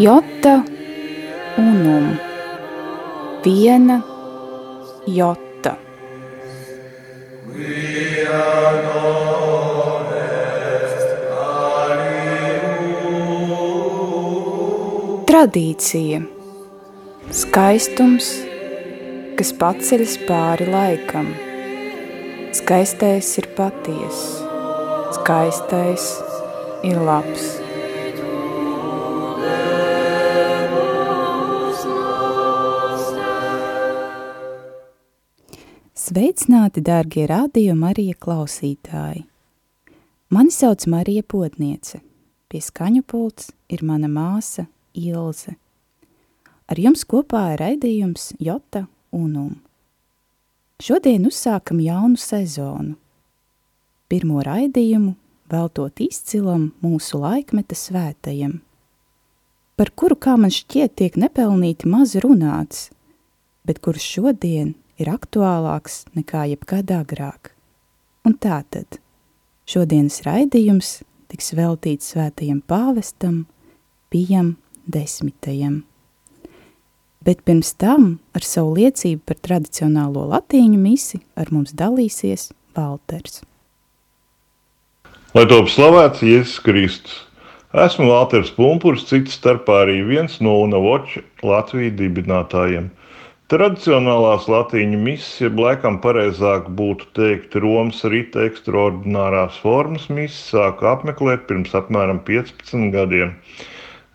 Jota 0.00 0.62
unum. 1.60 2.14
Viena 3.44 3.98
jota. 5.04 5.74
Tradīcija. 15.28 16.24
Skaistums, 17.28 18.32
kas 19.36 19.52
paceļas 19.60 20.16
pāri 20.24 20.72
laikam. 20.72 21.34
Skaistais 22.56 23.36
ir 23.36 23.52
patiess, 23.52 24.38
skaistais 25.20 26.14
ir 26.88 27.04
labs. 27.04 27.59
Sveicināti, 36.10 36.82
dārgie 36.82 37.22
radio 37.30 37.76
Marija 37.78 38.16
klausītāji! 38.18 39.20
Mani 40.34 40.50
sauc 40.50 40.82
Marija 40.90 41.22
Potniece. 41.22 42.00
Pie 42.50 42.58
skaņu 42.66 43.04
pults 43.06 43.52
ir 43.70 43.84
mana 43.86 44.10
māsa 44.10 44.64
Ilze. 44.98 45.54
Ar 46.66 46.80
jums 46.82 47.06
kopā 47.06 47.44
ir 47.52 47.62
raidījums 47.62 48.32
Jota 48.42 48.88
Unum. 49.14 49.52
Šodien 50.82 51.30
uzsākam 51.30 51.78
jaunu 51.84 52.18
sezonu. 52.18 52.96
Pirmo 54.10 54.42
raidījumu 54.42 55.14
veltot 55.54 56.02
izcilam 56.02 56.72
mūsu 56.82 57.22
laikmeta 57.22 57.78
svētajam, 57.78 58.58
par 59.78 59.94
kuru, 59.94 60.18
kā 60.18 60.34
man 60.34 60.50
šķiet, 60.50 60.98
tiek 60.98 61.22
nepelnīti 61.22 61.86
maz 61.86 62.18
runāts, 62.18 62.88
bet 63.62 63.78
kurš 63.78 64.14
šodien 64.18 64.74
ir 65.00 65.12
aktuālāks 65.12 66.04
nekā 66.16 66.46
jebkad 66.52 66.92
agrāk. 66.94 67.54
Un 68.26 68.36
tātad 68.36 69.00
šodienas 69.70 70.22
raidījums 70.26 71.00
tiks 71.32 71.54
veltīts 71.56 72.12
svētajam 72.14 72.60
pāvestam 72.68 73.46
Pijam 74.10 74.56
desmitajam 74.90 75.80
bet 77.24 77.44
pirms 77.44 77.72
tam 77.76 78.16
ar 78.36 78.44
savu 78.46 78.74
liecību 78.78 79.22
par 79.28 79.38
tradicionālo 79.44 80.24
latīņu 80.30 80.78
misi 80.80 81.20
ar 81.36 81.52
mums 81.52 81.74
dalīsies 81.76 82.50
Valters. 82.76 83.42
Lai 85.34 85.44
top 85.50 85.68
slavēts 85.70 86.24
Jēzus 86.26 86.62
Kristus! 86.64 87.18
Esmu 87.70 88.08
Valters 88.10 88.48
Punkurs, 88.56 89.04
cits 89.06 89.36
starpā 89.38 89.84
arī 89.84 90.00
viens 90.02 90.40
no 90.42 90.56
UNAVOČ 90.64 91.20
Latvijas 91.46 91.94
dibinātājiem. 92.00 92.88
Tradicionālās 93.50 94.44
latīņu 94.46 94.98
misijas, 95.04 95.40
jeb 95.42 95.56
laikam 95.58 95.96
pareizāk 96.02 96.68
būtu 96.80 97.08
teikt 97.18 97.56
Romas 97.64 98.04
rīta 98.12 98.44
ekstraordinārās 98.46 99.56
formas 99.58 100.04
misijas, 100.06 100.52
sāku 100.52 100.86
apmeklēt 100.86 101.48
pirms 101.48 101.74
apmēram 101.80 102.20
15 102.28 102.92
gadiem. 102.94 103.32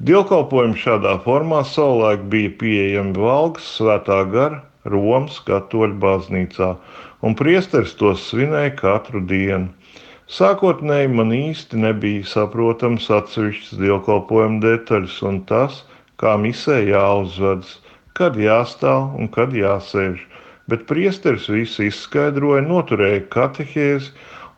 Dievkalpojumi 0.07 0.79
šādā 0.79 1.17
formā 1.27 1.59
savulaik 1.67 2.23
bija 2.31 2.53
pieejami 2.63 3.19
Valgas 3.25 3.67
svētā 3.81 4.21
gara 4.37 4.61
Romas 4.95 5.43
katoļu 5.51 5.99
baznīcā, 6.07 6.71
un 7.19 7.35
priesteris 7.35 7.99
tos 7.99 8.23
svinēja 8.29 8.71
katru 8.79 9.19
dienu. 9.35 9.67
Sākotnēji 10.31 11.11
man 11.11 11.35
īsti 11.35 11.83
nebija 11.83 12.23
saprotams 12.37 13.11
atsevišķas 13.19 13.83
dievkalpojuma 13.83 14.63
detaļas 14.63 15.23
un 15.27 15.43
tas, 15.51 15.83
kā 16.23 16.39
misē 16.39 16.85
jāuzvedas, 16.87 17.81
kad 18.17 18.33
jāstāv 18.39 19.01
un 19.19 19.25
kad 19.37 19.49
jāsēž, 19.55 20.17
bet 20.71 20.87
priesteris 20.91 21.47
visu 21.51 21.79
izskaidroja, 21.89 22.61
noturēja 22.67 23.21
katehēzi, 23.35 24.09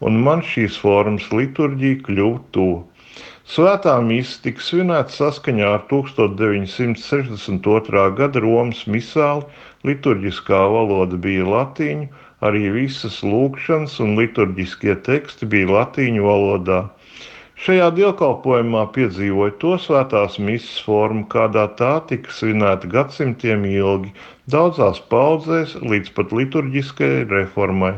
un 0.05 0.13
man 0.27 0.39
šīs 0.45 0.75
formas 0.83 1.25
liturģija 1.33 1.97
kļuva 2.05 2.39
tuva. 2.57 2.81
Svētā 3.47 3.93
mīsa 4.03 4.41
tika 4.43 4.59
svinēta 4.59 5.07
saskaņā 5.15 5.67
ar 5.77 5.83
1962. 5.91 8.01
gada 8.19 8.39
Romas 8.43 8.81
misāli, 8.95 9.45
liturģiskā 9.87 10.59
valoda 10.73 11.15
bija 11.25 11.45
latīņu, 11.47 12.07
arī 12.49 12.63
visas 12.75 13.17
lūkšanas 13.23 13.93
un 14.03 14.09
liturģiskie 14.19 14.93
teksti 15.07 15.43
bija 15.53 15.67
latīņu 15.77 16.21
valodā. 16.27 16.81
Šajā 17.65 17.85
dievkalpojumā 17.97 18.83
piedzīvoja 18.95 19.53
to 19.61 19.71
svētās 19.81 20.35
misijas 20.47 20.83
formu, 20.85 21.23
kādā 21.33 21.63
tā 21.79 21.93
tika 22.11 22.35
svinēta 22.39 22.89
gadsimtiem 22.91 23.65
ilgi, 23.69 24.11
daudzās 24.53 24.99
paudzēs 25.13 25.73
līdz 25.81 26.11
pat 26.19 26.35
liturģiskajai 26.39 27.23
reformai, 27.31 27.95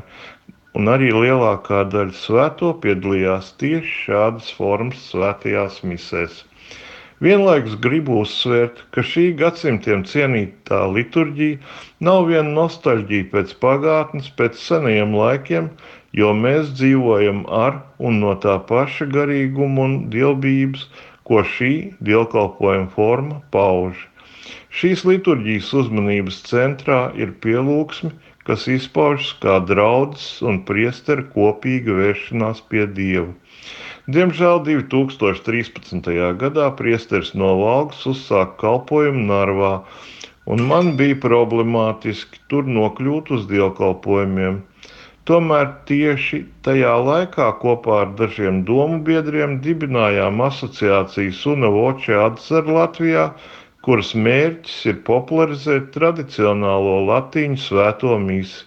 un 0.79 0.93
arī 0.93 1.11
lielākā 1.11 1.81
daļa 1.95 2.15
svēto 2.21 2.71
piedalījās 2.85 3.51
tieši 3.59 3.97
šādas 4.05 4.47
formas 4.61 5.03
svētajās 5.11 5.83
misēs. 5.91 6.45
Vienlaikus 7.19 7.75
gribu 7.83 8.21
uzsvērt, 8.23 8.77
ka 8.95 9.03
šī 9.03 9.25
gadsimtiem 9.39 10.05
cienītā 10.07 10.85
liturģija 10.95 11.57
nav 12.07 12.29
viena 12.29 12.53
nostalģija 12.61 13.27
pēc 13.33 13.51
pagātnes, 13.65 14.31
pēc 14.39 14.55
senajiem 14.69 15.17
laikiem, 15.19 15.67
jo 16.17 16.33
mēs 16.43 16.71
dzīvojam 16.79 17.43
ar 17.63 17.81
un 17.99 18.21
no 18.23 18.35
tā 18.45 18.55
paša 18.71 19.09
garīguma 19.15 19.85
un 19.87 19.97
dievbijības, 20.13 20.87
ko 21.29 21.43
šī 21.55 21.73
dievkalpojuma 22.09 22.89
forma 22.95 23.41
pauž. 23.53 24.07
Šīs 24.79 25.03
liturģijas 25.05 25.69
uzmanības 25.81 26.39
centrā 26.47 27.01
ir 27.17 27.35
pielūgsme, 27.43 28.11
kas 28.49 28.65
izpaužas 28.71 29.35
kā 29.43 29.59
draudzes 29.71 30.39
un 30.51 30.63
priestera 30.65 31.25
kopīga 31.35 31.97
vēršanās 31.99 32.63
pie 32.71 32.87
Dieva. 32.97 33.33
Diemžēl 34.09 34.63
2013. 34.65 36.07
gadā 36.41 36.69
priesteris 36.79 37.35
no 37.37 37.51
Valgas 37.59 38.07
uzsāka 38.09 38.55
kalpojumu 38.63 39.27
Narvā, 39.29 39.73
un 40.49 40.65
man 40.71 40.95
bija 40.97 41.19
problemātiski 41.27 42.41
tur 42.49 42.65
nokļūt 42.79 43.29
uz 43.37 43.45
dievkalpojumiem. 43.51 44.63
Tomēr 45.29 45.65
tieši 45.89 46.37
tajā 46.65 46.91
laikā 47.07 47.47
kopā 47.63 47.97
ar 48.03 48.13
dažiem 48.19 48.63
domu 48.67 48.95
biedriem 49.09 49.51
dibinājām 49.65 50.39
asociāciju 50.45 51.33
Sunavoče 51.39 52.15
atzer 52.21 52.71
Latvijā, 52.77 53.25
kuras 53.85 54.15
mērķis 54.27 54.77
ir 54.91 54.95
popularizēt 55.09 55.91
tradicionālo 55.97 56.95
latīņu 57.09 57.59
svēto 57.65 58.15
misi 58.23 58.65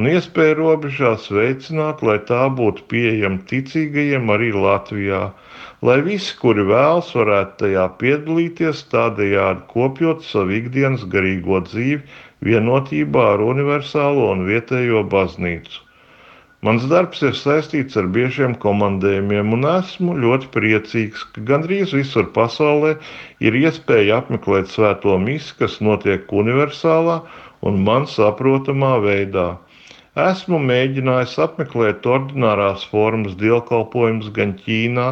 un 0.00 0.08
iespēju 0.10 0.56
robežās 0.58 1.30
veicināt, 1.36 2.02
lai 2.08 2.18
tā 2.28 2.42
būtu 2.60 2.84
pieejama 2.92 3.40
ticīgajiem 3.50 4.32
arī 4.36 4.50
Latvijā, 4.66 5.22
lai 5.88 5.96
visi, 6.06 6.34
kuri 6.42 6.64
vēlas, 6.72 7.12
varētu 7.18 7.58
tajā 7.64 7.86
piedalīties, 8.02 8.82
tādējādi 8.94 9.64
kopjot 9.72 10.24
savu 10.28 10.56
ikdienas 10.60 11.04
garīgo 11.16 11.60
dzīvi 11.70 12.02
vienotībā 12.50 13.26
ar 13.34 13.46
universālo 13.52 14.28
un 14.36 14.46
vietējo 14.48 15.04
baznīcu. 15.16 15.82
Mans 16.66 16.84
darbs 16.90 17.24
ir 17.26 17.32
saistīts 17.34 17.96
ar 17.98 18.06
biežiem 18.16 18.52
komandējumiem, 18.64 19.48
un 19.56 19.64
esmu 19.70 20.12
ļoti 20.24 20.50
priecīgs, 20.56 21.24
ka 21.34 21.42
gandrīz 21.48 21.94
visur 21.96 22.28
pasaulē 22.36 22.92
ir 23.48 23.56
iespēja 23.60 24.20
apmeklēt 24.22 24.70
svēto 24.70 25.16
misiju, 25.24 25.56
kas 25.62 25.80
notiek 25.88 26.30
universālā 26.42 27.16
un 27.70 27.82
man 27.88 28.06
saprotamā 28.12 28.92
veidā. 29.02 29.48
Esmu 30.28 30.62
mēģinājis 30.68 31.34
apmeklēt 31.48 32.06
ordinārās 32.14 32.86
formas 32.94 33.34
dievkalpojumus 33.42 34.30
gan 34.38 34.54
Ķīnā, 34.62 35.10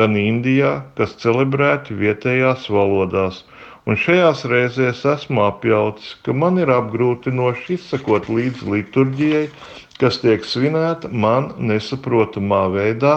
gan 0.00 0.16
Indijā, 0.16 0.74
kas 0.96 1.16
celebrēti 1.26 2.00
vietējās 2.00 2.70
valodās. 2.72 3.44
Un 3.86 4.00
šajās 4.02 4.46
reizēs 4.50 5.04
esmu 5.12 5.44
apjauts, 5.44 6.14
ka 6.24 6.32
man 6.44 6.56
ir 6.62 6.72
apgrūtinoši 6.74 7.76
izsekot 7.76 8.30
līdzi 8.32 8.72
liturģijai, 8.72 9.48
kas 10.00 10.20
tiek 10.22 10.44
svinēta 10.44 11.10
man 11.24 11.52
nesaprotamā 11.70 12.62
veidā, 12.74 13.14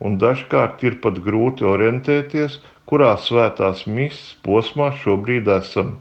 un 0.00 0.16
dažkārt 0.22 0.82
ir 0.86 0.98
pat 1.04 1.20
grūti 1.26 1.66
orientēties, 1.66 2.58
kurā 2.90 3.12
svētās 3.18 3.84
misijas 3.86 4.34
posmā 4.46 4.92
šobrīd 5.02 5.48
esam. 5.56 5.96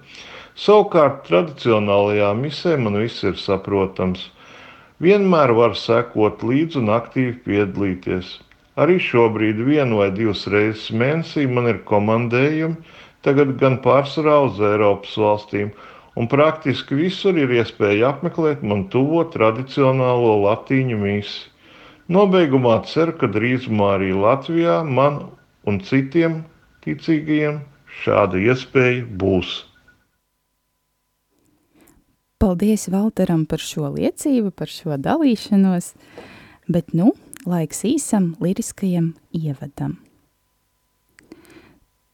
Savukārt 0.55 1.23
tradicionālajā 1.27 2.31
misē 2.39 2.75
man 2.79 2.99
viss 3.01 3.25
ir 3.27 3.39
saprotams. 3.41 4.29
Vienmēr 5.03 5.51
var 5.57 5.73
sekot 5.75 6.43
līdzi 6.47 6.79
un 6.81 6.91
aktīvi 6.95 7.33
piedalīties. 7.47 8.29
Arī 8.79 8.95
šobrīd 8.99 9.59
vienu 9.67 9.99
vai 10.01 10.07
divas 10.15 10.45
reizes 10.51 10.87
mēnesī 11.01 11.43
man 11.57 11.67
ir 11.71 11.81
komandējumi, 11.89 12.77
tagad 13.27 13.55
gan 13.59 13.77
pārsvarā 13.83 14.37
uz 14.47 14.61
Eiropas 14.69 15.17
valstīm, 15.19 15.73
un 16.15 16.29
praktiski 16.31 16.97
visur 16.97 17.37
ir 17.37 17.51
iespēja 17.59 18.13
apmeklēt 18.13 18.63
man 18.63 18.87
tuvo 18.93 19.25
tradicionālo 19.33 20.37
latīņu 20.45 20.97
misi. 21.01 21.45
Nobeigumā 22.11 22.79
ceru, 22.85 23.15
ka 23.17 23.27
drīzumā 23.33 23.95
arī 23.97 24.11
Latvijā 24.13 24.81
man 24.85 25.23
un 25.65 25.79
citiem 25.81 26.43
ticīgajiem 26.85 27.63
šāda 28.03 28.41
iespēja 28.45 29.07
būs. 29.09 29.63
Paldies 32.37 32.89
Valteram 32.93 33.45
par 33.49 33.63
šo 33.63 33.89
liecību, 33.95 34.51
par 34.53 34.69
šo 34.69 34.99
dalīšanos, 35.01 35.93
bet 36.69 36.93
nu 36.93 37.15
laiks 37.49 37.81
īsam 37.89 38.35
liriskajam 38.43 39.15
ievadam. 39.33 40.04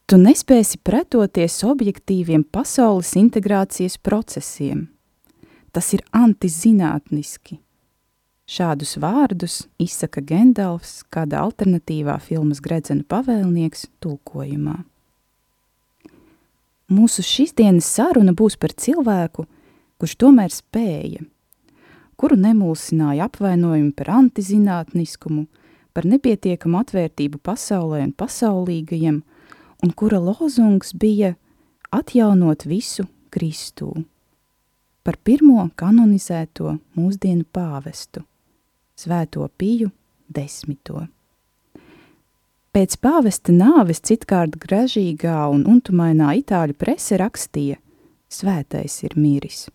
Tu 0.06 0.18
nespēsi 0.20 0.80
pretoties 0.84 1.62
objektīviem 1.64 2.44
pasaules 2.44 3.14
integrācijas 3.16 3.98
procesiem. 4.02 4.88
Tas 5.72 5.92
ir 5.96 6.02
antizinātniski. 6.12 7.58
Šādus 8.52 8.98
vārdus 9.00 9.62
izsaka 9.80 10.20
Gendalfs 10.20 11.00
kādā 11.14 11.40
alternatīvā 11.46 12.18
filmas 12.20 12.60
Gredzena 12.60 13.06
pavēlnieks 13.08 13.86
tulkojumā. 14.02 14.82
Mūsu 16.92 17.24
šīsdienas 17.24 17.86
saruna 17.88 18.34
būs 18.36 18.58
par 18.60 18.74
cilvēku, 18.76 19.46
kurš 19.96 20.16
tomēr 20.20 20.52
spēja, 20.52 21.22
kuru 22.20 22.36
nemulsināja 22.42 23.30
apvainojumi 23.30 23.94
par 23.96 24.10
antizinātniskumu, 24.18 25.46
par 25.94 26.08
nepietiekamu 26.10 26.82
atvērtību 26.82 27.40
pasaulē 27.46 28.02
un 28.04 28.12
pasaulīgajiem, 28.12 29.22
un 29.82 29.90
kura 29.90 30.18
lozungs 30.18 30.92
bija 30.94 31.34
atjaunot 31.90 32.66
visu 32.66 33.06
Kristū 33.32 33.90
par 35.02 35.16
pirmo 35.24 35.64
kanonizēto 35.76 36.76
mūsdienu 36.94 37.44
pāvestu 37.52 38.22
Svēto 39.02 39.48
Piju 39.58 39.90
desmito. 40.30 41.06
Pēc 42.72 42.96
pāvesta 43.04 43.52
nāves 43.52 44.00
citkārt 44.00 44.54
gražīgā 44.62 45.42
un 45.52 45.66
untumainā 45.68 46.30
itāļu 46.40 46.78
prese 46.78 47.18
rakstīja 47.20 47.80
Svētais 48.32 49.02
ir 49.04 49.18
miris. 49.20 49.66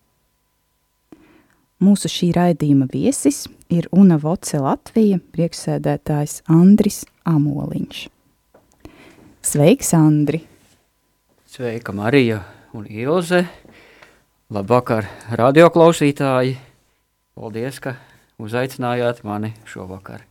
Mūsu 1.84 2.10
šī 2.10 2.32
raidījuma 2.34 2.88
viesis 2.90 3.44
ir 3.70 3.86
Una 3.94 4.18
Voce 4.18 4.58
Latvija 4.58 5.20
priekšsēdētājs 5.36 6.40
Andris 6.50 7.04
Amoliņš. 7.30 8.08
Sveiks, 9.48 9.94
Andri! 9.94 10.42
Sveika, 11.48 11.94
Marija 11.96 12.42
un 12.76 12.84
Ilze! 12.92 13.46
Labvakar, 14.52 15.06
radioklausītāji! 15.40 16.58
Paldies, 17.32 17.78
ka 17.80 17.94
uzaicinājāt 18.44 19.22
mani 19.24 19.54
šovakar. 19.72 20.26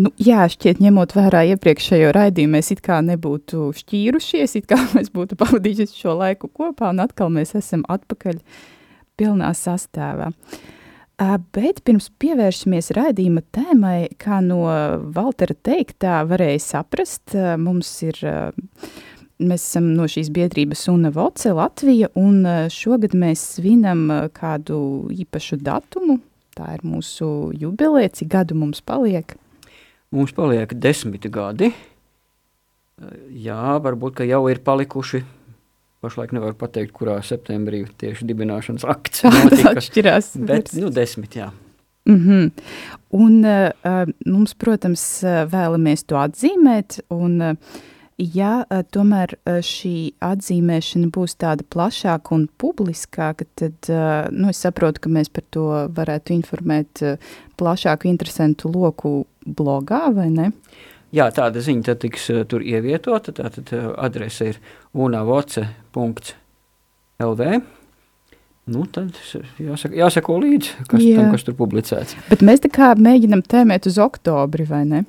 Nu, 0.00 0.14
jā, 0.16 0.46
šķiet, 0.48 0.80
ņemot 0.86 1.12
vērā 1.18 1.42
iepriekšējo 1.50 2.14
raidījumu, 2.16 2.54
mēs 2.56 2.72
it 2.72 2.80
kā 2.86 3.02
nebūtu 3.04 3.68
šķīrušies, 3.82 4.56
it 4.62 4.70
kā 4.72 4.80
mēs 4.94 5.12
būtu 5.12 5.36
pavadījuši 5.42 6.00
šo 6.00 6.16
laiku 6.16 6.48
kopā, 6.48 6.94
un 6.96 7.04
atkal 7.04 7.28
mēs 7.36 7.52
esam 7.60 7.84
atpakaļ 7.84 8.40
pilnā 9.20 9.52
sastāvā. 9.60 10.32
Uh, 10.32 10.75
bet 11.56 11.82
pirms 11.86 12.10
pievēršamies 12.20 12.92
raidījuma 12.96 13.42
tēmai, 13.56 13.98
kā 14.20 14.42
no 14.44 14.62
Valtera 15.16 15.56
teiktā 15.66 16.20
varēja 16.28 16.60
saprast, 16.60 17.36
mums 17.62 17.90
ir, 18.04 18.20
mēs 19.40 19.64
esam 19.64 19.92
no 19.96 20.08
šīs 20.10 20.28
biedrības 20.34 20.86
Una 20.92 21.12
Voce 21.14 21.54
Latvija, 21.56 22.12
un 22.20 22.44
šogad 22.72 23.16
mēs 23.16 23.44
svinam 23.56 24.08
kādu 24.36 24.78
īpašu 25.16 25.60
datumu, 25.64 26.20
Tā 26.56 26.70
ir 26.72 26.86
mūsu 26.88 27.26
jubileja, 27.52 28.08
cik 28.16 28.30
gadu 28.32 28.56
mums 28.56 28.78
paliek? 28.80 29.34
Mums 30.14 30.32
paliek 30.32 30.70
desmit 30.72 31.26
gadi. 31.28 31.68
Jā, 33.28 33.74
varbūt 33.84 34.22
jau 34.24 34.40
ir 34.48 34.62
palikuši. 34.64 35.20
Pašlaik 36.06 36.34
nevaru 36.36 36.54
pateikt, 36.58 36.94
kurā 36.94 37.18
septembrī 37.26 37.82
tieši 38.00 38.28
dibināšanas 38.30 38.86
akts 38.86 39.26
notika. 39.26 39.74
Atšķirās. 39.74 40.32
Bet, 40.46 40.72
nu, 40.78 40.92
desmit, 40.94 41.36
jā. 41.42 41.50
Mm 42.06 42.20
-hmm. 42.22 42.50
Un 43.10 43.44
uh, 43.44 44.06
mums, 44.26 44.54
protams, 44.54 45.24
vēlamies 45.52 46.06
to 46.06 46.16
atzīmēt, 46.16 47.00
un 47.10 47.40
uh, 47.42 47.82
Ja 48.16 48.64
tomēr 48.96 49.34
šī 49.44 50.14
atzīmēšana 50.24 51.10
būs 51.12 51.34
tāda 51.36 51.66
plašāka 51.68 52.32
un 52.32 52.46
publiskāka, 52.56 53.44
tad 53.60 53.90
nu, 54.32 54.48
es 54.48 54.62
saprotu, 54.64 55.02
ka 55.04 55.12
mēs 55.12 55.28
par 55.28 55.44
to 55.52 55.66
varētu 55.92 56.32
informēt 56.32 57.02
plašāku 57.60 58.08
interesantu 58.08 58.72
loku 58.72 59.26
blogā, 59.44 60.06
vai 60.16 60.30
ne? 60.32 60.48
Jā, 61.14 61.30
tāda 61.34 61.60
ziņa 61.62 61.82
tad 61.86 61.98
tiks 62.02 62.26
tur 62.50 62.60
ievietota, 62.66 63.32
tātad 63.36 63.70
adrese 63.94 64.44
ir 64.50 64.56
unavoce.lv. 64.92 65.72
Nu, 68.66 68.82
tad 68.90 69.14
jāsaka, 69.62 69.94
jāsako 69.94 70.40
līdzi, 70.42 70.72
kas, 70.90 70.98
Jā. 70.98 71.20
tam, 71.20 71.30
kas 71.36 71.44
tur 71.46 71.54
publicēts. 71.54 72.16
Bet 72.26 72.40
mēs 72.42 72.64
tā 72.64 72.70
kā 72.74 72.88
mēģinam 72.98 73.44
tēmēt 73.46 73.86
uz 73.86 74.00
oktobri, 74.02 74.66
vai 74.66 74.82
ne? 74.88 75.04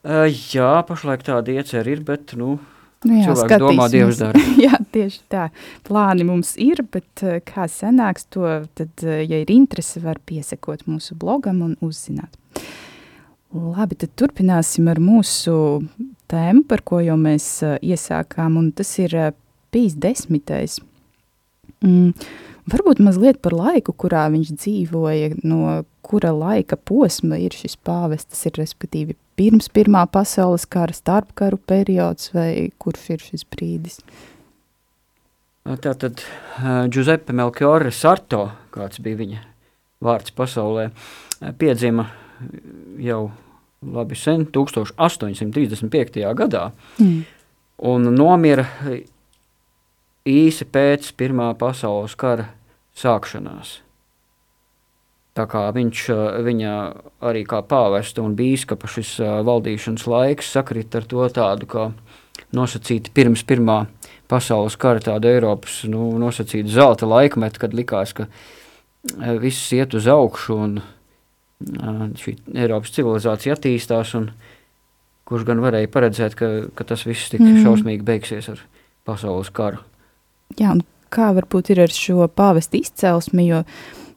Uh, 0.00 0.24
jā, 0.24 0.78
pašlaik 0.88 1.26
tāda 1.26 1.52
iecerība 1.52 1.98
ir, 1.98 2.00
bet 2.08 2.32
nu, 2.40 2.54
nu 3.04 3.18
jā, 3.18 3.26
cilvēks 3.28 3.60
domā, 3.60 3.90
Dievs 3.92 4.22
dara. 4.22 4.40
jā, 4.64 4.72
tieši 4.96 5.20
tā. 5.28 5.50
Plāni 5.84 6.24
mums 6.24 6.54
ir, 6.56 6.80
bet 6.88 7.26
uh, 7.26 7.42
kā 7.44 7.68
sanāks 7.68 8.24
to, 8.32 8.46
tad, 8.72 8.94
uh, 9.04 9.20
ja 9.20 9.42
ir 9.44 9.52
interese, 9.52 10.00
var 10.00 10.16
piesekot 10.24 10.88
mūsu 10.88 11.18
blogam 11.20 11.60
un 11.66 11.76
uzzināt. 11.84 12.40
Labi, 13.50 13.96
tad 13.98 14.12
turpināsim 14.14 14.86
ar 14.92 15.00
mūsu 15.02 15.52
tēmu, 16.30 16.62
par 16.70 16.84
ko 16.86 17.00
jau 17.02 17.16
mēs 17.18 17.46
uh, 17.66 17.78
iesākām, 17.82 18.54
un 18.60 18.68
tas 18.70 18.92
ir 19.02 19.16
uh, 19.18 19.32
pīs 19.74 19.96
desmitais. 19.98 20.76
Mm, 21.82 22.12
varbūt 22.70 23.00
mazliet 23.02 23.40
par 23.42 23.56
laiku, 23.58 23.94
kurā 23.96 24.28
viņš 24.30 24.52
dzīvoja, 24.54 25.32
no 25.42 25.80
kura 26.06 26.30
laika 26.30 26.78
posma 26.78 27.40
ir 27.42 27.56
šis 27.56 27.74
pāvests, 27.82 28.44
ir 28.46 28.54
respektīvi 28.60 29.18
pirms 29.40 29.66
Pirmā 29.74 30.04
pasaules 30.12 30.68
kara, 30.70 30.94
starpkaru 30.94 31.58
periods 31.58 32.30
vai 32.36 32.70
kurš 32.78 33.10
ir 33.16 33.26
šis 33.32 33.46
brīdis? 33.50 33.98
Tātad 35.66 36.22
Giuseppe 36.90 37.34
Melchiorre 37.36 37.90
Sarto, 37.94 38.46
kāds 38.74 39.02
bija 39.02 39.18
viņa 39.18 39.44
vārds 40.06 40.32
pasaulē, 40.34 40.88
piedzima 41.60 42.08
jau 43.00 43.30
labi 43.80 44.16
sen, 44.18 44.46
1835. 44.52 46.24
gadā, 46.36 46.70
mm. 47.00 47.20
un 47.90 48.10
nomira 48.14 48.66
īsi 50.28 50.66
pēc 50.68 51.14
Pirmā 51.16 51.52
pasaules 51.58 52.16
kara 52.20 52.50
sākšanās. 53.00 53.78
Tā 55.30 55.46
kā 55.48 55.62
viņš, 55.72 56.06
viņa 56.44 56.72
arī 57.30 57.44
kā 57.48 57.62
pāvesta 57.64 58.20
un 58.20 58.34
bīskapa 58.36 58.90
šis 58.90 59.14
valdīšanas 59.46 60.08
laiks 60.10 60.50
sakrit 60.56 60.94
ar 60.98 61.06
to 61.08 61.28
tādu, 61.32 61.68
kā 61.70 61.84
nosacīti 62.56 63.12
pirms 63.14 63.44
pirmā 63.46 63.84
pasaules 64.30 64.76
kara 64.80 65.02
tāda 65.02 65.30
Eiropas 65.30 65.84
nu, 65.88 66.10
nosacīta 66.20 66.74
zelta 66.74 67.08
laikmeta, 67.08 67.62
kad 67.62 67.76
likās, 67.76 68.12
ka 68.16 68.26
viss 69.40 69.70
iet 69.76 69.94
uz 69.96 70.10
augšu 70.10 70.58
un 70.58 70.80
šī 71.60 72.36
Eiropas 72.56 72.94
civilizācija 72.96 73.56
attīstās 73.56 74.14
un 74.18 74.30
kurš 75.28 75.46
gan 75.46 75.62
varēja 75.62 75.90
paredzēt, 75.92 76.34
ka, 76.38 76.50
ka 76.74 76.86
tas 76.88 77.04
viss 77.06 77.30
tik 77.30 77.42
mm. 77.44 77.62
šausmīgi 77.64 78.06
beigsies 78.06 78.50
ar 78.50 78.62
pasaules 79.06 79.52
karu. 79.54 79.82
Jā, 80.58 80.74
un 80.74 80.82
kā 81.12 81.30
varbūt 81.36 81.70
ir 81.74 81.84
ar 81.84 81.94
šo 81.94 82.26
pāvesta 82.34 82.80
izcelsmi, 82.80 83.46
jo 83.52 83.64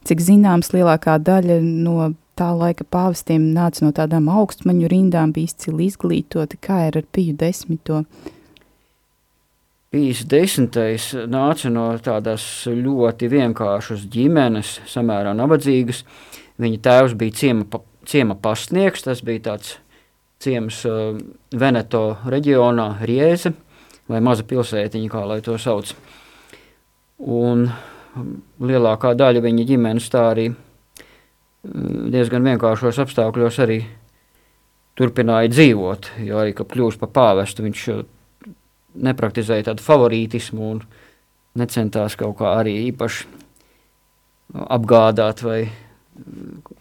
Cik 0.04 0.20
zināms, 0.20 0.68
lielākā 0.74 1.14
daļa 1.24 1.62
no 1.64 2.10
tā 2.36 2.50
laika 2.52 2.84
pāvestiem 2.84 3.46
nāca 3.56 3.86
no 3.86 3.92
tādām 3.96 4.26
augstmaņu 4.28 4.90
rindām, 4.92 5.32
bija 5.32 5.48
izcili 5.48 5.86
izglītoti. 5.88 6.58
Kā 6.60 6.82
ir 6.90 6.98
ar 7.00 7.06
Piju 7.08 7.36
desmito? 7.40 8.02
Pijas 9.94 10.24
desmitais 10.28 11.06
nāca 11.30 11.70
no 11.72 11.86
tādas 12.04 12.44
ļoti 12.68 13.30
vienkāršas 13.32 14.04
ģimenes, 14.12 14.80
samērā 14.92 15.32
nabadzīgas. 15.38 16.02
Viņa 16.62 16.80
tēvs 16.84 17.16
bija 17.18 17.34
ciema, 17.34 17.80
ciema 18.06 18.36
pastnieks, 18.38 19.06
tas 19.06 19.22
bija 19.26 19.48
tāds 19.50 19.78
ciems 20.44 20.82
uh, 20.86 21.16
Veneto 21.54 22.04
reģionā, 22.30 22.88
Rieze, 23.08 23.54
vai 24.10 24.20
maza 24.22 24.44
pilsētiņa, 24.46 25.10
kā 25.10 25.24
lai 25.26 25.40
to 25.44 25.56
sauc. 25.58 25.94
Un 27.24 27.66
lielākā 28.60 29.14
daļa 29.18 29.42
viņa 29.42 29.66
ģimenes 29.70 30.08
tā 30.12 30.28
arī 30.30 30.48
mm, 30.50 32.10
diezgan 32.14 32.46
vienkāršos 32.46 33.00
apstākļos 33.02 33.60
arī 33.64 33.80
turpināja 34.98 35.50
dzīvot, 35.50 36.12
jo 36.22 36.38
arī, 36.38 36.54
kad 36.54 36.70
kļūst 36.70 37.00
par 37.02 37.10
pāvestu, 37.14 37.64
viņš 37.66 37.86
nepraktizēja 39.04 39.70
tādu 39.72 39.82
favorītismu 39.82 40.68
un 40.70 40.84
necentās 41.58 42.14
kaut 42.18 42.36
kā 42.38 42.52
arī 42.60 42.76
īpaši 42.90 43.26
apgādāt 44.54 45.42
vai 45.42 45.58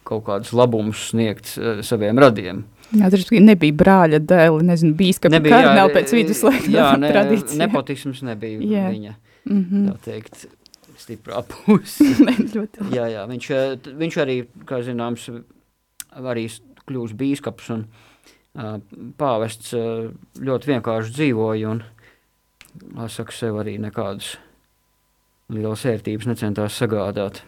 kaut 0.08 0.24
kādus 0.28 0.54
labumus 0.56 1.10
sniegt 1.10 1.56
saviem 1.86 2.20
radiem. 2.22 2.64
Jā, 2.94 3.10
tas 3.10 3.30
nebija 3.32 3.74
brāļa 3.78 4.20
dēli, 4.22 4.66
nezinu, 4.68 4.94
bīskapa 4.98 5.40
kardināli 5.42 5.96
pēc 5.96 6.14
viduslaika 6.14 6.70
jā, 6.70 6.90
ne, 7.02 7.10
tradīcija. 7.14 7.60
Nepotisms 7.64 8.22
nebija 8.28 8.60
jā. 8.62 8.84
viņa, 8.94 9.16
mm 9.50 9.64
-hmm. 9.64 9.88
tā 9.90 10.12
teikt, 10.12 10.46
stiprā 11.02 11.42
puse. 11.50 12.06
jā, 12.98 13.08
jā, 13.16 13.26
viņš, 13.30 13.50
viņš 14.02 14.20
arī, 14.22 14.38
kā 14.70 14.84
zināms, 14.86 15.30
arī 16.14 16.48
kļūst 16.88 17.18
bīskaps 17.18 17.72
un 17.74 17.86
uh, 17.88 18.78
pāvests 19.18 19.74
uh, 19.78 20.12
ļoti 20.38 20.74
vienkārši 20.76 21.18
dzīvoja 21.18 21.72
un, 21.74 21.84
saka, 23.08 23.34
sev 23.34 23.58
arī 23.64 23.80
nekādas 23.82 24.36
lielas 25.50 25.86
ērtības 25.86 26.30
necentās 26.30 26.78
sagādāt. 26.78 27.44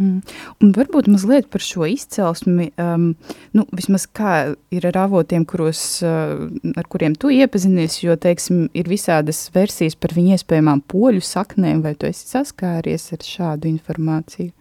Mm. 0.00 0.22
Un 0.64 0.70
varbūt 0.74 1.08
mazliet 1.12 1.48
par 1.52 1.62
šo 1.62 1.84
izcelsmi, 1.90 2.70
um, 2.80 3.10
nu, 3.56 3.64
vismaz 3.76 4.06
kā 4.08 4.54
ir 4.72 4.86
ar 4.88 4.98
avotiem, 5.04 5.44
kuros, 5.48 5.82
uh, 6.06 6.48
ar 6.78 6.88
kuriem 6.90 7.14
tu 7.18 7.30
iepazinies, 7.32 7.98
jo, 8.02 8.16
teiksim, 8.16 8.64
ir 8.78 8.88
visādas 8.90 9.44
versijas 9.54 9.98
par 9.98 10.14
viņu 10.16 10.38
iespējamām 10.38 10.82
poļu 10.90 11.22
saknēm, 11.26 11.84
vai 11.84 11.94
tu 11.98 12.08
esi 12.08 12.24
saskāries 12.32 13.10
ar 13.14 13.26
šādu 13.26 13.68
informāciju? 13.70 14.52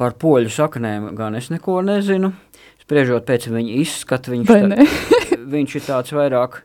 Par 0.00 0.16
poļu 0.18 0.50
saknēm 0.50 1.12
gan 1.18 1.36
es 1.38 1.52
neko 1.52 1.78
nezinu. 1.86 2.32
Spriežot 2.82 3.28
pēc 3.28 3.46
viņa 3.52 3.76
izskata, 3.84 4.32
viņš, 4.32 4.50
tā, 4.50 4.86
viņš 5.54 5.76
ir 5.78 5.84
tāds 5.86 6.16
vairāk 6.16 6.64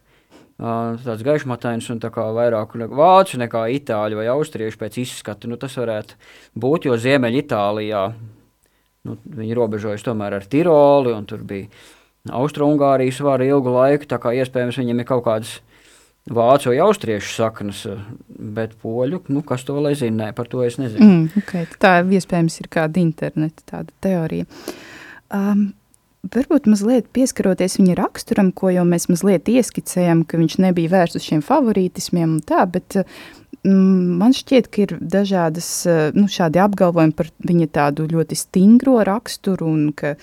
tāds 0.60 1.24
gaišmatains 1.24 1.88
un 1.94 2.02
tā 2.04 2.12
vairāk 2.12 2.76
vācu 2.92 3.40
nekā 3.40 3.64
itāļu 3.80 4.20
vai 4.20 4.28
austriešu 4.34 4.82
pēc 4.82 5.00
izskata. 5.06 5.48
Nu, 5.48 5.60
tas 5.60 5.78
varētu 5.80 6.20
būt, 6.60 6.90
jo 6.90 6.98
Ziemeļa 7.00 7.42
Itālijā 7.46 8.04
nu, 9.08 9.16
viņi 9.24 9.56
robežojas 9.58 10.04
tomēr 10.04 10.36
ar 10.40 10.46
Tiroli 10.50 11.16
un 11.16 11.26
tur 11.30 11.46
bija 11.48 11.70
Austro-Ungārijas 12.36 13.22
vara 13.24 13.48
ilgu 13.48 13.72
laiku, 13.74 14.10
tā 14.10 14.20
kā 14.22 14.36
iespējams 14.36 14.82
viņam 14.82 15.00
ir 15.00 15.08
kaut 15.08 15.24
kādas 15.26 15.56
vācu 16.30 16.74
vai 16.74 16.82
austriešu 16.84 17.32
saknes, 17.34 17.86
bet 18.28 18.76
poļu, 18.84 19.24
nu, 19.34 19.42
kas 19.48 19.64
to 19.66 19.80
lai 19.82 19.96
zina, 19.98 20.26
nē, 20.26 20.30
par 20.38 20.50
to 20.52 20.62
es 20.66 20.78
nezinu. 20.82 21.06
Mm, 21.06 21.42
okay. 21.42 21.66
Tā 21.82 22.00
iespējams 22.04 22.60
ir 22.62 22.70
kāda 22.72 23.02
interneta 23.02 23.66
tāda 23.72 23.96
teorija. 24.04 24.46
Um, 25.34 25.70
Varbūt 26.20 26.66
mazliet 26.68 27.08
pieskaroties 27.16 27.78
viņa 27.80 27.94
raksturam, 27.96 28.50
ko 28.52 28.74
jau 28.74 28.84
mēs 28.88 29.08
mazliet 29.08 29.48
ieskicējām, 29.48 30.26
ka 30.28 30.40
viņš 30.42 30.58
nebija 30.60 30.92
vērsts 30.92 31.16
uz 31.22 31.28
šiem 31.30 31.44
favorītismiem 31.46 32.34
un 32.36 32.42
tā, 32.44 32.66
bet 32.68 32.98
mm, 33.00 34.20
man 34.20 34.36
šķiet, 34.36 34.68
ka 34.68 34.84
ir 34.84 34.98
dažādas 35.00 35.70
nu, 36.18 36.28
šādi 36.28 36.60
apgalvojumi 36.60 37.16
par 37.16 37.32
viņa 37.48 37.70
tādu 37.80 38.10
ļoti 38.12 38.36
stingro 38.36 38.98
raksturu 39.08 39.72
un 39.72 39.88
ka 39.96 40.18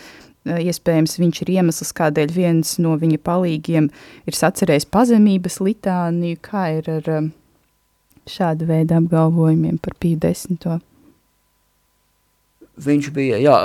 iespējams 0.46 1.16
viņš 1.18 1.42
ir 1.42 1.54
iemesls, 1.56 1.96
kādēļ 1.96 2.32
viens 2.34 2.76
no 2.82 2.94
viņa 3.00 3.18
palīgiem 3.24 3.88
ir 4.28 4.36
sacerējis 4.36 4.90
pazemības 4.92 5.58
litāniju, 5.64 6.38
kā 6.44 6.68
ir 6.76 6.92
ar 6.98 7.12
šādu 8.30 8.68
veidu 8.68 9.00
apgalvojumiem 9.00 9.78
par 9.82 9.96
Pīu 10.02 10.18
desmito. 10.20 10.78
Viņš 12.84 13.12
bija, 13.16 13.40
jā, 13.40 13.56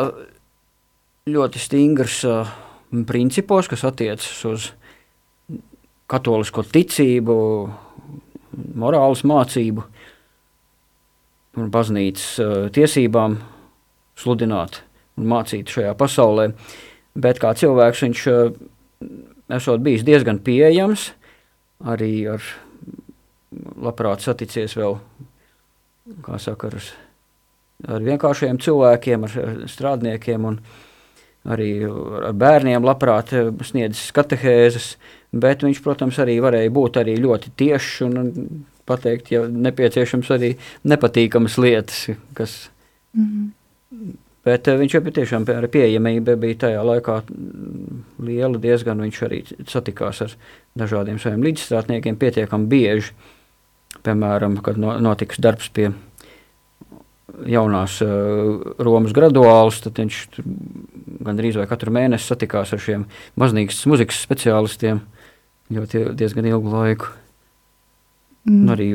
ļoti 1.34 1.62
stingrs 1.62 2.22
uh, 2.28 2.50
principos, 3.08 3.70
kas 3.72 3.86
attiecas 3.88 4.46
uz 4.50 4.68
katolisko 6.12 6.64
ticību, 6.68 7.36
morāles 8.76 9.24
mācību 9.28 9.86
un 11.60 11.72
baznīcas 11.72 12.28
uh, 12.44 12.56
tiesībām 12.74 13.38
sludināt 14.20 14.82
un 15.20 15.30
mācīt 15.32 15.72
šajā 15.72 15.96
pasaulē. 16.00 16.52
Bet 17.16 17.40
kā 17.44 17.54
cilvēks 17.58 18.04
viņš 18.08 18.26
uh, 18.32 18.52
esot 19.52 19.84
bijis 19.84 20.06
diezgan 20.08 20.40
pieejams, 20.44 21.10
arī 21.88 22.14
ar 22.32 22.44
labprāt 23.82 24.24
saticies 24.24 24.76
vēl, 24.80 25.00
kā 26.24 26.38
saka, 26.40 26.72
ar, 26.72 26.94
ar 27.96 28.06
vienkāršiem 28.06 28.60
cilvēkiem, 28.64 29.28
ar, 29.28 29.36
strādniekiem 29.72 30.48
un 30.48 30.62
strādniekiem 30.62 30.90
arī 31.50 31.72
ar 31.86 32.34
bērniem 32.38 32.86
labprāt 32.86 33.34
eh, 33.34 33.50
sniedzis 33.66 34.12
katehēzes, 34.16 34.96
bet 35.32 35.66
viņš, 35.66 35.82
protams, 35.84 36.20
arī 36.22 36.38
varēja 36.44 36.74
būt 36.74 37.02
arī 37.02 37.18
ļoti 37.22 37.54
tiešs 37.58 38.02
un 38.08 38.20
pateikt, 38.90 39.32
ja 39.34 39.46
nepieciešams 39.48 40.30
arī 40.38 40.56
nepatīkamas 40.84 41.58
lietas, 41.62 42.10
kas... 42.38 42.70
Mm 43.14 43.26
-hmm. 43.26 44.14
Bet 44.46 44.68
eh, 44.68 44.78
viņš 44.78 44.94
jau 44.94 45.02
tiešām 45.12 45.46
ar 45.54 45.68
pieejamību 45.68 46.36
bija 46.36 46.56
tajā 46.66 46.82
laikā 46.84 47.22
liela 48.20 48.58
diezgan, 48.58 49.02
viņš 49.02 49.22
arī 49.28 49.44
satikās 49.68 50.22
ar 50.22 50.32
dažādiem 50.78 51.20
saviem 51.20 51.44
līdzstrādniekiem 51.44 52.18
pietiekami 52.18 52.66
bieži, 52.66 53.14
piemēram, 54.04 54.62
kad 54.62 54.78
notiks 54.78 55.40
darbs 55.40 55.70
pie 55.70 55.92
jaunās 57.48 57.98
uh, 58.04 58.74
Romas 58.84 59.14
graduālus, 59.16 59.82
tad 59.84 60.00
viņš 60.02 60.20
gandrīz 61.26 61.60
vai 61.60 61.68
katru 61.70 61.94
mēnesi 61.96 62.30
satikās 62.30 62.74
ar 62.76 62.82
šiem 62.82 63.06
baznīcas 63.40 63.86
muzikas 63.90 64.22
speciālistiem 64.26 65.02
ļoti 65.72 66.10
diezgan 66.20 66.50
ilgu 66.50 66.74
laiku. 66.74 67.14
Mm. 68.48 68.58
Un 68.58 68.74
arī 68.74 68.90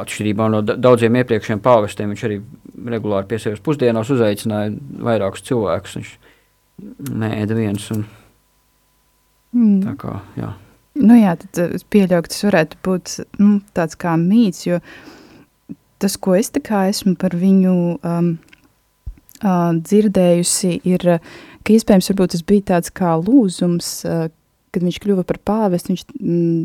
atšķirībā 0.00 0.46
no 0.52 0.62
daudziem 0.62 1.18
iepriekšējiem 1.20 1.62
pāvestiem, 1.64 2.14
viņš 2.14 2.24
arī 2.28 2.40
regulāri 2.94 3.28
pie 3.30 3.40
sevis 3.42 3.62
pusdienās 3.64 4.12
uzaicināja 4.14 4.72
vairākus 5.02 5.44
cilvēkus. 5.48 5.96
Viņš 5.98 6.12
neēda 7.20 7.58
viens. 7.58 7.86
Un, 7.94 8.04
mm. 9.56 9.78
Tā 9.88 9.96
kā, 10.00 10.18
jā. 10.38 10.52
Nu 11.00 11.16
jā, 11.18 11.34
tad 11.38 11.76
es 11.78 11.84
pieļauju, 11.86 12.26
ka 12.26 12.32
tas 12.32 12.44
varētu 12.46 12.78
būt 12.86 13.16
nu, 13.42 13.56
tāds 13.76 13.98
kā 13.98 14.14
mīts, 14.20 14.64
jo 14.66 14.78
uh, 14.78 15.19
tas, 16.00 16.16
ko 16.16 16.34
es 16.38 16.50
esmu 16.88 17.14
par 17.20 17.36
viņu 17.36 17.76
um, 18.00 18.32
uh, 19.44 19.70
dzirdējusi, 19.76 20.80
ir, 20.88 21.06
ka 21.62 21.76
iespējams 21.76 22.10
tas 22.34 22.44
bija 22.46 22.68
tāds 22.74 22.92
kā 22.94 23.14
lūzums, 23.20 23.92
uh, 24.08 24.28
kad 24.70 24.86
viņš 24.86 25.00
kļuva 25.02 25.26
par 25.28 25.40
pāvestu. 25.44 25.92
Viņš 25.92 26.06
mm, 26.16 26.64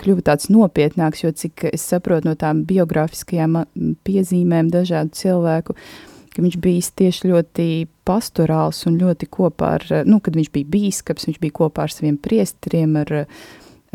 kļuva 0.00 0.24
tāds 0.30 0.48
nopietnāks, 0.52 1.24
jo 1.24 1.32
cik 1.36 1.68
es 1.72 1.84
saprotu 1.84 2.30
no 2.30 2.36
tām 2.38 2.64
biogrāfiskajām 2.68 3.62
piezīmēm 4.06 4.70
dažādu 4.72 5.12
cilvēku, 5.18 5.76
ka 6.30 6.44
viņš 6.44 6.56
bija 6.62 6.92
tieši 7.02 7.32
ļoti 7.32 7.66
pastorāls 8.08 8.84
un 8.88 8.96
ļoti 9.00 9.28
kopā 9.28 9.74
ar, 9.76 9.88
nu, 10.08 10.20
kad 10.24 10.38
viņš 10.38 10.52
bija 10.54 10.72
bīskaps, 10.72 11.28
viņš 11.28 11.40
bija 11.42 11.58
kopā 11.60 11.84
ar 11.84 11.92
saviem 11.92 12.16
priestriem, 12.22 12.96
ar 13.02 13.16
uh, 13.24 13.42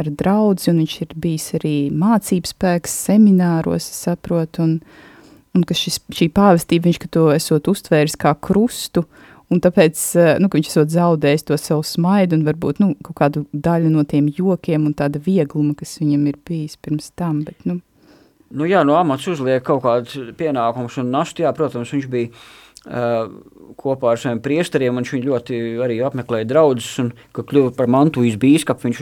ar 0.01 0.09
draugu, 0.11 0.59
un 0.71 0.81
viņš 0.83 0.95
ir 1.05 1.13
bijis 1.21 1.51
arī 1.59 1.75
mācības 1.95 2.55
spēks, 2.55 2.95
semināros, 3.07 3.87
saprotu, 4.03 4.65
un, 4.65 4.73
un 5.55 5.63
ka 5.67 5.77
šis, 5.77 6.01
šī 6.11 6.29
pāvestība 6.35 6.89
viņš 6.89 6.99
to 7.13 7.29
esot 7.35 7.69
uztvēris 7.71 8.17
kā 8.19 8.35
krustu, 8.35 9.05
un 9.53 9.61
tāpēc 9.63 10.03
eh, 10.19 10.31
nu, 10.41 10.49
viņš 10.51 10.71
esot 10.73 10.93
zaudējis 10.93 11.47
to 11.47 11.57
savu 11.61 11.85
smaidu 11.87 12.39
un 12.39 12.45
varbūt 12.47 12.83
nu, 12.83 12.93
kādu 13.15 13.45
daļu 13.53 13.93
no 13.93 14.03
tiem 14.03 14.27
jokiem 14.27 14.89
un 14.89 14.97
tāda 14.97 15.21
viegluma, 15.21 15.75
kas 15.77 15.97
viņam 16.01 16.27
ir 16.31 16.39
bijis 16.47 16.75
pirms 16.81 17.11
tam. 17.15 17.43
Bet, 17.47 17.63
nu. 17.67 17.79
Nu 18.55 18.67
jā, 18.69 18.83
no 18.87 18.95
amats 18.99 19.25
uzliek 19.27 19.63
kaut 19.65 19.81
kādus 19.83 20.31
pienākumus 20.37 20.99
un 21.01 21.09
nastu, 21.11 21.43
jā, 21.43 21.51
protams, 21.55 21.91
viņš 21.95 22.11
bija 22.11 22.29
kopā 22.85 24.11
ar 24.13 24.21
saviem 24.21 24.39
priesteriem, 24.45 24.93
un 24.93 25.05
viņš 25.05 25.25
ļoti 25.25 25.59
arī 25.85 25.97
apmeklēja 26.05 26.47
draugus, 26.49 26.91
un, 27.01 27.11
kad 27.35 27.47
kļuva 27.49 27.73
par 27.77 27.89
mantujas 27.91 28.37
bīskapu, 28.41 28.87
viņš 28.87 29.01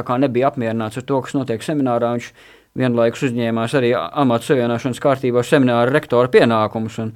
kā 0.00 0.18
nebija 0.22 0.48
apmierināts 0.48 1.00
ar 1.00 1.06
to, 1.08 1.20
kas 1.24 1.36
notiek 1.36 1.64
seminārā, 1.64 2.14
viņš 2.16 2.30
vienlaikus 2.78 3.26
uzņēmās 3.28 3.76
arī 3.76 3.92
amatu 3.96 4.48
savienošanas 4.48 5.02
kārtībā 5.04 5.44
semināra 5.44 5.92
rektora 5.92 6.32
pienākumus, 6.32 6.98
un, 7.04 7.12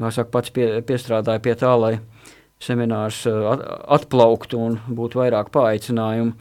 kā 0.00 0.12
saka, 0.16 0.32
pats 0.38 0.54
pie, 0.54 0.70
piestrādāja 0.86 1.44
pie 1.44 1.56
tā, 1.60 1.74
lai 1.76 1.98
seminārs 2.64 3.24
atplauktu 3.28 4.60
un 4.64 4.78
būtu 4.88 5.20
vairāk 5.20 5.50
paaicinājumu 5.52 6.32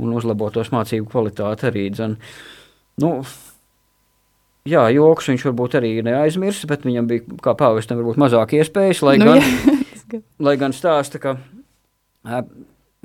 un 0.00 0.14
uzlabotos 0.16 0.72
mācību 0.72 1.10
kvalitāti 1.12 1.68
arī. 1.68 1.88
Dzen. 1.92 2.16
Nu, 3.02 3.18
Jā, 4.66 4.86
joks 4.94 5.30
viņš 5.30 5.44
varbūt 5.48 5.76
arī 5.78 5.92
neaizmirsa, 6.06 6.68
bet 6.70 6.86
viņam 6.86 7.10
bija 7.10 7.40
kā 7.44 7.54
pāvestam 7.58 8.00
varbūt 8.00 8.18
mazāk 8.20 8.56
iespējas, 8.58 9.02
lai 9.06 9.16
nu, 9.22 9.36
gan, 9.36 10.24
lai 10.48 10.56
gan 10.60 10.74
stāsta, 10.74 11.20
ka 11.22 11.36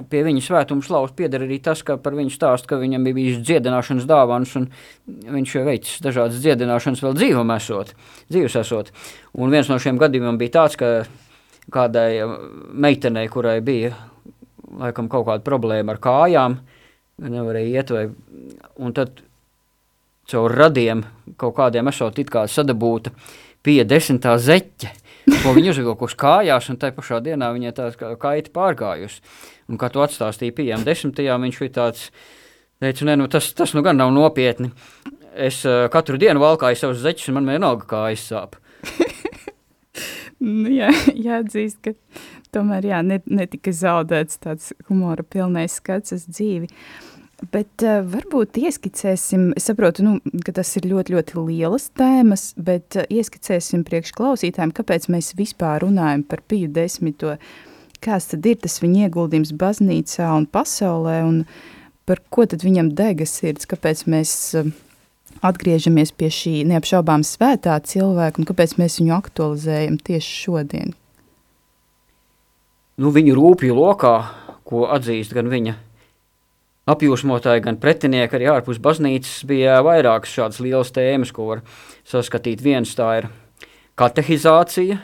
pie 0.10 0.24
viņa 0.25 0.44
svētuma 0.46 0.86
slavas 0.86 1.13
pieder 1.18 1.46
arī 1.46 1.60
tas, 1.63 1.84
ka 1.86 1.98
par 2.01 2.15
viņu 2.18 2.34
stāst, 2.34 2.68
ka 2.70 2.80
viņam 2.82 3.06
bija 3.06 3.18
bijis 3.18 3.41
dziedināšanas 3.46 4.08
dāvanas, 4.10 4.53
un 4.58 4.70
viņš 5.06 5.56
veicis 5.68 6.03
dažādas 6.06 6.41
dziedināšanas 6.41 7.03
vēl 7.06 7.18
dzīvam 7.20 7.53
esot, 7.58 7.94
dzīves 8.32 8.58
esot. 8.63 8.94
Un 9.38 9.53
viens 9.53 9.70
no 9.70 9.77
šiem 9.82 10.01
gadījumiem 10.01 10.39
bija 10.41 10.58
tāds, 10.62 10.80
ka 10.80 11.03
kādai 11.72 12.24
meitenei, 12.74 13.27
kurai 13.32 13.60
bija 13.65 13.94
laikam 14.82 15.10
kaut 15.12 15.27
kāda 15.27 15.44
problēma 15.46 15.96
ar 15.96 16.01
kājām, 16.01 16.58
nevarēja 17.22 17.82
iet 17.82 17.91
vai, 17.94 18.06
un 18.82 18.96
tad 18.98 19.20
caur 20.30 20.54
radiem 20.54 21.04
kaut 21.40 21.56
kādiem 21.58 21.90
esot 21.92 22.20
it 22.22 22.30
kā 22.32 22.46
sadabūta 22.50 23.13
pie 23.66 23.82
desmitā 23.86 24.36
zeķe, 24.42 24.90
ko 25.44 25.54
viņa 25.56 25.74
uzvilkusi 25.75 26.18
kājās, 26.20 26.70
un 26.72 26.80
tajā 26.82 26.96
pašā 26.98 27.22
dienā 27.25 27.51
viņai 27.54 27.74
tā 27.78 27.90
kā 27.98 28.12
kaita 28.20 28.54
pārgājusi. 28.56 29.22
Un, 29.70 29.78
kā 29.80 29.92
tu 29.94 30.01
atstāstīji, 30.04 30.56
pieejam 30.58 30.84
desmitajā, 30.86 31.38
viņš 31.40 31.60
bija 31.62 31.75
tāds, 31.78 32.08
teica, 32.82 33.08
nē, 33.08 33.18
nu 33.22 33.30
tas, 33.32 33.51
tas 33.56 33.75
nu 33.78 33.86
gan 33.86 34.01
nav 34.01 34.12
nopietni. 34.16 34.72
Es 35.32 35.62
uh, 35.63 35.86
katru 35.94 36.20
dienu 36.20 36.42
valkāju 36.42 36.80
savus 36.80 37.06
zeķus, 37.06 37.30
un 37.32 37.40
man 37.40 37.54
vienalga 37.54 37.88
kājas 37.88 38.25
sāp. 38.34 38.58
nu, 40.42 40.74
jā, 40.74 40.90
jāatzīst, 41.30 41.80
ka 41.86 41.96
tomēr 42.51 42.90
jā, 42.90 43.00
netika 43.06 43.72
zaudēts 43.72 44.42
tāds 44.42 44.74
humora 44.90 45.24
pilnais 45.24 45.78
skats 45.80 46.18
uz 46.18 46.28
dzīvi. 46.28 46.68
Uh, 46.68 47.11
Bet 47.50 47.81
uh, 47.81 48.03
varbūt 48.05 48.60
ieskicēsim, 48.62 49.48
es 49.57 49.65
saprotu, 49.65 50.03
nu, 50.05 50.19
ka 50.45 50.53
tas 50.53 50.69
ir 50.77 50.86
ļoti, 50.91 51.15
ļoti 51.15 51.41
lielas 51.48 51.88
tēmas, 51.98 52.51
bet 52.62 53.00
uh, 53.00 53.07
ieskicēsim 53.10 53.81
priekšklausītājiem, 53.88 54.74
kāpēc 54.77 55.10
mēs 55.10 55.31
vispār 55.39 55.81
runājam 55.81 56.21
par 56.29 56.43
Piju 56.45 56.69
desmito, 56.75 57.33
kāds 58.05 58.29
tad 58.29 58.45
ir 58.45 58.62
tas 58.62 58.77
viņa 58.83 59.07
ieguldījums 59.07 59.55
baznīcā 59.57 60.29
un 60.38 60.45
pasaulē, 60.53 61.17
un 61.25 61.41
par 62.05 62.21
ko 62.29 62.45
tad 62.45 62.62
viņam 62.67 62.93
dega 62.93 63.25
sirds, 63.25 63.65
kāpēc 63.65 64.05
mēs 64.13 64.38
uh, 64.62 64.69
atgriežamies 65.41 66.13
pie 66.13 66.29
šī 66.29 66.55
neapšaubām 66.69 67.25
svētā 67.25 67.81
cilvēka, 67.81 68.38
un 68.38 68.53
kāpēc 68.53 68.77
mēs 68.77 69.01
viņu 69.01 69.17
aktualizējam 69.17 69.98
tieši 69.98 70.41
šodien? 70.45 70.98
Nu, 73.01 73.10
viņu 73.10 73.33
rūpju 73.33 73.74
lokā, 73.74 74.19
ko 74.62 74.91
atzīst 74.93 75.33
gan 75.33 75.50
viņa 75.50 75.81
apjūsmotāji, 76.91 77.63
gan 77.65 77.77
pretinieki 77.81 78.38
arī 78.38 78.50
ārpus 78.51 78.79
baznīcas 78.81 79.43
bija 79.50 79.79
vairākas 79.86 80.33
šādas 80.36 80.62
lielas 80.63 80.91
tēmas, 80.95 81.33
ko 81.36 81.48
var 81.50 81.63
saskatīt. 82.07 82.63
Viens 82.65 82.93
tā 82.98 83.10
ir 83.21 83.29
katehizācija, 84.00 85.00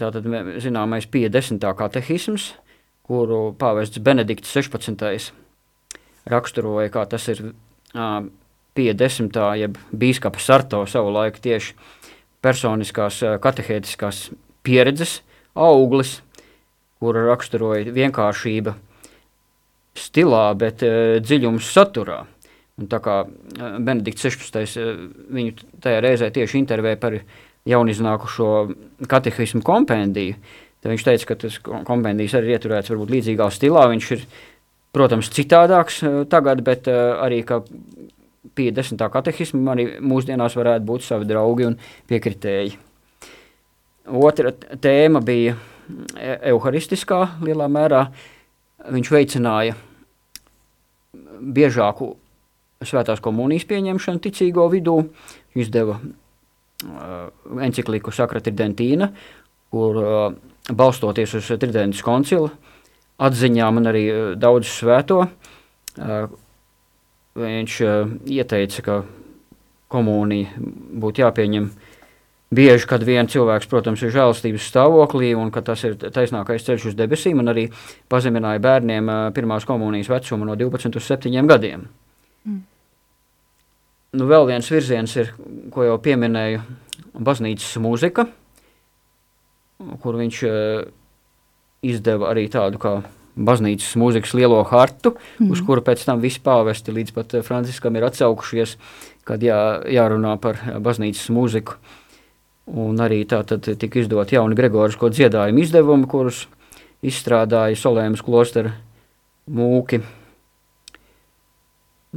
tātad 0.00 0.26
zināmais 0.62 1.08
50. 1.10 1.66
katehisms, 1.78 2.50
kuru 3.06 3.50
pāvests 3.58 4.02
Benedikts 4.02 4.52
16. 4.56 5.32
raksturoja, 6.30 6.92
kā 6.92 7.06
tas 7.10 7.26
ir 7.32 7.42
uh, 7.50 8.20
50. 8.78 9.40
jeb 9.60 9.80
bīskapa 9.90 10.42
Sarto 10.42 10.84
savulaik 10.86 11.40
tieši 11.42 11.74
personiskās 12.40 13.20
katehētiskās 13.42 14.30
pieredzes 14.64 15.18
auglis, 15.54 16.20
kura 17.00 17.26
raksturoja 17.32 17.92
vienkāršība– 17.96 18.76
stilā, 20.00 20.48
bet 20.58 20.84
uh, 20.86 21.18
dziļums 21.22 21.70
saturā. 21.74 22.22
Un 22.80 22.88
tā 22.90 23.00
kā 23.04 23.22
uh, 23.26 23.78
Benedikts 23.78 24.26
16. 24.26 24.80
Uh, 24.80 25.06
viņu 25.36 25.70
tajā 25.84 26.02
reizē 26.04 26.30
tieši 26.34 26.60
intervēja 26.62 27.00
par 27.00 27.18
jauniznākušo 27.68 28.50
katehismu 29.10 29.60
kompendiju, 29.66 30.38
tad 30.80 30.94
viņš 30.94 31.06
teica, 31.06 31.26
ka 31.28 31.36
tas 31.44 31.58
kompendijs 31.86 32.34
arī 32.38 32.54
ieturēts 32.56 32.92
varbūt 32.92 33.12
līdzīgā 33.16 33.50
stilā. 33.52 33.84
Viņš 33.92 34.12
ir, 34.16 34.24
protams, 34.96 35.28
citādāks 35.36 36.00
tagad, 36.32 36.64
bet 36.64 36.88
arī, 36.88 37.42
ka 37.46 37.60
50. 38.56 39.04
katehismu 39.12 39.68
arī 39.72 39.86
mūsdienās 40.00 40.56
varētu 40.56 40.88
būt 40.88 41.04
savi 41.04 41.28
draugi 41.28 41.68
un 41.68 41.76
piekritēji. 42.08 42.78
Otra 44.10 44.52
tēma 44.56 45.20
bija 45.24 45.54
euharistiskā 46.50 47.20
lielā 47.44 47.68
mērā. 47.70 48.06
Viņš 48.90 49.12
veicināja 49.12 49.76
biežāku 51.40 52.14
svētās 52.84 53.20
komunijas 53.24 53.66
pieņemšanu 53.68 54.22
ticīgo 54.24 54.66
vidū. 54.72 54.96
Viņš 55.54 55.66
izdeva 55.66 55.98
uh, 56.00 57.28
encikliku 57.66 58.12
Sakra 58.14 58.42
Tridentīna, 58.44 59.10
kur 59.72 60.00
uh, 60.00 60.18
balstoties 60.70 61.36
uz 61.40 61.50
Tridentas 61.56 62.04
koncila 62.06 62.52
atziņām 63.20 63.82
un 63.82 63.90
arī 63.90 64.04
uh, 64.08 64.20
daudz 64.40 64.70
svēto, 64.72 65.22
uh, 65.26 66.18
viņš 67.36 67.78
uh, 67.84 68.14
ieteica, 68.32 68.86
ka 68.86 69.00
komunija 69.90 70.54
būtu 71.02 71.26
jāpieņem 71.26 71.68
uh, 71.68 71.89
bieži, 72.54 72.86
kad 72.90 73.04
viens 73.06 73.30
cilvēks, 73.30 73.68
protams, 73.70 74.02
ir 74.02 74.12
žēlastības 74.14 74.66
stāvoklī 74.72 75.32
un 75.38 75.52
ka 75.54 75.62
tas 75.64 75.82
ir 75.86 75.96
taisnākais 76.00 76.66
ceļš 76.66 76.90
uz 76.90 76.96
debesīm, 76.98 77.42
un 77.42 77.52
arī 77.52 77.68
pazemināja 78.10 78.62
bērniem 78.62 79.10
pirmās 79.36 79.66
komunijas 79.68 80.10
vecumu 80.10 80.48
no 80.48 80.58
12 80.58 80.98
uz 80.98 81.06
7 81.06 81.46
gadiem. 81.50 81.86
Mm. 82.44 82.64
Nu, 84.18 84.26
vēl 84.26 84.48
viens 84.48 84.66
virziens 84.70 85.14
ir, 85.22 85.30
ko 85.70 85.86
jau 85.86 85.94
pieminēju, 86.02 86.64
baznīcas 87.14 87.78
mūzika, 87.82 88.26
kur 90.02 90.18
viņš 90.18 90.42
izdeva 91.86 92.32
arī 92.32 92.48
tādu 92.52 92.82
kā 92.82 92.96
baznīcas 93.40 93.94
mūzikas 93.96 94.34
lielo 94.34 94.58
hartu, 94.66 95.14
mm. 95.38 95.54
uz 95.54 95.62
kuru 95.64 95.86
pēc 95.86 96.02
tam 96.08 96.18
visi 96.20 96.42
pāvesti 96.42 96.92
līdz 96.92 97.14
pat 97.14 97.38
Franciskam 97.46 97.94
ir 97.96 98.10
atsaukušies, 98.10 98.74
kad 99.24 99.46
jā, 99.46 99.60
jārunā 99.86 100.34
par 100.42 100.58
baznīcas 100.82 101.30
mūziku. 101.30 101.78
Uh, 101.78 101.99
Un 102.70 103.00
arī 103.02 103.24
tā 103.26 103.40
tad 103.48 103.64
tika 103.64 104.02
izdot 104.02 104.30
jauni 104.30 104.54
Gregorisko 104.58 105.08
dziedājumu 105.10 105.64
izdevumi, 105.64 106.06
kurus 106.10 106.44
izstrādāja 107.02 107.78
Solēmas 107.78 108.22
klostera 108.22 108.74
mūki. 109.50 110.02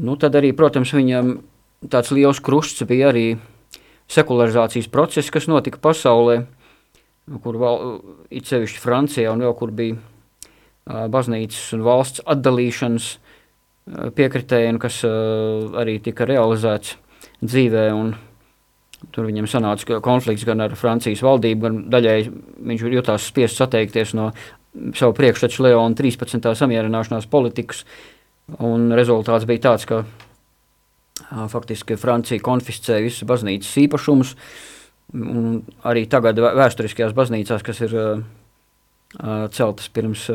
Nu, 0.03 0.17
tad 0.19 0.35
arī, 0.37 0.51
protams, 0.57 0.93
viņam 0.93 1.37
tāds 1.89 2.11
liels 2.13 2.41
krusts 2.43 2.85
bija 2.89 3.09
arī 3.13 3.27
sekularizācijas 4.11 4.89
process, 4.91 5.31
kas 5.33 5.47
notika 5.49 5.79
pasaulē, 5.81 6.43
kur 7.41 7.57
val, 7.57 8.01
it 8.29 8.49
sevišķi 8.49 8.81
Francijā 8.83 9.31
un 9.31 9.45
vēl 9.45 9.55
kur 9.57 9.71
bija 9.73 9.97
baznīcas 11.09 11.71
un 11.77 11.85
valsts 11.85 12.23
atdalīšanas 12.27 13.05
uh, 13.13 13.33
piekritēji, 13.85 14.75
kas 14.79 15.01
arī 15.05 15.97
tika 16.03 16.27
realizēts 16.27 16.95
dzīvē 17.43 17.89
un 17.95 18.13
Tur 19.11 19.27
viņam 19.27 19.47
sanāca 19.49 19.99
konflikts 20.03 20.45
gan 20.47 20.63
ar 20.63 20.75
Francijas 20.79 21.23
valdību, 21.25 21.61
gan 21.65 21.79
daļai 21.91 22.17
viņš 22.71 22.83
jutās 22.93 23.27
spiests 23.27 23.61
atteikties 23.65 24.13
no 24.17 24.31
savu 24.97 25.13
priekšteču 25.17 25.65
Leona 25.65 25.95
13. 25.97 26.53
samierināšanās 26.57 27.27
politikas. 27.29 27.83
Un 28.63 28.91
rezultāts 28.95 29.47
bija 29.47 29.69
tāds, 29.69 29.85
ka 29.87 30.03
a, 30.03 31.47
faktiski 31.51 31.97
Francija 31.99 32.43
konfiscēja 32.43 33.05
visus 33.05 33.27
baznīcas 33.29 33.75
īpašumus. 33.85 34.33
Arī 35.87 36.05
tagad 36.09 36.39
vēsturiskajās 36.41 37.15
baznīcās, 37.15 37.63
kas 37.65 37.83
ir 37.85 37.95
a, 37.95 38.07
a, 39.19 39.39
celtas 39.53 39.89
pirms 39.93 40.27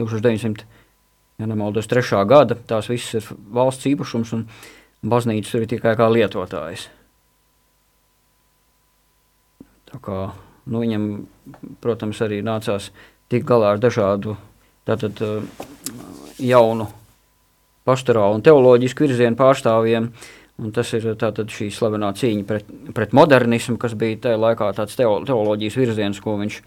1900. 0.00 0.66
Ja 1.40 1.48
nemaldos, 1.48 1.88
trešā 1.88 2.20
gada, 2.28 2.58
tās 2.68 2.90
visas 2.90 3.16
ir 3.16 3.36
valsts 3.54 3.88
īpašums, 3.88 4.34
un 4.36 4.42
baznīca 5.08 5.54
tur 5.54 5.64
ir 5.64 5.70
tikai 5.70 5.94
kā 5.96 6.10
lietotājs. 6.12 6.90
Kā, 9.98 10.20
nu, 10.70 10.82
viņam, 10.84 11.06
protams, 11.82 12.20
arī 12.22 12.40
nācās 12.46 12.90
tikt 13.30 13.48
galā 13.48 13.74
ar 13.74 13.82
dažādu 13.82 14.36
tātad, 14.86 15.18
jaunu 16.40 16.86
pastorālu 17.86 18.38
un 18.38 18.44
teoloģisku 18.44 19.06
virzienu 19.06 19.38
pārstāvjiem. 19.38 20.10
Un 20.60 20.74
tas 20.76 20.90
ir 20.92 21.06
šī 21.08 21.70
slavenā 21.72 22.10
cīņa 22.20 22.44
pret, 22.44 22.66
pret 22.92 23.14
modernismu, 23.16 23.78
kas 23.80 23.94
bija 23.96 24.18
tajā 24.26 24.40
laikā 24.40 24.68
tāds 24.76 24.98
teo, 24.98 25.22
teoloģijas 25.24 25.78
virziens, 25.80 26.20
ko 26.20 26.36
viņš 26.36 26.58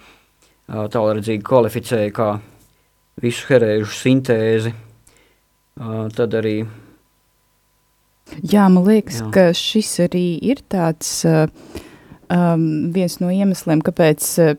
tālredzīgi 0.96 1.46
kvalificēja 1.46 2.14
kā 2.16 2.30
visu 3.22 3.46
herēžu 3.52 3.94
sintēzi. 3.94 4.74
Tad 6.18 6.38
arī. 6.40 6.64
Jā, 8.50 8.66
man 8.72 8.82
liekas, 8.88 9.22
jā. 9.22 9.30
ka 9.36 9.48
šis 9.58 9.94
arī 10.08 10.26
ir 10.42 10.66
tāds. 10.74 11.20
Uh, 11.30 11.84
um, 12.34 12.66
viens 12.94 13.20
no 13.22 13.30
iemesliem, 13.34 13.82
kāpēc 13.86 14.28
uh, 14.42 14.54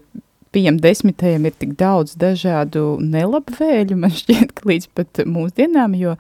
pieejam 0.54 0.78
desmitajam 0.82 1.48
ir 1.48 1.54
tik 1.58 1.74
daudz 1.80 2.16
dažādu 2.20 2.98
nelabvēļu, 3.02 3.98
man 3.98 4.14
šķiet, 4.20 4.54
ka 4.56 4.68
līdz 4.70 4.90
pat 4.96 5.24
mūsdienām, 5.28 5.96
jo, 5.98 6.16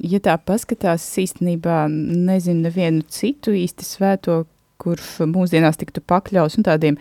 ja 0.00 0.20
tā 0.24 0.36
paskatās, 0.40 1.06
īstenībā 1.20 1.84
nezinu 1.92 2.68
nevienu 2.68 3.04
citu 3.12 3.56
īsti 3.56 3.86
svēto, 3.86 4.42
kurš 4.78 5.24
mūsdienās 5.26 5.80
tiktu 5.80 6.04
pakļaus 6.06 6.58
un 6.58 6.68
tādiem 6.68 7.00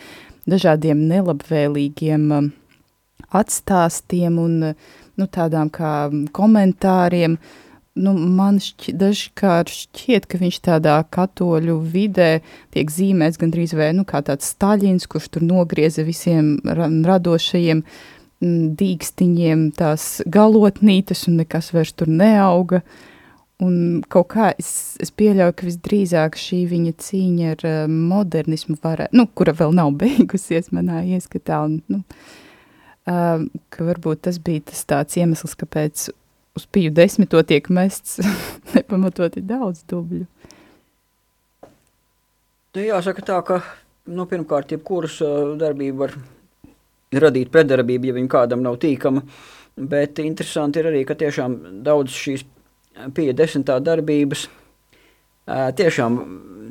dažādiem 0.49 1.03
nelabvēlīgiem 1.11 2.31
um, 2.33 2.49
atstāstiem 3.35 4.39
un 4.41 4.59
nu, 5.17 5.25
tādām 5.33 5.69
kā 5.73 5.93
komentāriem, 6.33 7.37
uh, 7.37 7.66
nu, 7.97 8.13
man 8.13 8.59
šķi, 8.63 8.93
dažkārt 8.97 9.71
šķiet, 9.73 10.27
ka 10.29 10.39
viņš 10.41 10.59
tādā 10.67 10.97
katoļu 11.13 11.77
vidē 11.93 12.29
tiek 12.75 12.91
zīmēts 12.93 13.39
gandrīz 13.41 13.73
vai 13.77 13.91
nu, 13.97 14.05
kā 14.07 14.21
tāds 14.25 14.53
Staļins, 14.53 15.07
kurš 15.09 15.31
tur 15.33 15.45
nogrieza 15.47 16.05
visiem 16.07 16.57
radošajiem 16.63 17.83
dīkstiņiem 18.77 19.69
tās 19.77 20.07
galotnītes 20.29 21.25
un 21.29 21.39
nekas 21.41 21.71
vairs 21.73 21.95
tur 21.97 22.11
neauga. 22.11 22.83
Un 23.57 24.03
kaut 24.05 24.27
kā 24.35 24.51
es, 24.53 24.69
es 25.01 25.09
pieļauju, 25.17 25.55
ka 25.57 25.65
visdrīzāk 25.65 26.35
šī 26.37 26.59
viņa 26.69 26.91
cīņa 27.01 27.53
ar 27.55 27.63
uh, 27.65 27.77
modernismu, 27.89 28.77
varētu, 28.83 29.17
nu, 29.17 29.25
kura 29.33 29.55
vēl 29.57 29.73
nav 29.73 29.95
beigusies 30.03 30.69
manā 30.69 31.01
ieskatā, 31.15 31.63
un, 31.65 31.79
nu, 31.89 32.03
uh, 33.09 33.47
ka 33.73 33.87
varbūt 33.89 34.27
tas 34.29 34.37
bija 34.37 34.67
tas 34.69 34.85
tāds 34.85 35.17
iemesls, 35.17 35.57
kāpēc 35.57 36.05
uz 36.57 36.65
piju 36.71 36.91
desmito 36.97 37.41
tiek 37.47 37.69
mests 37.73 38.17
nepamatoti 38.75 39.43
daudz 39.45 39.85
dubļu. 39.89 40.25
Nu, 42.77 42.83
jāsaka 42.83 43.23
tā, 43.25 43.37
ka 43.45 43.61
nu, 44.13 44.27
pirmkārt, 44.29 44.73
jebkuras 44.75 45.17
darbība 45.57 46.05
var 46.05 46.17
radīt 47.27 47.49
pretdarbību, 47.53 48.09
ja 48.09 48.17
viņa 48.17 48.29
kādam 48.29 48.61
nav 48.65 48.77
tīkama, 48.83 49.23
bet 49.77 50.19
interesanti 50.21 50.81
ir 50.81 50.91
arī, 50.91 51.01
ka 51.07 51.15
tiešām 51.17 51.57
daudz 51.85 52.13
šīs 52.13 52.43
pie 53.15 53.31
desmitā 53.37 53.79
darbības 53.83 54.47
tiešām 55.47 56.19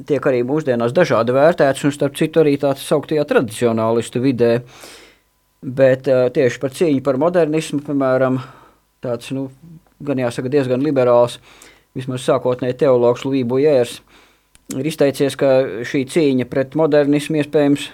tiek 0.06 0.28
arī 0.28 0.42
mūsdienās 0.46 0.94
dažādi 0.96 1.34
vērtētas, 1.36 1.86
un 1.88 1.94
starp 1.94 2.16
citu 2.18 2.42
arī 2.42 2.56
tāds 2.60 2.84
sauktajā 2.84 3.24
tradicionālistu 3.28 4.20
vidē. 4.24 4.52
Bet 5.66 6.06
tieši 6.06 6.60
par 6.62 6.74
cīņu 6.76 7.02
par 7.02 7.16
modernismu, 7.18 7.80
piemēram, 7.86 8.36
tāds, 9.02 9.32
nu, 9.34 9.48
gan 10.04 10.20
jāsaka, 10.20 10.52
diezgan 10.52 10.84
liberāls, 10.84 11.38
vismaz 11.96 12.24
sākotnēji 12.26 12.78
teologs 12.82 13.24
Lūija 13.24 13.48
Bujērs, 13.48 14.00
ir 14.76 14.88
izteicies, 14.90 15.36
ka 15.38 15.82
šī 15.86 16.04
cīņa 16.12 16.48
pret 16.50 16.76
modernismu 16.78 17.40
iespējams 17.40 17.88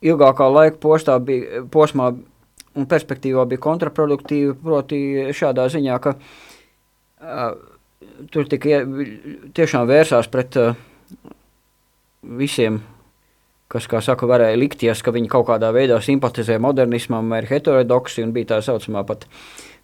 ilgākā 0.00 0.48
laika 0.50 0.80
postā 0.80 1.18
bija, 1.22 1.64
posmā 1.72 2.12
un 2.78 2.86
perspektīvā 2.90 3.44
bija 3.50 3.62
kontraproduktīva, 3.62 4.54
proti 4.62 5.00
šādā 5.36 5.66
ziņā, 5.72 5.98
ka 6.02 6.14
uh, 6.16 7.50
tur 8.32 8.48
tika 8.50 8.82
tiešām 9.56 9.88
vērsās 9.90 10.30
pret 10.32 10.58
uh, 10.60 10.78
visiem, 12.40 12.80
kas, 13.70 13.86
kā 13.90 14.02
saka, 14.04 14.28
varēja 14.30 14.58
likties, 14.58 15.02
ka 15.04 15.14
viņi 15.14 15.30
kaut 15.30 15.46
kādā 15.50 15.70
veidā 15.74 16.00
simpatizē 16.02 16.58
modernismam 16.62 17.30
ir 17.38 17.48
heterodoksi, 17.50 18.24
un 18.26 18.34
bija 18.34 18.56
tā 18.56 18.60
saucamā 18.66 19.04
pat 19.06 19.26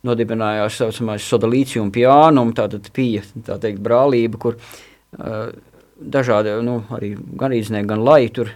nodibinājās 0.07 0.81
saucamais 0.83 1.27
sodalīcijum 1.27 1.93
piānum, 1.95 2.53
tātad 2.57 2.91
pija, 2.95 3.25
tā 3.47 3.59
teikt, 3.63 3.81
brālība, 3.85 4.41
kur 4.43 4.59
uh, 4.59 5.51
dažādi, 5.97 6.57
nu, 6.67 6.81
arī 6.95 7.15
gan 7.39 7.55
īdznieki, 7.57 7.91
gan 7.91 8.05
lai 8.07 8.27
tur, 8.35 8.53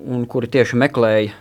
un 0.00 0.24
kuri 0.30 0.48
tieši 0.52 0.78
meklēja 0.80 1.34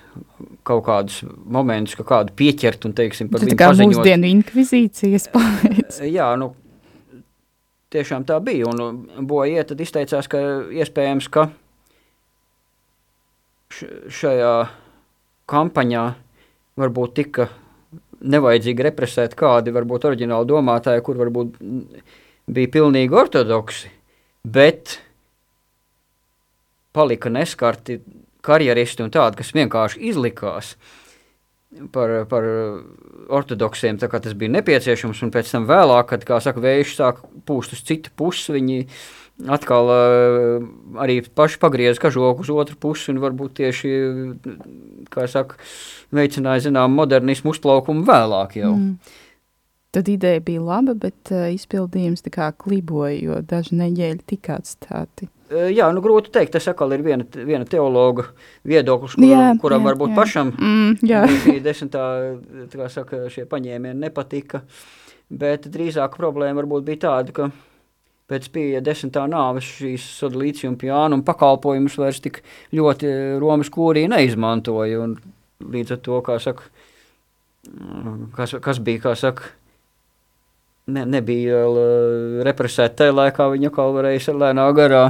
kaut 0.68 0.84
kādus 0.88 1.22
momentus, 1.28 1.96
ka 2.00 2.08
kādu 2.08 2.34
pieķert 2.40 2.88
un, 2.88 2.96
teiksim, 2.98 3.30
par 3.32 3.44
viņu 3.44 3.56
paziņot. 3.60 3.62
Tā 3.62 3.86
kā 3.86 3.88
mūsdienu 3.92 4.32
inkvizīcijas 4.34 5.30
pēc. 5.36 6.02
Jā, 6.10 6.32
nu, 6.40 6.52
tiešām 7.94 8.26
tā 8.28 8.40
bija, 8.44 8.72
un 8.72 9.26
Boja 9.28 9.68
tad 9.70 9.82
izteicās, 9.84 10.28
ka 10.32 10.42
iespējams, 10.76 11.30
ka 11.32 11.50
šajā 13.70 14.54
kampaņā 15.50 16.06
varbūt 16.80 17.16
tika 17.20 17.50
nevajadzīgi 18.20 18.86
represēt 18.90 19.36
kādi 19.40 19.74
varbūt 19.76 20.08
oriģināli 20.10 20.50
domātāji, 20.50 21.04
kur 21.06 21.20
varbūt 21.22 21.60
bija 22.50 22.72
pilnīgi 22.74 23.16
ortodoksi, 23.16 23.92
bet 24.44 24.98
palika 26.96 27.32
neskarti 27.32 28.00
karjeristi 28.46 29.06
un 29.06 29.14
tādi, 29.14 29.40
kas 29.40 29.54
vienkārši 29.56 30.02
izlikās 30.10 30.74
par, 31.94 32.16
par 32.32 32.48
ortodoksiem, 33.40 34.00
tā 34.02 34.10
kā 34.12 34.22
tas 34.24 34.36
bija 34.38 34.56
nepieciešams, 34.58 35.22
un 35.26 35.34
pēc 35.34 35.52
tam 35.54 35.68
vēlāk, 35.70 36.10
kad, 36.14 36.26
kā 36.28 36.40
saka, 36.44 36.64
vējš 36.64 36.96
sāk 36.98 37.22
pūst 37.48 37.76
uz 37.78 37.84
citu 37.86 38.14
pusi, 38.18 38.56
viņi 38.58 38.80
atkal 39.48 39.92
uh, 39.94 40.68
arī 41.00 41.22
paši 41.24 41.62
pagriez 41.62 42.02
kažoku 42.02 42.44
uz 42.44 42.52
otru 42.52 42.76
pusi, 42.80 43.10
un 43.14 43.22
varbūt 43.24 43.56
tieši, 43.62 43.96
kā 45.14 45.28
saka, 45.32 45.60
veicināja, 46.16 46.68
zinām, 46.68 46.96
modernismu 46.98 47.54
uzplaukumu 47.56 48.06
vēlāk 48.10 48.60
jau. 48.60 48.76
Mm. 48.76 49.18
Tad 49.96 50.10
ideja 50.12 50.42
bija 50.46 50.62
laba, 50.62 50.94
bet 50.94 51.32
uh, 51.34 51.48
izpildījums 51.54 52.26
tā 52.26 52.34
kā 52.36 52.52
kliboja, 52.54 53.16
jo 53.18 53.42
daži 53.46 53.80
neģēļi 53.80 54.26
tika 54.30 54.60
atstāti. 54.60 55.30
Jā, 55.50 55.88
nu 55.90 56.02
grūti 56.06 56.30
teikt, 56.30 56.54
tas 56.54 56.68
atkal 56.70 56.92
ir 56.94 57.02
viena, 57.02 57.26
viena 57.26 57.66
teologa 57.66 58.28
viedoklis, 58.70 59.16
kur, 59.18 59.26
jā, 59.26 59.48
kuram 59.62 59.82
jā, 59.82 59.88
varbūt 59.88 60.12
jā. 60.12 60.18
pašam 60.20 60.52
mm, 60.54 61.00
šī 61.42 61.56
desmitā, 61.66 62.04
kā 62.76 62.90
saka, 62.94 63.24
šie 63.34 63.48
paņēmieni 63.50 63.98
nepatika, 63.98 64.62
bet 65.34 65.66
drīzāk 65.74 66.20
problēma 66.22 66.62
varbūt 66.62 66.86
bija 66.86 67.02
tāda, 67.08 67.34
ka 67.34 67.50
pēc 68.30 68.50
pieeja 68.54 68.82
desmitā 68.86 69.26
nāves 69.30 69.68
šīs 69.80 70.06
piāna 70.80 71.18
un 71.18 71.26
pakalpojumus 71.26 71.98
vairs 71.98 72.22
tik 72.22 72.42
ļoti 72.74 73.40
Romas 73.42 73.70
kūrī 73.74 74.08
neizmantoja, 74.12 75.00
un 75.02 75.18
līdz 75.60 75.96
ar 75.96 76.04
to, 76.06 76.20
kā 76.26 76.38
saka, 76.40 76.70
kas, 78.36 78.56
kas 78.62 78.80
bija, 78.80 79.10
kā 79.10 79.16
saka, 79.20 79.50
ne, 80.94 81.06
nebija 81.06 81.64
represēta 82.48 83.04
tajā 83.04 83.16
laikā, 83.16 83.50
viņa 83.54 83.72
atkal 83.72 83.96
varēja 83.98 84.38
lēnā 84.38 84.68
garā 84.78 85.04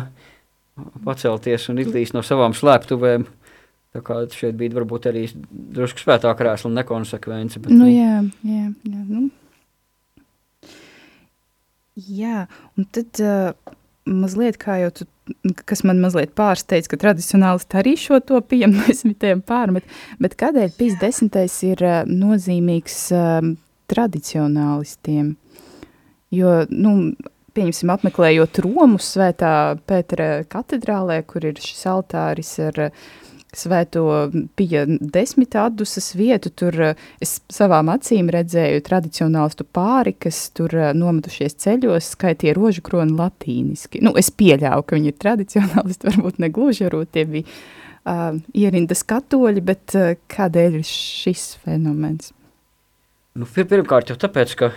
pacelties 1.06 1.68
un 1.72 1.82
izlīst 1.84 2.16
no 2.16 2.24
savām 2.26 2.56
slēptuvēm. 2.56 3.28
Tā 3.90 4.04
kā 4.06 4.20
šeit 4.30 4.54
bija 4.58 4.76
varbūt 4.76 5.08
arī 5.10 5.24
drusku 5.50 6.04
svētā 6.04 6.30
krēsla 6.38 6.70
nekonsekvence. 6.76 7.62
Bet, 7.64 7.74
nu, 7.74 7.88
nu, 7.88 7.90
jā, 7.90 8.20
jā, 8.46 8.68
jā, 8.86 9.00
nu. 9.08 9.24
Jā, 12.00 12.46
un 12.78 12.88
tad 12.96 13.22
uh, 13.24 13.74
mazliet 14.10 14.60
kā 14.62 14.80
jau 14.84 14.92
tu, 15.00 15.08
kas 15.70 15.84
man 15.88 16.02
mazliet 16.04 16.32
pārsteidz, 16.38 16.90
ka 16.90 17.00
tradicionālisti 17.02 17.80
arī 17.82 17.96
šo 18.00 18.22
to 18.26 18.40
pieņem 18.42 18.78
desmitiem 18.88 19.44
pārmet, 19.46 19.88
bet 20.22 20.38
kādēļ 20.40 20.72
pīs 20.78 21.00
desmitais 21.02 21.58
ir 21.68 21.84
uh, 21.86 22.00
nozīmīgs 22.08 23.02
uh, 23.16 23.52
tradicionālistiem? 23.90 25.36
Jo, 26.30 26.62
nu, 26.70 26.94
pieņemsim, 27.58 27.92
apmeklējot 27.94 28.62
Romu 28.64 29.00
svētā 29.02 29.54
Pētera 29.90 30.44
katedrālē, 30.50 31.22
kur 31.28 31.48
ir 31.50 31.60
šis 31.62 31.86
altāris 31.90 32.52
ar 32.64 32.86
eh, 32.88 33.08
svēto 33.56 34.04
pija 34.60 34.86
desmit 34.88 35.56
atdusas 35.58 36.12
vietu, 36.18 36.52
tur 36.54 36.76
eh, 36.92 37.04
es 37.24 37.40
savām 37.52 37.92
acīm 37.94 38.30
redzēju 38.34 38.84
tradicionālistu 38.86 39.66
pāri, 39.66 40.16
kas 40.26 40.48
tur 40.56 40.76
eh, 40.78 40.92
nometušies 40.98 41.58
ceļos, 41.64 42.14
skaitīja 42.16 42.56
rožu 42.58 42.86
kroni 42.86 43.18
latīniski. 43.18 44.04
Nu, 44.06 44.16
es 44.20 44.32
pieļauju, 44.32 44.86
ka 44.86 45.00
viņi 45.00 45.14
ir 45.14 45.20
tradicionālisti, 45.26 46.10
varbūt 46.12 46.42
ne 46.44 46.52
gluži, 46.54 46.88
varbūt 46.88 47.14
tie 47.18 47.26
bija 47.30 47.46
uh, 47.50 48.40
ierindas 48.54 49.06
katoļi, 49.08 49.66
bet 49.66 49.98
uh, 49.98 50.14
kādēļ 50.32 50.82
šis 50.88 51.52
fenomens? 51.66 52.34
Nu, 53.40 53.46
pirmkārt 53.46 54.10
jau 54.12 54.18
tāpēc, 54.20 54.58
ka 54.60 54.74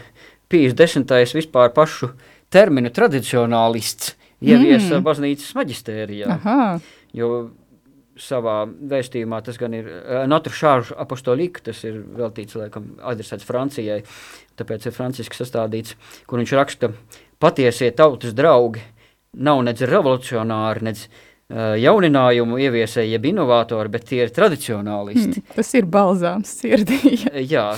Pīs 0.52 0.74
desmitais 0.76 1.32
vispār 1.32 1.70
pašu 1.72 2.10
terminu 2.52 2.90
tradicionālists 2.92 4.12
ieviesa 4.44 4.98
mm. 4.98 5.04
baznīcas 5.06 5.54
maģistērijā. 5.56 6.28
Aha. 6.34 6.56
Jo 7.16 7.28
savā 8.20 8.62
vēstījumā 8.66 9.40
tas 9.44 9.58
gan 9.60 9.74
ir 9.76 9.88
uh, 9.88 10.22
Notre 10.28 10.52
Charge 10.54 10.94
apostolika, 11.00 11.62
tas 11.68 11.82
ir 11.88 12.00
veltīts, 12.18 12.56
laikam, 12.58 12.92
adresēts 13.08 13.46
Francijai, 13.48 14.02
tāpēc 14.58 14.88
ir 14.88 14.96
franciski 14.96 15.38
sastādīts, 15.38 15.96
kur 16.28 16.42
viņš 16.42 16.54
raksta, 16.58 16.92
patiesie 17.42 17.90
tautas 17.96 18.36
draugi 18.36 18.82
nav 19.32 19.62
nedz 19.64 19.84
revolucionāri, 19.88 20.84
nedz 20.90 21.06
uh, 21.06 21.72
jauninājumu 21.80 22.60
ieviesēji, 22.66 23.14
jeb 23.16 23.30
inovatori, 23.32 23.92
bet 23.92 24.08
tie 24.10 24.22
ir 24.26 24.34
tradicionālisti. 24.34 25.40
Mm, 25.40 25.54
tas 25.56 25.72
ir 25.78 25.88
balzāms 25.88 26.52
sirdī. 26.60 27.16
Jā, 27.54 27.70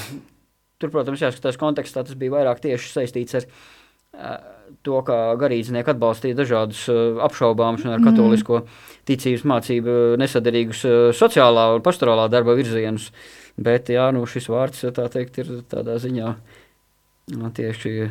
tur, 0.82 0.90
protams, 0.90 1.22
jāskatās 1.22 1.60
kontekstā, 1.60 2.02
tas 2.06 2.18
bija 2.18 2.40
vairāk 2.40 2.62
tieši 2.64 2.90
saistīts 2.98 3.38
ar 3.38 3.46
uh, 3.46 4.36
to, 4.82 4.98
kā 5.06 5.18
garīdznieki 5.40 5.92
atbalstīja 5.94 6.38
dažādus 6.38 6.82
uh, 6.90 7.20
apšaubāmus 7.24 7.86
un 7.86 7.94
ar 7.94 8.00
mhm. 8.00 8.08
katolisko 8.10 8.60
ticības 9.08 9.46
mācību 9.50 9.96
nesadarīgus 10.20 10.84
uh, 10.88 10.98
sociālā 11.16 11.70
un 11.76 11.84
pastorālā 11.84 12.28
darba 12.32 12.56
virzienus. 12.58 13.10
Bet 13.54 13.92
jā, 13.92 14.08
nu, 14.14 14.24
šis 14.26 14.48
vārds 14.50 14.82
tā 14.96 15.06
teikt, 15.12 15.38
ir 15.38 15.50
tādā 15.70 15.94
ziņā 16.02 16.34
nu, 17.38 17.50
tieši 17.54 18.08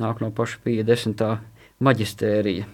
nāk 0.00 0.22
no 0.24 0.30
paša 0.32 0.62
pie 0.64 0.80
desmitā 0.86 1.34
maģistērija. 1.84 2.68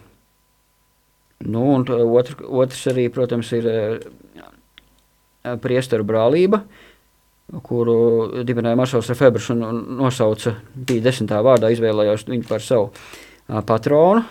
Nu, 1.47 1.65
un 1.75 1.83
otr, 1.85 2.39
otrs 2.47 2.87
arī, 2.89 3.09
protams, 3.13 3.51
ir 3.53 3.67
priesteru 5.61 6.07
brālība, 6.07 6.63
uh, 6.63 6.87
kuru 7.63 8.43
dibināja 8.47 8.79
Marsals 8.79 9.11
Februārs 9.15 9.51
un, 9.53 9.63
nosauca, 10.01 10.57
bija 10.75 11.05
desmitā 11.07 11.39
vārdā, 11.45 11.71
izvēlējās 11.71 12.27
viņu 12.27 12.47
par 12.49 12.63
savu 12.63 12.89
a, 12.91 13.61
patronu. 13.61 14.25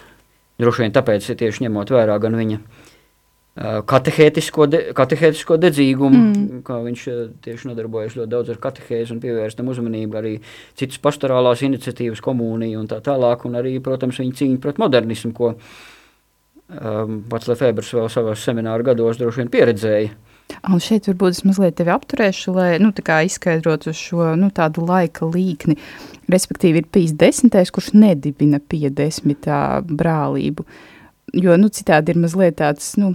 Droši 0.60 0.84
vien 0.84 0.92
tāpēc, 0.96 1.30
tieši 1.36 1.66
ņemot 1.66 1.90
vērā 1.92 2.16
gan 2.20 2.36
viņa 2.36 2.60
katehētisko, 3.56 4.66
de, 4.68 4.80
katehētisko 4.96 5.56
dedzīgumu, 5.60 6.18
mm. 6.18 6.58
kā 6.66 6.76
viņš 6.84 7.04
tieši 7.44 7.70
nodarbojas 7.70 8.16
ļoti 8.18 8.30
daudz 8.34 8.52
ar 8.52 8.58
katehēzi 8.60 9.14
un 9.14 9.22
pievērstam 9.22 9.70
uzmanību 9.72 10.18
arī 10.20 10.32
citas 10.76 11.00
pastorālās 11.00 11.64
iniciatīvas, 11.64 12.20
komuniju 12.24 12.82
un 12.82 12.90
tā 12.90 13.00
tālāk, 13.04 13.46
un 13.48 13.56
arī, 13.56 13.78
protams, 13.80 14.20
viņa 14.20 14.36
cīņa 14.42 14.60
pret 14.60 14.80
modernismu, 14.82 15.32
ko 15.36 15.54
um, 15.54 17.22
pats 17.32 17.48
Lefebvres 17.48 17.94
vēl 17.96 18.12
savos 18.12 18.44
semināru 18.44 18.90
gados 18.90 19.22
droši 19.22 19.44
vien 19.44 19.52
pieredzēja. 19.56 20.12
Un 20.66 20.80
šeit 20.82 21.08
varbūt 21.10 21.36
es 21.36 21.44
mazliet 21.46 21.76
tevi 21.78 21.92
apturēšu, 21.94 22.54
lai 22.54 22.68
nu, 22.82 22.92
izskaidrotu 22.94 23.92
šo 23.94 24.34
nu, 24.38 24.50
tādu 24.54 24.86
laika 24.86 25.26
līkni. 25.26 25.76
Respektīvi, 26.30 26.82
ir 26.82 26.90
bijis 26.92 27.14
desmitais, 27.18 27.70
kurš 27.74 27.92
nedibina 27.94 28.58
pie 28.58 28.90
desmitā 28.90 29.82
brālību. 29.86 30.66
Jo 31.34 31.56
nu, 31.58 31.70
citādi 31.70 32.14
ir 32.14 32.22
mazliet 32.22 32.58
tāds. 32.62 32.94
Nu, 32.98 33.14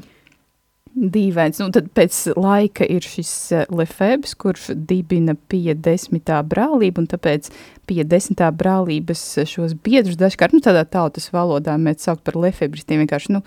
dīvains. 0.92 1.60
Nu, 1.62 1.70
tad 1.74 1.90
pēc 1.96 2.18
laika 2.36 2.86
ir 2.88 3.06
šis 3.06 3.32
uh, 3.56 3.64
Lefebvre, 3.72 4.36
kurš 4.40 4.72
dibina 4.76 5.36
pie 5.52 5.76
desmitā 5.76 6.42
brālību, 6.44 7.04
un 7.04 7.10
tāpēc 7.12 7.52
pie 7.90 8.04
desmitā 8.08 8.52
brālības 8.56 9.24
šos 9.50 9.76
biedrus 9.84 10.20
dažkārt, 10.20 10.56
nu, 10.56 10.64
tādā 10.64 10.84
tautas 10.88 11.30
valodā 11.34 11.78
mēs 11.80 12.08
sauc 12.08 12.24
par 12.26 12.40
Lefebristiem 12.40 13.04
vienkārši, 13.04 13.38
nu, 13.38 13.44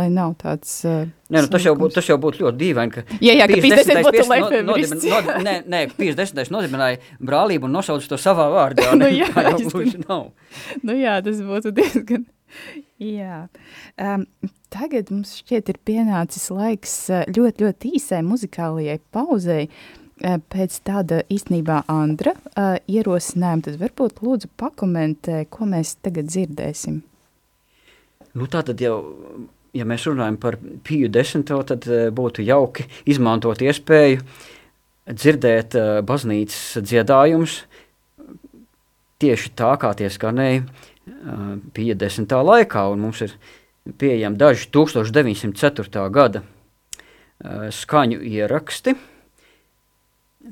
lai 0.00 0.08
nav 0.12 0.34
tāds. 0.40 0.72
Uh, 0.88 1.04
nē, 1.32 1.44
nu, 1.44 1.50
tas, 1.52 1.64
jau 1.66 1.74
būtu, 1.78 1.96
tas 1.98 2.08
jau 2.08 2.16
būtu 2.20 2.42
ļoti 2.42 2.60
dīvaini. 2.60 2.94
Ka 2.94 3.04
jā, 3.18 3.36
jā, 3.36 3.48
ka 3.50 3.58
50. 3.64 4.00
būtu 4.06 4.24
no, 4.66 4.76
nē, 5.44 5.56
nē 5.68 5.82
50. 5.98 6.52
nodibināja 6.54 7.00
brālību 7.20 7.68
un 7.68 7.76
nosauca 7.76 8.12
to 8.12 8.20
savā 8.20 8.48
vārdā. 8.54 8.92
nu, 9.00 9.10
jā, 9.12 9.28
jau 9.36 9.58
gluži 9.68 10.02
nav. 10.06 10.30
Nu 10.84 10.96
jā, 10.96 11.18
tas 11.24 11.42
būtu 11.44 11.74
diezgan. 11.76 12.26
Jā. 13.00 13.46
Um, 14.00 14.26
tagad 14.72 15.12
mums 15.12 15.38
šķiet 15.40 15.72
ir 15.72 15.80
pienācis 15.88 16.50
laiks 16.52 16.96
ļoti, 17.32 17.66
ļoti 17.66 17.96
īsai 17.98 18.22
muzikālajai 18.26 19.00
pauzei. 19.14 19.68
Pēc 20.22 20.74
tāda 20.86 21.22
īstenībā 21.32 21.80
Andra 21.90 22.36
uh, 22.36 22.76
ierosinājuma, 22.86 23.64
tad 23.66 23.78
varbūt 23.80 24.20
lūdzu 24.22 24.52
pakomentē, 24.60 25.40
ko 25.50 25.66
mēs 25.66 25.96
tagad 26.04 26.28
dzirdēsim. 26.30 27.00
Nu 28.38 28.46
tā 28.48 28.62
tad 28.64 28.80
jau, 28.80 29.00
ja 29.76 29.86
mēs 29.88 30.06
runājam 30.08 30.38
par 30.40 30.58
piju 30.86 31.10
desmito, 31.12 31.60
tad 31.68 31.86
uh, 31.88 32.08
būtu 32.14 32.44
jauki 32.46 32.86
izmantot 33.08 33.62
iespēju 33.64 34.22
dzirdēt 35.12 35.76
uh, 35.78 35.90
baznīcas 36.06 36.82
dziedājumus 36.84 37.62
tieši 39.22 39.52
tā, 39.58 39.74
kā 39.78 39.92
tie 39.98 40.10
skanēja 40.10 40.64
uh, 40.64 41.56
pija 41.74 41.96
desmitā 41.98 42.42
laikā, 42.42 42.86
un 42.92 43.06
mums 43.06 43.22
ir 43.26 43.36
pieejami 43.98 44.38
daži 44.38 44.68
1904. 44.74 46.08
gada 46.14 46.44
skaņu 47.74 48.20
ieraksti. 48.22 48.92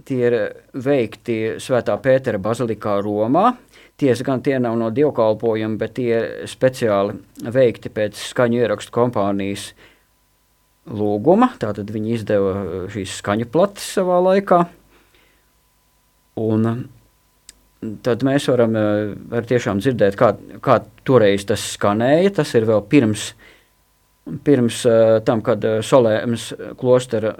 Tie 0.07 0.21
ir 0.23 0.37
veikti 0.79 1.37
Svētā 1.59 1.97
Pētera 1.99 2.39
bazilikā 2.39 3.01
Romā. 3.03 3.57
Tiesa 3.99 4.25
gan 4.25 4.41
tie 4.41 4.55
nav 4.63 4.77
no 4.79 4.89
dievkalpojuma, 4.95 5.77
bet 5.81 5.97
tie 5.99 6.11
ir 6.15 6.29
speciāli 6.49 7.19
veikti 7.43 7.91
pēc 7.93 8.21
skaņu 8.31 8.63
ierakstu 8.63 8.95
kompānijas 8.95 9.73
lūguma. 10.87 11.51
Tātad 11.61 11.91
viņi 11.91 12.15
izdeva 12.15 12.55
šīs 12.93 13.19
skaņu 13.19 13.51
plates 13.51 13.91
savā 13.99 14.21
laikā. 14.29 14.63
Un 16.41 16.71
tad 18.07 18.25
mēs 18.27 18.47
varam 18.53 18.79
var 19.33 19.49
tiešām 19.51 19.83
dzirdēt, 19.83 20.17
kā, 20.21 20.33
kā 20.63 20.81
toreiz 21.09 21.45
tas 21.49 21.65
skanēja. 21.75 22.37
Tas 22.41 22.55
ir 22.55 22.69
vēl 22.71 22.85
pirms, 22.89 23.33
pirms 24.47 24.85
tam, 25.27 25.43
kad 25.45 25.67
Solēmas 25.85 26.53
klostera 26.81 27.35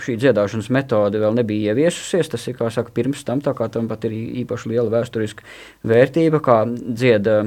šī 0.00 0.16
dziedāšanas 0.20 0.70
metode 0.72 1.20
vēl 1.22 1.36
nebija 1.36 1.72
ieviesusies. 1.72 2.30
Tas 2.32 2.46
ir, 2.48 2.56
kā 2.58 2.70
saka, 2.72 2.94
pirms 2.94 3.24
tam, 3.28 3.42
tā 3.44 3.54
kā 3.58 3.68
tam 3.72 3.90
pat 3.90 4.06
ir 4.08 4.16
īpaši 4.44 4.72
liela 4.72 4.92
vēsturiska 4.92 5.44
vērtība, 5.88 6.40
kā 6.44 6.62
dzieda 6.70 7.42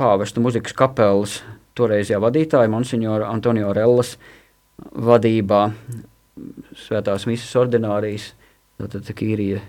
pāvesta 0.00 0.42
muzikas 0.42 0.74
kapelas 0.76 1.40
toreizajā 1.78 2.18
vadītāja, 2.22 2.72
Monsignora 2.72 3.30
Antonio 3.30 3.74
Rellas 3.76 4.16
vadībā 4.80 5.66
svētās 6.88 7.26
misas 7.28 7.52
ordinārijas 7.60 8.30
Tātad 8.80 9.10
Kīrija 9.12 9.60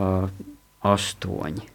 uh, 0.00 0.30
astoņi. 0.80 1.68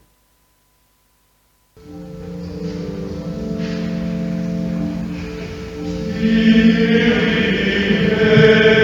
Yeah. 6.25 7.44
Amen. 8.25 8.74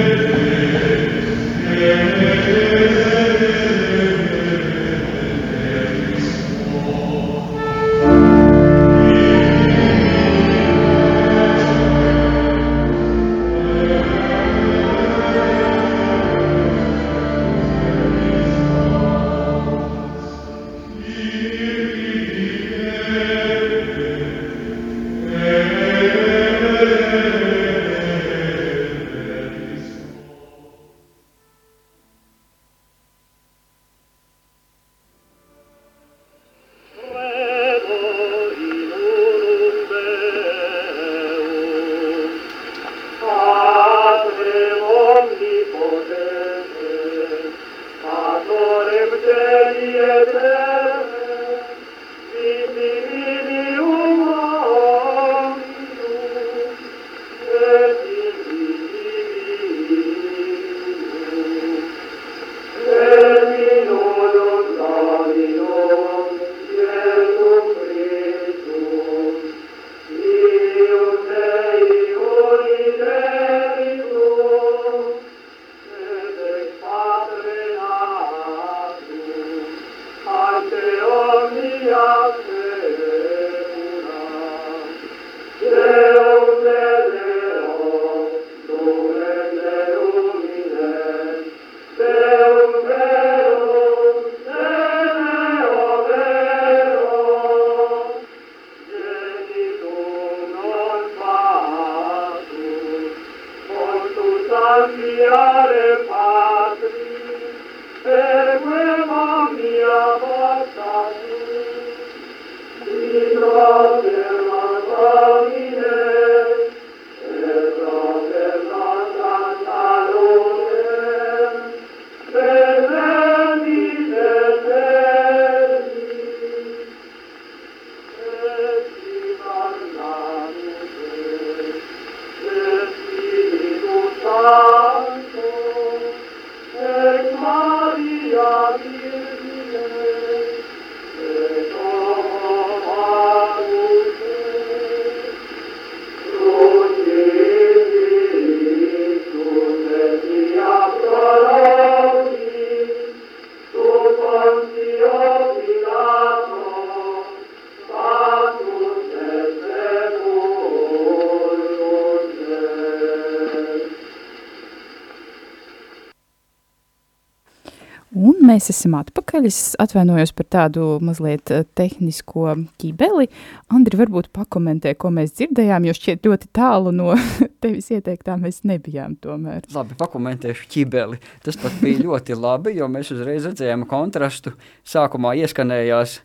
Mēs 168.61 168.71
esam 168.73 168.95
atpakaļ. 168.99 169.47
Es 169.49 169.59
atvainojos 169.81 170.33
par 170.37 170.47
tādu 170.53 170.99
mazliet 171.03 171.51
eh, 171.51 171.63
tehnisko 171.77 172.53
ķībeli. 172.81 173.29
Andri, 173.73 173.97
varbūt 173.99 174.29
pakomentē, 174.35 174.93
ko 174.95 175.11
mēs 175.13 175.33
dzirdējām, 175.37 175.87
jo 175.87 175.95
šķiet 175.97 176.27
ļoti 176.27 176.51
tālu 176.53 176.93
no 176.93 177.15
tevis 177.63 177.89
ieteiktā 177.91 178.37
mēs 178.41 178.61
nebijām 178.67 179.17
tomēr. 179.21 179.65
Labi, 179.73 179.97
pakomentēšu 179.97 180.67
ķībeli. 180.75 181.21
Tas 181.45 181.57
pat 181.61 181.79
bija 181.81 182.03
ļoti 182.05 182.37
labi, 182.37 182.75
jo 182.77 182.89
mēs 182.91 183.13
uzreiz 183.15 183.47
redzējām 183.49 183.87
kontrastu. 183.89 184.53
Sākumā 184.85 185.33
ieskanējās 185.41 186.19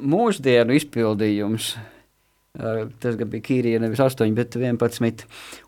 mūsdienu 0.00 0.80
izpildījums– 0.80 1.74
Tas 2.56 3.18
bija 3.20 3.44
Kīrija, 3.44 3.80
nevis 3.82 4.00
8, 4.00 4.30
bet 4.36 4.56
11. 4.56 5.26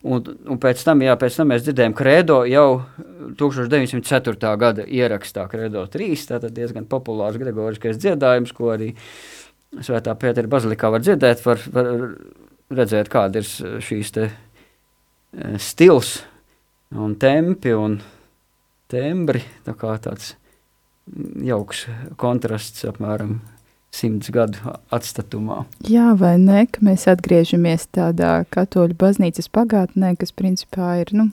Un, 0.09 0.31
un 0.48 0.61
pēc, 0.62 0.81
tam, 0.87 1.03
jā, 1.05 1.16
pēc 1.20 1.37
tam 1.37 1.51
mēs 1.53 1.66
dzirdējām 1.66 1.96
Kredo 1.96 2.38
jau 2.48 2.81
1904. 3.37 4.53
gada 4.61 4.87
ierakstā 4.87 5.44
Kredo 5.53 5.85
3, 5.92 6.24
tātad 6.31 6.55
diezgan 6.57 6.88
populārs 6.88 7.37
gregoriskais 7.40 8.01
dziedājums, 8.01 8.55
ko 8.57 8.72
arī 8.77 8.94
Svētā 9.85 10.14
Pētera 10.16 10.48
bazilikā 10.48 10.88
var 10.94 11.05
dzirdēt, 11.05 11.44
var, 11.44 11.61
var 11.74 11.90
redzēt, 12.72 13.11
kāda 13.12 13.42
ir 13.42 13.83
šīs 13.85 14.14
te 14.16 14.31
stils 15.61 16.14
un 16.96 17.18
tempi 17.20 17.74
un 17.77 17.98
tembri, 18.88 19.44
tā 19.66 19.77
kā 19.77 19.92
tāds 20.01 20.33
jauks 21.44 21.85
kontrasts 22.20 22.88
apmēram 22.88 23.38
simts 23.94 24.31
gadu 24.33 24.77
atstatumā. 24.94 25.62
Jā, 25.88 26.12
vai 26.18 26.37
ne, 26.40 26.66
ka 26.70 26.85
mēs 26.85 27.07
atgriežamies 27.11 27.88
tādā 27.96 28.42
katoļu 28.53 28.96
baznīcas 28.98 29.51
pagātnē, 29.53 30.14
kas 30.20 30.35
principā 30.37 30.98
ir, 31.03 31.12
nu, 31.16 31.29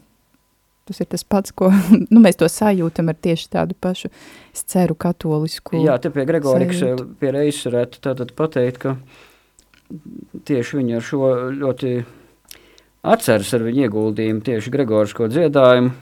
tas 0.88 1.02
ir 1.04 1.10
tas 1.12 1.26
pats, 1.28 1.54
ko, 1.56 1.72
nu, 2.14 2.22
mēs 2.24 2.40
to 2.40 2.50
sajūtam 2.52 3.12
ar 3.12 3.20
tieši 3.28 3.52
tādu 3.58 3.78
pašu, 3.82 4.12
es 4.56 4.66
ceru, 4.72 4.98
katolisku 4.98 5.84
Jā, 5.84 5.98
te 6.02 6.12
pie 6.14 6.28
Gregorikas 6.30 7.06
pie 7.20 7.34
reizes 7.36 7.68
varētu 7.68 8.04
tātad 8.08 8.34
pateikt, 8.38 8.82
ka 8.86 8.96
tieši 10.48 10.80
viņi 10.80 10.98
ar 10.98 11.06
šo 11.06 11.32
ļoti 11.60 11.96
atceras 13.06 13.54
ar 13.54 13.66
viņu 13.66 13.86
ieguldījumu 13.86 14.44
tieši 14.46 14.74
Gregorisko 14.74 15.30
dziedājumu 15.30 15.94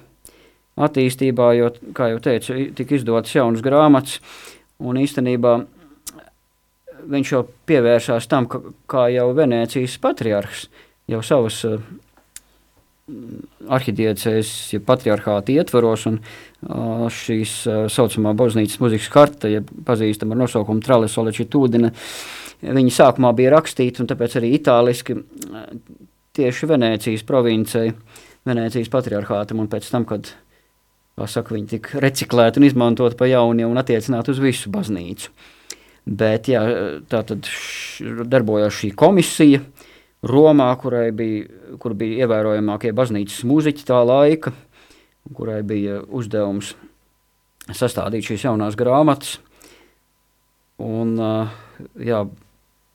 attīstībā, 0.83 1.51
jo, 1.57 1.69
kā 1.93 2.09
jau 2.13 2.21
teicu, 2.23 2.55
tika 2.77 2.95
izdotas 2.97 3.35
jaunas 3.35 3.61
grāmatas, 3.65 4.19
un 4.81 4.97
īstenībā 5.01 5.57
viņš 7.09 7.33
jau 7.35 7.43
pievēršās 7.69 8.29
tam, 8.31 8.47
ka, 8.51 8.61
kā 8.89 9.07
jau 9.13 9.29
Venēcijas 9.37 9.99
patriarhs 10.03 10.67
jau 11.11 11.19
savas 11.25 11.59
uh, 11.67 11.81
arhidiecēs, 13.73 14.51
ja 14.71 14.79
patriarchāta 14.83 15.51
ietvaros 15.51 16.05
un 16.07 16.19
uh, 16.21 17.03
šīs 17.11 17.55
uh, 17.67 17.81
saucamā 17.91 18.31
baznīcas 18.39 18.79
muzikas 18.83 19.09
karta, 19.11 19.51
ja 19.51 19.63
pazīstama 19.63 20.37
ar 20.37 20.43
nosaukumu 20.45 20.83
Trale 20.83 21.09
Solecitudine, 21.11 21.91
viņi 22.63 22.95
sākumā 22.95 23.33
bija 23.35 23.51
rakstīti 23.57 24.03
un 24.03 24.07
tāpēc 24.11 24.37
arī 24.39 24.53
itāliski 24.55 25.17
uh, 25.19 25.65
tieši 26.37 26.69
Venēcijas 26.71 27.25
provincei, 27.27 27.91
Venēcijas 28.47 28.91
patriarchātam 28.91 29.59
un 29.63 29.67
pēc 29.71 29.89
tam, 29.91 30.07
kad, 30.07 30.31
kā 31.19 31.27
saka, 31.31 31.55
viņi 31.57 31.69
tika 31.75 32.01
reciklēti 32.03 32.61
un 32.61 32.69
izmantot 32.69 33.17
pa 33.19 33.27
jauni 33.27 33.67
un 33.67 33.79
attiecināt 33.79 34.31
uz 34.31 34.39
visu 34.43 34.71
baznīcu. 34.73 35.31
Bet 36.03 36.49
jā, 36.51 36.61
tā 37.07 37.21
tad 37.23 37.47
darbojās 38.27 38.75
šī 38.81 38.91
komisija 38.99 39.61
Romā, 40.23 40.69
kurai 40.79 41.11
bija, 41.15 41.47
kur 41.79 41.95
bija 41.99 42.25
ievērojamākie 42.25 42.93
baznīcas 42.95 43.43
mūziķi 43.47 43.87
tā 43.87 43.99
laika, 44.07 44.53
kurai 45.35 45.61
bija 45.67 46.01
uzdevums 46.03 46.73
sastādīt 47.71 48.27
šīs 48.27 48.45
jaunās 48.47 48.75
grāmatas. 48.79 49.37
Un, 50.83 51.15
jā, 51.99 52.23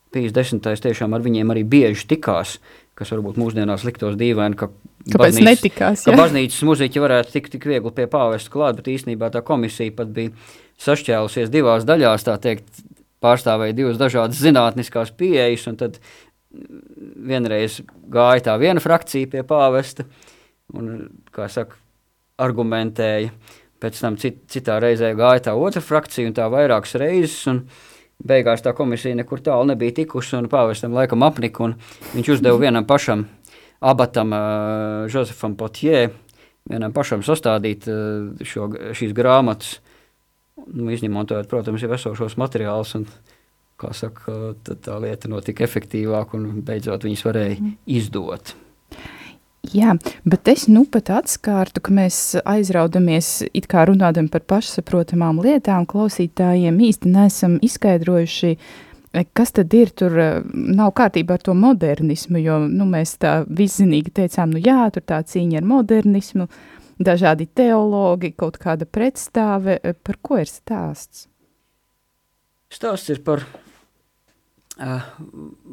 Pīs 0.09 0.33
desmitais 0.33 0.81
tiešām 0.81 1.13
ar 1.13 1.21
viņiem 1.21 1.51
arī 1.53 1.61
bieži 1.69 2.07
tikās, 2.09 2.55
kas 2.97 3.11
varbūt 3.13 3.35
mūsdienās 3.37 3.83
liktos 3.85 4.15
dīvaini, 4.17 4.57
ka 4.57 4.71
Kāpēc 5.05 5.19
baznīcas, 5.21 5.45
netikās? 5.45 6.01
Jā? 6.01 6.09
Ka 6.09 6.21
baznīcas 6.23 6.63
muziķi 6.65 7.03
varētu 7.03 7.33
tikt 7.35 7.53
tik 7.53 7.67
viegli 7.69 7.91
pie 7.93 8.07
pāvesta 8.09 8.49
klāt, 8.51 8.79
bet 8.79 8.89
īstenībā 8.89 9.29
tā 9.33 9.43
komisija 9.45 9.93
pat 9.95 10.09
bija 10.15 10.33
sašķēlusies 10.81 11.53
divās 11.53 11.85
daļās, 11.85 12.25
tā 12.25 12.39
teikt, 12.41 12.81
pārstāvēja 13.23 13.75
divas 13.77 13.99
dažādas 13.99 14.39
zinātniskās 14.41 15.11
pieejas, 15.17 15.67
un 15.71 15.77
tad 15.79 15.99
vienreiz 16.49 17.79
gāja 18.09 18.49
tā 18.49 18.57
viena 18.61 18.81
frakcija 18.81 19.29
pie 19.29 19.43
pāvesta, 19.47 20.05
un, 20.73 21.09
kā 21.35 21.49
saka, 21.51 21.77
argumentēja, 22.39 23.33
pēc 23.79 23.99
tam 24.01 24.17
cit, 24.19 24.43
citā 24.51 24.79
reizē 24.81 25.11
gāja 25.17 25.49
tā 25.49 25.55
otra 25.59 25.83
frakcija, 25.83 26.29
un 26.29 26.35
tā 26.37 26.47
vairākas 26.51 26.95
reizes, 26.99 27.41
un 27.51 27.63
beigās 28.25 28.63
tā 28.63 28.73
komisija 28.75 29.17
nekur 29.19 29.43
tālu 29.43 29.69
nebija 29.69 29.99
tikusi, 30.01 30.35
un 30.39 30.49
pāvestam 30.51 30.95
laikam 30.95 31.23
apnika, 31.27 31.67
un 31.67 31.75
viņš 32.15 32.33
uzdeva 32.37 32.59
vienam 32.65 32.87
pašam, 32.89 33.27
abatam, 33.79 34.33
uh, 34.35 35.11
Josefam 35.11 35.55
Potjē, 35.59 36.07
vienam 36.69 36.95
pašam 36.95 37.23
sastādīt 37.25 37.87
uh, 37.91 38.31
šo, 38.47 38.71
šīs 38.97 39.15
grāmatas, 39.15 39.77
nu, 40.67 40.89
izņemot, 40.93 41.35
protams, 41.51 41.83
jau 41.83 41.93
esošos 41.95 42.37
materiālus. 42.39 42.95
Un, 42.99 43.05
kā 43.79 43.93
saka, 43.95 44.55
tā 44.67 44.97
lieta 45.01 45.29
notika 45.31 45.63
efektīvāk 45.63 46.35
un 46.37 46.49
beidzot 46.67 47.05
viņas 47.07 47.23
varēja 47.27 47.59
mm. 47.59 47.77
izdot. 47.99 48.53
Jā, 49.75 49.93
bet 50.23 50.47
es 50.47 50.65
nu 50.71 50.85
pat 50.89 51.11
atskārtu, 51.13 51.83
ka 51.83 51.93
mēs 51.93 52.19
aizraudamies 52.47 53.49
it 53.51 53.67
kā 53.69 53.83
runādam 53.89 54.29
par 54.31 54.45
pašsaprotamām 54.47 55.41
lietām, 55.43 55.87
klausītājiem 55.89 56.79
īsti 56.87 57.11
nesam 57.11 57.57
izskaidrojuši, 57.67 58.53
e, 58.55 59.25
kas 59.35 59.51
tad 59.59 59.75
ir 59.75 59.91
tur, 59.91 60.15
e, 60.15 60.29
nav 60.55 60.93
kārtībā 60.97 61.37
ar 61.37 61.43
to 61.43 61.55
modernismu, 61.59 62.39
jo, 62.41 62.61
nu, 62.71 62.87
mēs 62.89 63.17
tā 63.21 63.41
viszinīgi 63.45 64.15
teicām, 64.21 64.55
nu 64.55 64.63
jā, 64.63 64.79
tur 64.95 65.05
tā 65.11 65.19
cīņa 65.27 65.59
ar 65.59 65.69
modernismu, 65.75 66.47
uh, 66.47 66.78
dažādi 66.99 67.47
teologi, 67.47 68.33
kaut 68.35 68.59
kāda 68.61 68.85
pretstāve. 68.85 69.79
Eh, 69.83 69.95
par 69.95 70.19
ko 70.21 70.39
ir 70.41 70.49
stāsts? 70.49 71.27
Stāsts 72.69 73.09
ir 73.09 73.23
par 73.25 73.41
uh, 74.77 75.05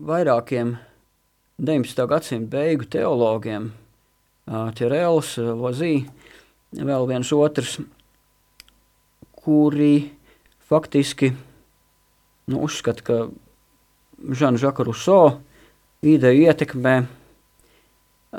vairākiem 0.09 0.77
19. 1.61 2.07
gadsimta 2.09 2.57
beigu 2.57 2.89
teologiem. 2.89 3.73
Uh, 4.47 4.71
Ķerēls, 4.79 5.35
Lozī, 5.59 6.07
vēl 6.73 7.09
viens 7.11 7.33
otrs, 7.35 7.81
kuri 9.37 10.07
faktiski 10.71 11.33
nu, 12.47 12.63
uzskata, 12.65 13.03
ka 13.03 13.19
Žana 14.17 14.59
Žaka 14.63 14.87
Ruso 14.87 15.21
ideju 16.07 16.47
ietekmē 16.47 16.95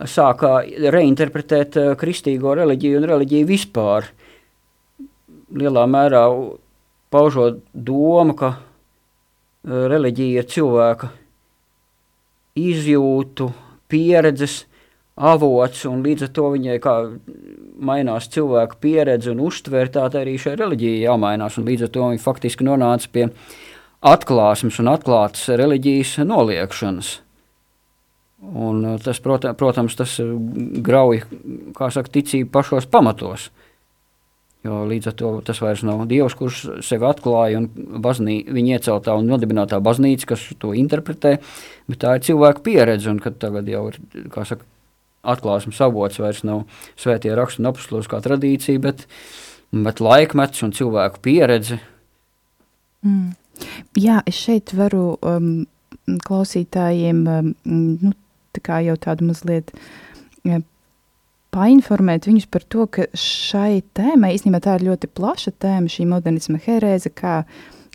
sāka 0.05 0.61
reinterpretēt 0.93 1.77
eh, 1.79 1.91
kristīgo 1.97 2.53
reliģiju 2.57 3.01
un 3.01 3.09
reliģiju 3.11 3.49
vispār. 3.49 4.09
Lielā 5.57 5.85
mērā 5.89 6.23
paužot 7.13 7.63
domu, 7.73 8.35
ka 8.37 8.53
eh, 8.57 9.85
reliģija 9.93 10.43
ir 10.43 10.49
cilvēka 10.53 11.11
izjūtu, 12.57 13.51
pieredzes 13.87 14.65
avots, 15.17 15.85
un 15.89 16.03
līdz 16.05 16.27
ar 16.27 16.33
to 16.33 16.49
viņai 16.53 16.77
kā 16.81 16.95
mainās 17.77 18.29
cilvēka 18.33 18.77
pieredze 18.81 19.31
un 19.33 19.41
uztver, 19.45 19.89
tā 19.93 20.07
arī 20.09 20.35
šai 20.41 20.57
reliģijai 20.59 21.05
jāmainās, 21.05 21.57
un 21.57 21.69
līdz 21.69 21.87
ar 21.87 21.93
to 21.93 22.09
viņa 22.11 22.23
faktiski 22.23 22.65
nonāca 22.67 23.09
pie 23.13 23.29
atklāsmes 24.05 24.77
un 24.81 24.91
atklātas 24.93 25.47
reliģijas 25.57 26.19
noliekšanas. 26.25 27.15
Un 28.37 28.83
uh, 28.85 28.97
tas, 29.01 29.17
protams, 29.21 29.95
tas 29.97 30.17
uh, 30.21 30.33
grauj 30.85 31.23
saka, 31.77 32.11
ticību 32.19 32.51
pašos 32.53 32.85
pamatos. 32.91 33.49
Jo 34.65 34.83
līdz 34.89 35.11
ar 35.11 35.15
to 35.17 35.31
tas 35.45 35.59
vairs 35.63 35.83
nav 35.85 36.03
Dievs, 36.09 36.35
kurš 36.37 36.63
sevi 36.85 37.05
atklāja, 37.07 37.61
un 37.61 37.99
baznī, 38.03 38.39
viņa 38.45 38.77
ieceltā 38.77 39.15
un 39.17 39.29
nodibinātā 39.29 39.79
baznīca, 39.83 40.33
kas 40.33 40.47
to 40.61 40.73
interpretē, 40.77 41.37
bet 41.87 42.01
tā 42.01 42.17
ir 42.17 42.25
cilvēka 42.27 42.65
pieredze, 42.65 43.09
un 43.13 43.21
kad 43.23 43.37
tagad 43.41 43.69
jau 43.69 43.85
ir, 43.91 43.99
kā 44.33 44.45
saka, 44.49 44.65
atklāsmes 45.27 45.79
avots 45.83 46.19
vairs 46.21 46.43
nav 46.47 46.65
svētie 46.99 47.33
rakstu 47.37 47.63
un 47.63 47.71
apostoliskā 47.71 48.19
tradīcija, 48.23 48.81
bet, 48.83 49.05
bet 49.73 50.01
laikmets 50.03 50.63
un 50.65 50.73
cilvēku 50.75 51.23
pieredze. 51.25 51.79
Mm. 53.05 53.33
Jā, 53.97 54.21
es 54.29 54.37
šeit 54.37 54.73
varu 54.77 55.15
um, 55.25 55.65
klausītājiem 56.27 57.23
um, 57.31 57.51
nu, 57.65 58.13
tā 58.57 58.65
kā 58.65 58.81
jau 58.85 58.97
tādu 58.99 59.29
mazliet 59.29 59.71
ja, 60.47 60.59
painformēt 61.55 62.27
viņus 62.27 62.49
par 62.51 62.65
to, 62.67 62.85
ka 62.91 63.07
šai 63.17 63.81
tēmai 63.97 64.33
īstenībā 64.35 64.61
tā 64.63 64.77
ir 64.77 64.89
ļoti 64.91 65.09
plaša 65.17 65.55
tēma, 65.61 65.91
šī 65.91 66.07
modernisma 66.09 66.59
herēze, 66.63 67.11
kā, 67.15 67.41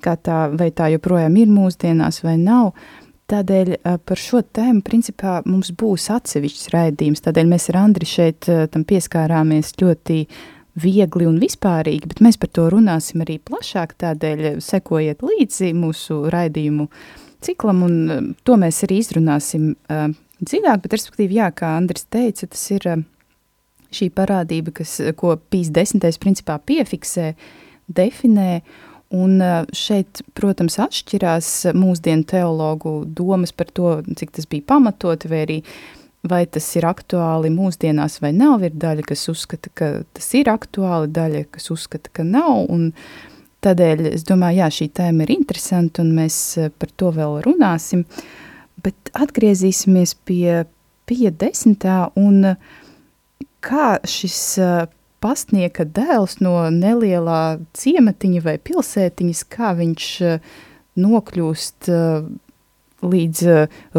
kā 0.03 0.17
tā, 0.17 0.47
vai 0.59 0.73
tā 0.75 0.91
joprojām 0.95 1.37
ir 1.41 1.53
mūsdienās 1.53 2.23
vai 2.25 2.39
nav. 2.41 2.73
Tādēļ 3.33 3.77
par 4.05 4.21
šo 4.21 4.43
tēmu 4.45 4.83
principā 4.85 5.39
mums 5.49 5.71
būs 5.79 6.11
atsevišķs 6.13 6.73
raidījums, 6.75 7.23
tādēļ 7.25 7.47
mēs 7.49 7.71
ar 7.71 7.79
Andri 7.85 8.09
šeit 8.09 8.49
tam 8.75 8.85
pieskārāmies 8.89 9.73
ļoti 9.81 10.19
viegli 10.83 11.29
un 11.29 11.39
vispārīgi, 11.41 12.09
bet 12.09 12.21
mēs 12.25 12.39
par 12.41 12.51
to 12.53 12.67
runāsim 12.73 13.25
arī 13.25 13.39
plašāk, 13.45 13.95
tādēļ 14.03 14.61
sekojiet 14.65 15.25
līdzi 15.25 15.73
mūsu 15.77 16.23
raidījumu 16.33 16.89
ciklam, 17.45 17.83
un 17.87 18.35
to 18.45 18.59
mēs 18.61 18.83
arī 18.87 19.01
izrunāsim 19.03 19.73
dziļāk, 20.43 20.85
bet 20.85 20.97
respektīvi, 20.97 21.39
jā, 21.41 21.51
kā 21.57 21.75
Andris 21.79 22.07
teica, 22.13 22.49
tas 22.51 22.65
ir 22.75 22.89
uh, 22.91 23.05
šī 23.95 24.11
parādība, 24.15 24.75
kas, 24.81 24.99
ko 25.19 25.37
Pīs 25.37 25.73
desmitais 25.75 26.21
principā 26.23 26.59
piefiksē, 26.59 27.33
definē, 27.93 28.51
un 29.13 29.41
uh, 29.41 29.63
šeit, 29.77 30.25
protams, 30.37 30.79
atšķirās 30.83 31.51
mūsdienu 31.77 32.29
teologu 32.29 33.03
domas 33.07 33.53
par 33.53 33.73
to, 33.75 33.99
cik 34.19 34.37
tas 34.39 34.49
bija 34.49 34.71
pamatoti, 34.75 35.31
vai 35.33 35.43
arī 35.47 35.59
uh, 35.65 35.99
vai 36.29 36.45
tas 36.47 36.67
ir 36.79 36.87
aktuāli 36.87 37.51
mūsdienās 37.53 38.21
vai 38.23 38.33
nav, 38.37 38.63
ir 38.67 38.75
daļa, 38.79 39.05
kas 39.07 39.27
uzskata, 39.33 39.73
ka 39.75 39.91
tas 40.15 40.29
ir 40.39 40.51
aktuāli, 40.53 41.11
daļa, 41.15 41.45
kas 41.55 41.71
uzskata, 41.75 42.13
ka 42.15 42.27
nav, 42.27 42.67
un 42.71 42.93
tādēļ 43.63 44.07
es 44.13 44.27
domāju, 44.27 44.63
jā, 44.63 44.71
šī 44.79 44.89
tēma 44.99 45.27
ir 45.27 45.35
interesanta, 45.35 46.05
un 46.05 46.15
mēs 46.17 46.39
eh, 46.63 46.71
par 46.71 46.95
to 46.99 47.11
vēl 47.15 47.41
runāsim, 47.47 48.07
bet 48.83 49.13
atgriezīsimies 49.15 50.15
pie, 50.27 50.65
pie 51.09 51.31
desmitā, 51.31 52.07
un 52.19 52.55
kā 53.63 53.89
šis 54.09 54.39
pastnieka 55.23 55.87
dēls 55.87 56.41
no 56.43 56.57
nelielā 56.75 57.61
ciematiņa 57.79 58.47
vai 58.47 58.57
pilsētiņas, 58.59 59.45
kā 59.53 59.75
viņš 59.79 60.09
nokļūst 61.03 61.93
līdz 63.03 63.41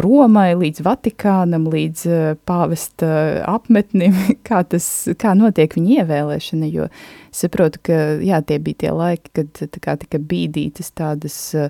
Romai, 0.00 0.54
līdz 0.56 0.80
Vatikānam, 0.84 1.66
līdz 1.72 2.04
pāvesta 2.48 3.08
apmetnim, 3.52 4.16
kā, 4.48 4.62
tas, 4.68 4.86
kā 5.20 5.34
notiek 5.36 5.76
viņa 5.76 6.00
ievēlēšana, 6.04 6.70
jo 6.72 6.88
saprotu, 7.34 7.82
ka 7.88 8.00
jā, 8.24 8.40
tie 8.46 8.60
bija 8.64 8.84
tie 8.84 8.94
laiki, 8.94 9.34
kad 9.40 9.60
tā 9.64 9.84
kā 9.84 9.98
tika 10.00 10.20
bīdītas 10.20 10.92
tādas 10.96 11.36
uh, 11.58 11.68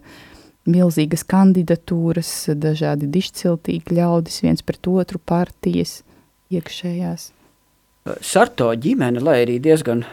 milzīgas 0.70 1.24
kandidatūras, 1.28 2.32
dažādi 2.56 3.08
dišciltīgi 3.12 3.98
ļaudis 3.98 4.42
viens 4.44 4.64
pret 4.64 4.88
otru 4.88 5.20
partijas 5.20 6.02
iekšējās. 6.54 7.30
Sarto 8.20 8.68
ģimene, 8.76 9.22
lai 9.24 9.40
arī 9.44 9.58
diezgan 9.64 10.04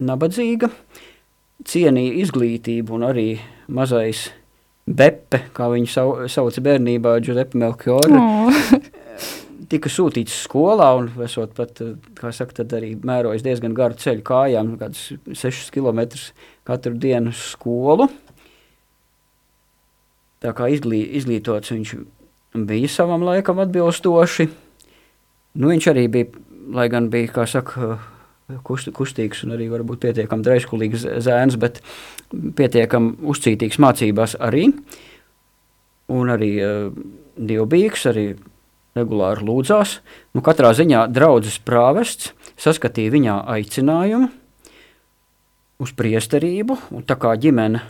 nabadzīga, 0.00 0.68
cienīja 1.68 2.18
izglītību 2.24 2.98
un 2.98 3.08
arī 3.08 3.30
mazais 3.72 4.28
Beppe, 4.90 5.44
kā 5.54 5.68
viņu 5.70 5.90
sau, 5.92 6.12
sauca 6.32 6.62
bērnībā, 6.64 7.12
Giuseppe 7.22 7.58
Melchiori, 7.60 8.16
oh. 8.16 8.80
tika 9.70 9.90
sūtīts 9.92 10.34
skolā 10.48 10.88
un 10.98 11.06
esot 11.22 11.52
pat, 11.54 11.82
kā 12.18 12.32
saka, 12.34 12.56
tad 12.62 12.74
arī 12.80 12.96
mērojis 12.98 13.44
diezgan 13.46 13.76
garu 13.76 13.98
ceļu 14.00 14.24
kājām, 14.26 14.72
kādus 14.80 15.12
6 15.44 15.70
km 15.76 16.02
katru 16.66 16.96
dienu 16.98 17.34
skolu. 17.36 18.08
Tā 20.40 20.54
kā 20.56 20.70
izglī, 20.72 21.02
izglītots 21.18 21.74
viņš 21.74 21.94
bija 22.66 22.88
savam 22.88 23.24
laikam 23.26 23.60
atbilstoši. 23.60 24.48
Nu, 25.60 25.68
viņš 25.68 25.90
arī 25.92 26.06
bija, 26.12 26.30
lai 26.72 26.86
gan 26.92 27.10
bija, 27.12 27.28
kā 27.34 27.44
saka, 27.50 27.98
kust, 28.64 28.88
kustīgs 28.96 29.44
un 29.44 29.54
arī 29.56 29.68
varbūt 29.72 30.00
pietiekami 30.06 30.46
draiskulīgs 30.46 31.04
zēns, 31.26 31.58
bet 31.60 31.82
pietiekami 32.32 33.18
uzcītīgs 33.20 33.80
mācībās 33.82 34.38
arī. 34.40 34.70
Un 36.10 36.32
arī 36.32 36.50
uh, 36.64 36.88
dievbijīgs, 37.36 38.08
arī 38.10 38.26
regulāri 38.96 39.44
lūdzās. 39.46 39.98
Nu, 40.34 40.42
katrā 40.46 40.72
ziņā 40.74 41.04
draudzes 41.12 41.60
prāvests 41.62 42.32
saskatīja 42.60 43.12
viņā 43.14 43.36
aicinājumu 43.58 44.30
uz 45.80 45.92
priesterību, 45.96 46.76
un 46.96 47.04
tā 47.08 47.16
kā 47.20 47.36
ģimene 47.40 47.80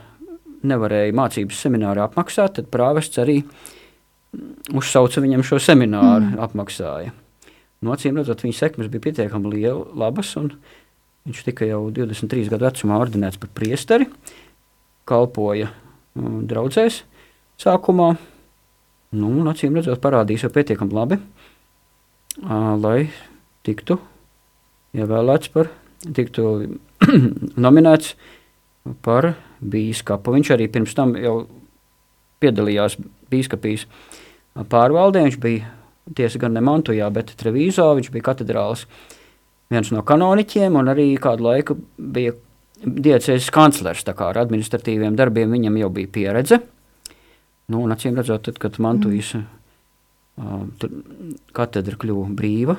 nevarēja 0.66 1.16
mācības 1.16 1.62
semināru 1.64 2.04
apmaksāt, 2.04 2.58
tad 2.58 2.70
prāvests 2.72 3.20
arī 3.22 3.40
uzsauca 4.76 5.22
viņam 5.22 5.42
šo 5.46 5.58
semināru, 5.62 6.28
mm. 6.32 6.38
apmaksāja. 6.44 7.14
No 7.80 7.94
acīm 7.94 8.18
redzot, 8.20 8.42
viņa 8.44 8.58
sekmes 8.58 8.90
bija 8.92 9.06
pietiekami 9.08 9.54
liela, 9.54 9.86
labas, 10.02 10.34
un 10.36 10.52
viņš 11.28 11.44
tika 11.46 11.68
jau 11.68 11.86
23 11.96 12.50
gadu 12.52 12.68
vecumā 12.68 12.98
ordinēts 13.00 13.40
par 13.40 13.50
priesteri, 13.56 14.06
kalpoja 15.08 15.70
um, 16.14 16.42
draudzēs 16.48 17.02
sākumā, 17.60 18.12
nu, 19.16 19.32
un 19.32 19.50
acīm 19.50 19.76
redzot, 19.78 20.00
parādījis 20.04 20.46
jau 20.46 20.52
pietiekami 20.54 20.96
labi, 20.96 21.20
uh, 22.44 22.74
lai 22.80 23.08
tiktu 23.66 23.98
ievēlēts 24.96 25.52
par, 25.54 25.72
tiktu 26.16 26.46
nominēts 27.64 28.14
par 29.04 29.34
bīskapu. 29.60 30.34
Viņš 30.36 30.54
arī 30.56 30.68
pirms 30.72 30.96
tam 30.96 31.14
jau 31.18 31.44
piedalījās 32.40 32.96
bīskapīs 33.30 33.86
pārvaldē, 34.70 35.24
viņš 35.26 35.38
bija 35.40 35.70
tiesa 36.16 36.40
gan 36.42 36.56
ne 36.56 36.62
Mantujā, 36.64 37.08
bet 37.14 37.34
Trevīzā. 37.38 37.86
Viņš 37.98 38.10
bija 38.14 38.28
katedrāls 38.30 38.86
viens 39.70 39.92
no 39.94 40.02
kanoniķiem 40.06 40.78
un 40.80 40.90
arī 40.92 41.12
kādu 41.22 41.46
laiku 41.46 41.76
bija 41.96 42.34
diecēzes 42.80 43.50
kanclers. 43.54 44.04
Tā 44.06 44.16
kā 44.16 44.30
ar 44.32 44.42
administratīviem 44.42 45.16
darbiem 45.18 45.52
viņam 45.56 45.80
jau 45.82 45.90
bija 46.00 46.12
pieredze. 46.16 46.60
Nu, 47.70 47.84
un 47.84 47.94
acīm 47.94 48.16
redzot, 48.18 48.48
tad, 48.48 48.56
kad 48.58 48.80
Mantujas 48.82 49.34
mm. 49.36 49.44
uh, 50.42 50.88
katedra 51.54 51.98
kļuva 52.00 52.26
brīva, 52.34 52.74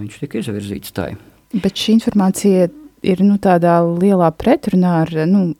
viņš 0.00 0.16
tika 0.24 0.40
izvirzīts 0.40 0.96
tai. 0.96 1.12
Bet 1.54 1.78
šī 1.78 2.00
informācija 2.00 2.66
ir 3.06 3.22
nu, 3.24 3.36
tādā 3.42 3.80
lielā 3.84 4.30
pretrunā 4.36 4.94
ar 5.04 5.14
nu, 5.28 5.50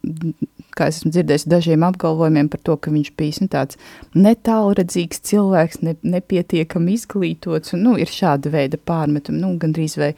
kā 0.76 0.88
es 0.90 1.00
esmu 1.00 1.12
dzirdējis, 1.14 1.48
dažiem 1.50 1.84
apgalvojumiem 1.86 2.48
par 2.52 2.62
to, 2.66 2.76
ka 2.80 2.92
viņš 2.92 3.10
bijis 3.18 3.40
nu, 3.42 3.50
tāds 3.52 3.78
netālredzīgs 4.16 5.22
cilvēks, 5.28 5.82
ne, 5.86 5.96
nepietiekami 6.06 6.96
izglītots, 6.96 7.74
un 7.76 7.84
nu, 7.88 7.96
ir 8.00 8.10
šāda 8.10 8.52
veida 8.52 8.80
pārmetumi, 8.90 9.40
nu, 9.42 9.54
gandrīz 9.60 9.96
vai, 10.00 10.12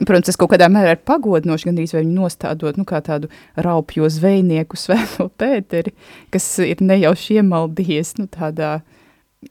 protams, 0.00 0.28
tas 0.30 0.40
kaut 0.40 0.52
kādā 0.54 0.70
mērā 0.72 0.94
ir 0.96 1.02
pagodinoši, 1.08 1.70
gandrīz 1.70 1.94
vai 1.96 2.04
viņu 2.04 2.16
nostādot, 2.20 2.78
nu, 2.80 2.86
kā 2.88 3.02
tādu 3.04 3.30
raupjo 3.56 4.10
zvejnieku 4.12 4.78
svēto 4.78 5.28
Pēteri, 5.40 5.94
kas 6.34 6.50
ir 6.64 6.84
nejauši 6.84 7.40
iemaldījies, 7.42 8.16
nu, 8.22 8.28
tādā 8.32 8.78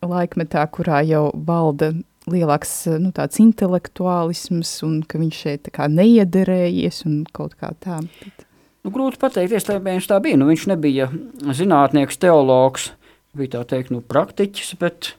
laikmetā, 0.03 0.65
kurā 0.73 1.03
jau 1.07 1.29
valda 1.47 1.93
lielāks 2.31 2.73
nu, 3.01 3.11
tāds 3.15 3.39
intelektuālisms 3.43 4.73
un 4.87 4.99
ka 5.07 5.21
viņš 5.21 5.39
šeit 5.45 5.71
kā 5.75 5.87
neiederējies 5.91 7.03
un 7.07 7.21
kaut 7.35 7.57
kā 7.59 7.71
tā. 7.83 8.01
Bet... 8.19 8.45
Nu, 8.85 8.93
grūti 8.95 9.19
pateikt, 9.19 9.55
iespējams 9.57 10.09
tā 10.09 10.19
bija. 10.23 10.39
Nu, 10.39 10.47
viņš 10.47 10.67
nebija 10.71 11.09
zinātnieks, 11.57 12.19
teologs, 12.21 12.91
bija 13.37 13.57
tā 13.57 13.63
teikt, 13.73 13.91
nu, 13.91 13.99
praktiķis, 13.99 14.75
bet 14.79 15.13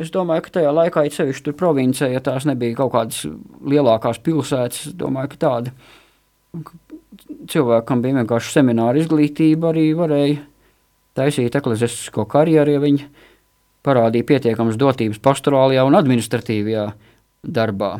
es 0.00 0.12
domāju, 0.14 0.46
ka 0.46 0.56
tajā 0.58 0.70
laikā, 0.74 1.06
it 1.06 1.16
sevišķi 1.16 1.48
tur 1.48 1.56
provincē, 1.58 2.12
ja 2.12 2.22
tās 2.24 2.46
nebija 2.48 2.78
kaut 2.78 2.94
kādas 2.94 3.24
lielākās 3.66 4.22
pilsētas, 4.22 4.92
domāju, 4.98 5.34
ka 5.34 5.42
tāda 5.46 5.74
cilvēkam 7.50 8.02
bija 8.04 8.20
vienkārši 8.20 8.56
semināra 8.56 9.00
izglītība, 9.02 9.72
arī 9.72 9.88
varēja 9.98 10.40
taisīt 11.18 11.58
eklezistisko 11.58 12.24
karjeru, 12.30 12.76
ja 12.76 12.82
viņi 12.82 13.08
parādīja 13.86 14.28
pietiekamas 14.28 14.78
dotības 14.80 15.20
pastorālajā 15.22 15.84
un 15.88 15.98
administratīvajā 15.98 16.86
darbā. 17.42 17.96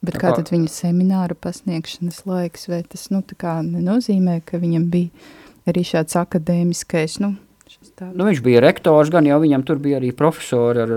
Bet 0.00 0.16
kā, 0.16 0.32
tad 0.32 0.48
viņa 0.48 0.70
semināra 0.72 1.36
pasniegšanas 1.36 2.24
laiks, 2.24 2.66
vai 2.72 2.80
tas 2.88 3.10
nu, 3.12 3.20
nenozīmē, 3.20 4.40
ka 4.48 4.60
viņam 4.62 4.88
bija 4.92 5.68
arī 5.68 5.84
šāds 5.84 6.16
akadēmiskais, 6.16 7.20
nu, 7.20 7.34
Nu, 8.00 8.24
viņš 8.26 8.40
bija 8.42 8.60
rektors, 8.64 9.10
gan 9.12 9.26
jau 9.28 9.36
viņam 9.42 9.62
tur 9.66 9.78
bija 9.82 10.00
arī 10.00 10.10
profesori 10.16 10.80
ar 10.82 10.90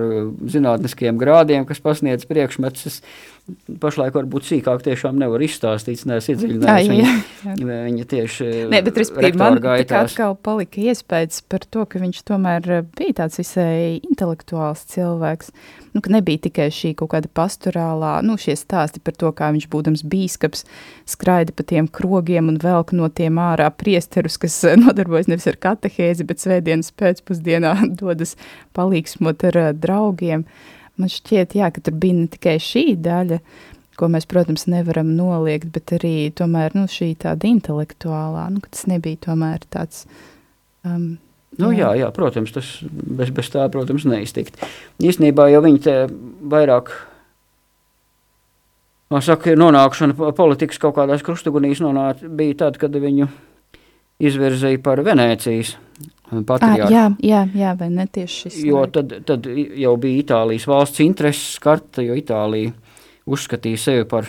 zinātniskiem 0.49 1.19
grādiem, 1.21 1.67
kas 1.69 1.81
pasniedz 1.83 2.25
priekšmetus. 2.25 3.01
Pašlaik 3.83 4.15
varbūt 4.15 4.45
sīkāk 4.47 4.85
tiešām 4.85 5.17
nevar 5.19 5.41
izstāstīt, 5.43 6.05
neesmu 6.07 6.35
iedziļinājies 6.35 6.91
viņa, 6.93 7.13
viņa, 7.59 7.79
viņa 7.89 8.05
tieši 8.13 8.49
Nē, 8.71 8.79
bet 8.85 8.99
respektīvi 9.01 9.41
man 9.41 9.59
gaitās. 9.63 10.13
atkal 10.13 10.37
palika 10.39 10.79
iespējas 10.79 11.43
par 11.51 11.67
to, 11.67 11.83
ka 11.89 11.99
viņš 11.99 12.23
tomēr 12.29 12.69
uh, 12.71 12.85
bija 12.95 13.19
tāds 13.23 13.41
visai 13.41 13.99
intelektuāls 13.99 14.85
cilvēks 14.93 15.51
nu, 15.93 16.01
ka 16.01 16.11
nebija 16.13 16.41
tikai 16.47 16.67
šī 16.73 16.93
kaut 16.97 17.11
kāda 17.13 17.29
pastorālā, 17.37 18.15
nu, 18.25 18.35
šie 18.41 18.55
stāsti 18.57 19.01
par 19.03 19.15
to, 19.17 19.31
kā 19.35 19.51
viņš 19.53 19.67
būdams 19.71 20.05
bīskaps 20.09 20.65
skraida 21.09 21.53
pa 21.55 21.65
tiem 21.69 21.87
krogiem 21.87 22.49
un 22.51 22.59
velk 22.61 22.93
no 22.97 23.09
tiem 23.13 23.39
ārā 23.41 23.69
priesterus, 23.77 24.39
kas 24.41 24.57
eh, 24.67 24.77
nodarbojas 24.79 25.29
nevis 25.31 25.47
ar 25.51 25.59
katehēzi, 25.67 26.27
bet 26.29 26.43
svētdienas 26.43 26.93
pēcpusdienā 26.99 27.75
dodas 28.01 28.37
palīgsmot 28.77 29.45
ar 29.51 29.61
uh, 29.67 29.73
draugiem. 29.77 30.47
Man 31.01 31.09
šķiet, 31.09 31.55
jā, 31.57 31.71
ka 31.73 31.81
tur 31.81 31.95
bija 31.97 32.17
ne 32.19 32.27
tikai 32.29 32.59
šī 32.61 32.85
daļa, 33.01 33.39
ko 33.97 34.09
mēs, 34.13 34.27
protams, 34.29 34.67
nevaram 34.69 35.13
noliegt, 35.17 35.71
bet 35.73 35.95
arī 35.97 36.29
tomēr, 36.35 36.75
nu, 36.77 36.85
šī 36.89 37.13
tāda 37.23 37.49
intelektuālā, 37.49 38.47
nu, 38.53 38.61
tas 38.69 38.85
nebija 38.89 39.21
tomēr 39.29 39.65
tāds 39.73 40.05
um, 40.85 41.15
Nu, 41.53 41.69
jā. 41.69 41.91
jā, 41.93 42.01
jā, 42.01 42.09
protams, 42.13 42.49
tas 42.53 42.69
bez, 42.81 43.29
bez 43.29 43.49
tā, 43.53 43.65
protams, 43.69 44.07
neiztikt. 44.09 44.57
Īstenībā 45.03 45.45
jau 45.51 45.59
viņi 45.61 45.81
te 45.85 45.93
vairāk 46.49 46.89
saka, 49.21 49.53
nonākšana 49.59 50.31
politikas 50.33 50.81
kaut 50.81 50.95
kādās 50.97 51.21
krustugunīs 51.25 51.83
nonāca, 51.83 52.25
bija 52.25 52.63
tad, 52.65 52.79
kad 52.81 52.95
viņu 52.97 53.29
izvirzīja 54.23 54.81
par 54.81 55.03
Venēcijas 55.05 55.75
patriārhu. 56.47 56.89
Jā, 56.91 57.05
jā, 57.21 57.41
jā, 57.53 57.73
vai 57.79 57.89
ne 57.93 58.07
tieši 58.09 58.39
šis? 58.45 58.59
Jo 58.65 58.85
tad, 58.91 59.13
tad 59.27 59.45
jau 59.47 59.93
bija 60.01 60.23
Itālijas 60.23 60.65
valsts 60.69 61.03
intereses 61.05 61.59
karta, 61.63 62.01
jo 62.05 62.17
Itālija 62.17 62.73
uzskatīja 63.29 63.79
sevi 63.79 64.07
par 64.09 64.27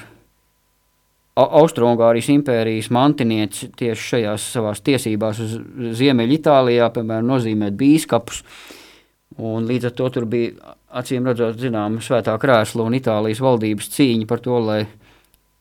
Austrungārijas 1.35 2.29
impērijas 2.31 2.93
mantinieci 2.95 3.73
tieši 3.75 4.09
šajās 4.13 4.47
savās 4.55 4.83
tiesībās 4.87 5.41
uz 5.43 5.57
Ziemeļitālijā, 5.99 6.87
piemēram, 6.95 7.27
nozīmēt 7.33 7.75
bīskapus. 7.79 8.45
Un 9.43 9.67
līdz 9.67 9.89
ar 9.89 9.97
to 9.99 10.11
tur 10.15 10.29
bija 10.31 10.77
acīm 10.95 11.27
redzot, 11.27 11.59
zinām, 11.59 11.99
svētā 11.99 12.37
krēsla 12.39 12.87
un 12.87 12.95
Itālijas 13.01 13.43
valdības 13.43 13.91
cīņa 13.97 14.29
par 14.31 14.45
to, 14.45 14.61
lai 14.63 14.85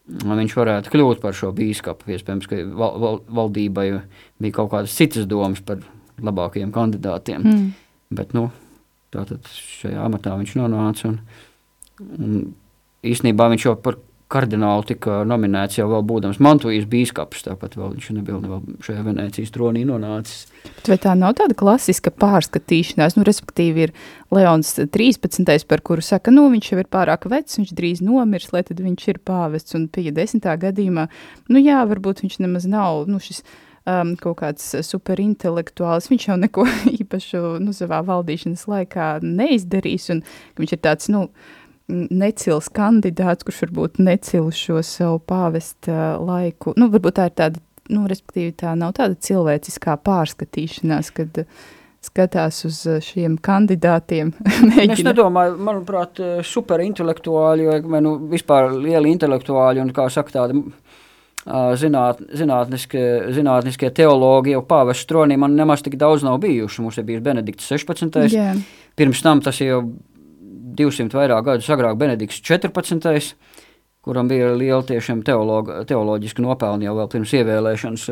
viņš 0.08 0.56
varētu 0.60 0.94
kļūt 0.94 1.24
par 1.24 1.34
šo 1.34 1.50
bīskapu. 1.56 2.12
Iespējams, 2.14 2.48
ka 2.52 2.62
val, 2.78 3.00
val, 3.02 3.20
valdībai 3.42 3.88
bija 4.44 4.58
kaut 4.60 4.70
kādas 4.76 4.94
citas 4.94 5.26
domas 5.26 5.64
par 5.66 5.82
labākajiem 6.22 6.74
kandidātiem. 6.76 7.44
Mm. 7.44 7.70
Bet, 8.14 8.34
nu, 8.38 8.50
tātad 9.14 9.46
šajā 9.50 10.04
amatā 10.06 10.36
viņš 10.40 10.58
nonāca 10.60 11.10
un, 11.10 11.20
un 12.18 12.42
īstenībā 13.06 13.50
viņš 13.54 13.70
jau 13.70 13.78
par 13.82 14.00
kardinālu 14.34 14.86
tika 14.88 15.22
nominēts 15.28 15.78
jau 15.78 15.86
vēl 15.92 16.04
būdams 16.10 16.40
Mantuvijas 16.44 16.88
bīskaps, 16.90 17.44
tāpat 17.46 17.76
vēl 17.78 17.94
viņš 17.96 18.08
nebija 18.16 18.40
vēl 18.42 18.62
šajā 18.86 19.04
Venēcijas 19.06 19.54
tronī 19.54 19.84
nonācis. 19.88 20.48
Bet 20.64 20.90
vai 20.90 20.98
tā 21.04 21.14
nav 21.20 21.36
tāda 21.38 21.58
klasiska 21.58 22.14
pārskatīšanās, 22.24 23.18
nu, 23.18 23.26
respektīvi 23.28 23.88
ir 23.88 23.94
Leons 24.34 24.74
13. 24.96 25.68
par 25.70 25.84
kuru 25.86 26.06
saka, 26.06 26.34
nu, 26.34 26.48
viņš 26.54 26.72
jau 26.72 26.80
ir 26.82 26.90
pārāk 26.94 27.28
vecs, 27.30 27.60
viņš 27.60 27.76
drīz 27.78 28.02
nomirs, 28.06 28.50
lai 28.56 28.64
tad 28.66 28.82
viņš 28.82 29.06
ir 29.14 29.22
pāvests, 29.28 29.78
un 29.78 29.86
pie 29.94 30.10
desmitā 30.16 30.56
gadījumā, 30.62 31.06
nu 31.54 31.62
jā, 31.62 31.84
varbūt 31.92 32.26
viņš 32.26 32.40
nemaz 32.42 32.66
nav, 32.70 33.06
nu, 33.12 33.22
šis 33.22 33.44
um, 33.90 34.14
kaut 34.20 34.40
kāds 34.42 34.70
superintelektuāls, 34.88 36.10
viņš 36.12 36.30
jau 36.30 36.38
neko 36.40 36.68
īpašu, 37.02 37.44
nu, 37.64 37.76
savā 37.76 38.02
valdīšanas 38.08 38.66
laikā 38.72 39.10
neizdarīs, 39.26 40.10
un 40.14 40.24
viņš 40.60 40.78
ir 40.78 40.82
tāds, 40.84 41.12
nu, 41.14 41.28
necils 41.92 42.72
kandidāts, 42.74 43.46
kurš 43.46 43.66
varbūt 43.68 44.02
necil 44.04 44.50
šo 44.56 44.82
savu 44.86 45.20
pāvesta 45.28 46.16
laiku. 46.22 46.76
Nu, 46.80 46.90
varbūt 46.94 47.20
tā 47.20 47.30
ir 47.30 47.38
tāda, 47.40 47.64
nu, 47.92 48.06
respektīvi 48.10 48.56
tā 48.64 48.74
nav 48.80 48.96
tāda 49.00 49.20
cilvēciskā 49.20 49.98
pārskatīšanās, 50.06 51.12
kad 51.18 51.44
skatās 52.04 52.64
uz 52.68 52.80
šiem 53.04 53.38
kandidātiem. 53.44 54.34
es 54.84 55.04
nedomāju, 55.06 55.56
manuprāt, 55.64 56.20
superintelektuāļi 56.48 57.68
vai 57.88 58.02
nu, 58.04 58.18
vispār 58.32 58.74
lieli 58.76 59.14
intelektuāļi 59.16 59.84
un, 59.84 59.94
kā 59.96 60.10
saka, 60.12 60.40
tādi 60.42 60.64
zināt, 61.46 62.22
zinātniskie, 62.40 63.04
zinātniskie 63.36 63.90
teologi 63.96 64.54
jau 64.56 64.64
pāvestu 64.68 65.10
tronī 65.12 65.38
man 65.40 65.58
nemaz 65.60 65.84
tik 65.84 65.98
daudz 66.00 66.24
nav 66.24 66.40
bijuši. 66.44 66.82
Mums 66.86 66.98
ir 66.98 67.08
bijis 67.08 67.24
Benedikts 67.26 67.68
16. 67.72 68.32
Yeah. 68.32 68.62
Pirms 68.96 69.24
tam 69.26 69.42
tas 69.44 69.60
jau 69.62 69.82
200 70.78 71.20
vairāk 71.20 71.46
gadus 71.50 71.70
agrāk 71.74 72.00
Benedikts 72.00 72.42
14. 72.42 73.36
kuram 74.04 74.28
bija 74.28 74.52
liela 74.56 74.84
tiešām 74.84 75.24
teoloģiska 75.24 76.44
nopelni 76.44 76.90
jau 76.90 76.96
vēl 76.98 77.12
pirms 77.12 77.34
ievēlēšanas, 77.40 78.08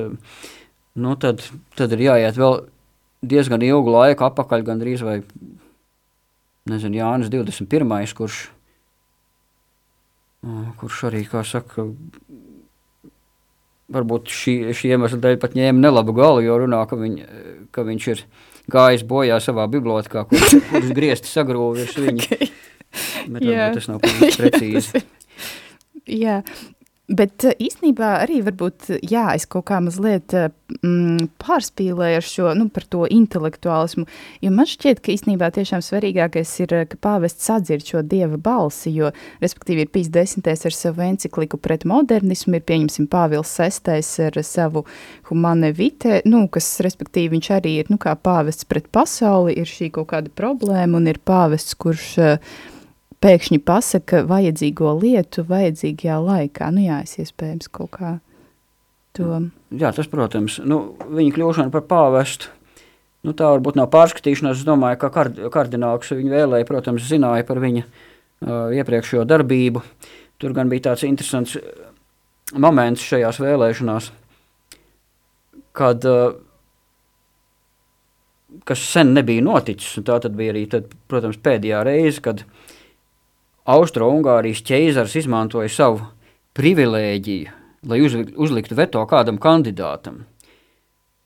nu 1.03 1.15
tad, 1.19 1.43
tad 1.75 1.95
ir 1.97 2.05
jāiet 2.07 2.39
vēl 2.39 2.61
diezgan 3.21 3.63
ilgu 3.65 3.91
laiku 3.91 4.25
apakaļ, 4.29 4.63
gandrīz 4.69 5.03
vai, 5.05 5.19
nezinu, 6.71 7.01
Jānis 7.01 7.31
21. 7.33 8.15
kurš, 8.17 8.39
kurš 10.79 11.03
arī, 11.11 11.25
kā 11.29 11.43
saka, 11.47 11.89
varbūt 13.91 14.31
šī, 14.31 14.55
šī 14.77 14.95
iemesla 14.95 15.19
dēļ 15.23 15.37
pat 15.41 15.55
ņēma 15.57 15.85
nelabu 15.85 16.15
galu, 16.17 16.43
jo 16.45 16.57
runā, 16.63 16.81
ka, 16.89 16.99
viņ, 16.99 17.17
ka 17.75 17.85
viņš 17.87 18.07
ir 18.13 18.25
gājis 18.71 19.05
bojā 19.07 19.39
savā 19.43 19.67
bibliotekā, 19.71 20.25
kurš, 20.29 20.57
kurš 20.71 20.91
griezti 20.97 21.31
sagrūvi 21.31 21.83
virs 21.83 21.97
viņa. 21.99 22.27
Okay. 22.27 22.51
Bet 23.31 23.45
Jā. 23.47 23.71
tas 23.75 23.87
nav 23.87 24.01
precīzi. 24.03 25.03
Jā, 26.23 26.41
Bet 27.11 27.43
eh, 27.43 27.55
īstenībā 27.59 28.13
arī 28.21 28.39
varbūt, 28.45 28.87
jā, 29.03 29.25
es 29.35 29.43
kaut 29.51 29.65
kā 29.67 29.81
mazliet 29.83 30.31
eh, 30.37 30.47
mm, 30.79 31.27
pārspīlēju 31.41 32.19
ar 32.21 32.25
šo, 32.25 32.47
nu, 32.55 32.69
par 32.71 32.85
to 32.87 33.03
intelektuālismu, 33.11 34.05
jo 34.45 34.51
man 34.55 34.69
šķiet, 34.69 35.01
ka 35.03 35.11
īstenībā 35.11 35.51
tiešām 35.57 35.83
svarīgākais 35.83 36.53
ir, 36.63 36.75
eh, 36.77 36.87
ka 36.87 36.99
pāvests 37.03 37.49
sadzird 37.49 37.83
šo 37.87 38.05
dieva 38.07 38.39
balsi, 38.39 38.93
jo, 38.95 39.11
respektīvi, 39.43 39.85
ir 39.85 39.91
pīs 39.91 40.11
desmitais 40.13 40.63
ar 40.67 40.77
savu 40.77 41.03
encikliku 41.09 41.59
pret 41.59 41.83
modernismu, 41.89 42.55
ir, 42.59 42.65
pieņemsim, 42.71 43.09
Pāvils 43.11 43.51
sestais 43.59 44.07
ar 44.23 44.37
savu 44.47 44.85
humane 45.27 45.73
vite, 45.75 46.21
nu, 46.29 46.45
kas, 46.51 46.77
respektīvi, 46.85 47.33
viņš 47.35 47.55
arī 47.57 47.79
ir, 47.81 47.91
nu, 47.91 47.99
kā 47.99 48.15
pāvests 48.15 48.67
pret 48.69 48.87
pasauli, 48.93 49.57
ir 49.59 49.67
šī 49.67 49.91
kaut 49.97 50.13
kāda 50.13 50.31
problēma 50.31 51.01
un 51.01 51.11
ir 51.11 51.19
pāvests, 51.27 51.75
kurš 51.75 52.07
uh, 52.21 52.53
pēkšņi 53.21 53.59
pasaka 53.65 54.23
vajadzīgo 54.29 54.95
lietu 55.01 55.45
vajadzīgajā 55.49 56.17
laikā. 56.25 56.69
Nu 56.73 56.85
jā, 56.85 57.01
es 57.05 57.17
iespējams 57.21 57.69
kaut 57.73 57.93
kā 57.97 58.15
to. 59.17 59.43
Jā, 59.69 59.91
tas, 59.95 60.09
protams, 60.11 60.57
nu, 60.65 60.81
viņa 61.11 61.35
kļūšana 61.37 61.73
par 61.73 61.85
pāvestu. 61.89 62.51
Nu, 63.21 63.35
tā 63.37 63.51
varbūt 63.53 63.77
nav 63.77 63.91
pārskatīšanās. 63.93 64.63
Es 64.63 64.65
domāju, 64.65 64.97
ka 65.03 65.11
kard, 65.13 65.37
kardināls 65.53 66.09
viņu 66.09 66.33
vēlēja, 66.33 66.67
protams, 66.69 67.05
zināja 67.05 67.45
par 67.45 67.61
viņa 67.61 67.83
uh, 67.85 68.73
iepriekšējo 68.73 69.27
darbību. 69.29 69.83
Tur 70.41 70.55
gan 70.57 70.71
bija 70.71 70.89
tāds 70.89 71.05
interesants 71.05 71.59
moments 72.57 73.03
šajās 73.05 73.37
vēlēšanās, 73.43 74.09
kad, 75.77 76.09
uh, 76.09 76.33
kas 78.65 78.89
sen 78.89 79.13
nebija 79.13 79.45
noticis. 79.45 80.01
Tā 80.01 80.17
tad 80.25 80.33
bija 80.39 80.55
arī, 80.55 80.65
tad, 80.73 80.89
protams, 81.11 81.37
pēdējā 81.45 81.85
reize, 81.85 82.25
kad 82.25 82.41
uh, 82.41 82.70
Austro-Ungārijas 83.69 84.63
ķeizars 84.65 85.15
izmantoja 85.21 85.69
savu 85.69 86.01
privilēģiju, 86.57 87.51
lai 87.89 87.99
uzliktu 88.01 88.77
veto 88.77 89.03
kādam 89.09 89.37
kandidātam. 89.41 90.23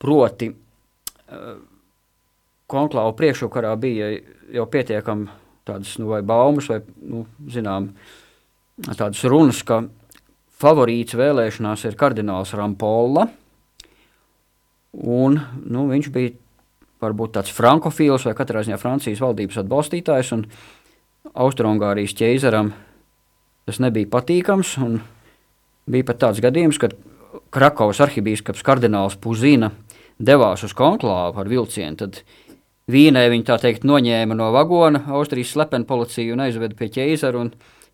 Proti, 0.02 0.52
eh, 0.52 1.56
konklāvu 2.68 3.16
priekšukarā 3.16 3.76
bija 3.80 4.20
jau 4.52 4.66
pietiekami 4.66 5.30
tādas 5.66 5.98
nu, 5.98 6.08
vai 6.08 6.22
baumas, 6.22 6.68
vai 6.70 6.82
nu, 7.02 7.26
zinām, 7.48 7.94
tādas 8.84 9.24
runas, 9.24 9.64
ka 9.64 9.88
favorīts 10.62 11.16
vēlēšanās 11.16 11.86
ir 11.86 11.96
kardināls 11.96 12.54
Rampolla. 12.54 13.30
Un, 14.94 15.40
nu, 15.66 15.88
viņš 15.88 16.12
bija 16.12 16.36
varbūt 17.02 17.32
tāds 17.32 17.52
frankofils 17.52 18.26
vai 18.26 18.34
katrā 18.34 18.62
ziņā 18.64 18.78
Francijas 18.80 19.20
valdības 19.20 19.58
atbalstītājs. 19.64 20.32
Un, 20.32 20.46
uh, 20.46 20.85
Austrungārijas 21.34 22.14
ķeizaram 22.18 22.72
tas 23.66 23.82
nebija 23.82 24.10
patīkams. 24.12 24.76
Bija 25.90 26.08
pat 26.08 26.22
tāds 26.22 26.42
gadījums, 26.44 26.80
kad 26.82 26.96
Krakovas 27.54 28.02
arhibīskaps 28.06 28.64
kardināls 28.66 29.18
Puzina 29.22 29.72
devās 30.20 30.64
uz 30.66 30.74
konklāvu 30.78 31.42
ar 31.42 31.50
vilcienu. 31.52 31.98
Tad 32.00 32.22
Vīnē 32.92 33.24
viņi 33.32 33.48
tā 33.48 33.58
teikt 33.58 33.86
noņēma 33.88 34.38
no 34.38 34.52
vagona 34.54 35.02
Austrijas 35.18 35.56
slepenu 35.56 35.88
policiju 35.90 36.36
un 36.36 36.46
aizveda 36.46 36.78
pie 36.78 36.92
ķeizara. 36.94 37.48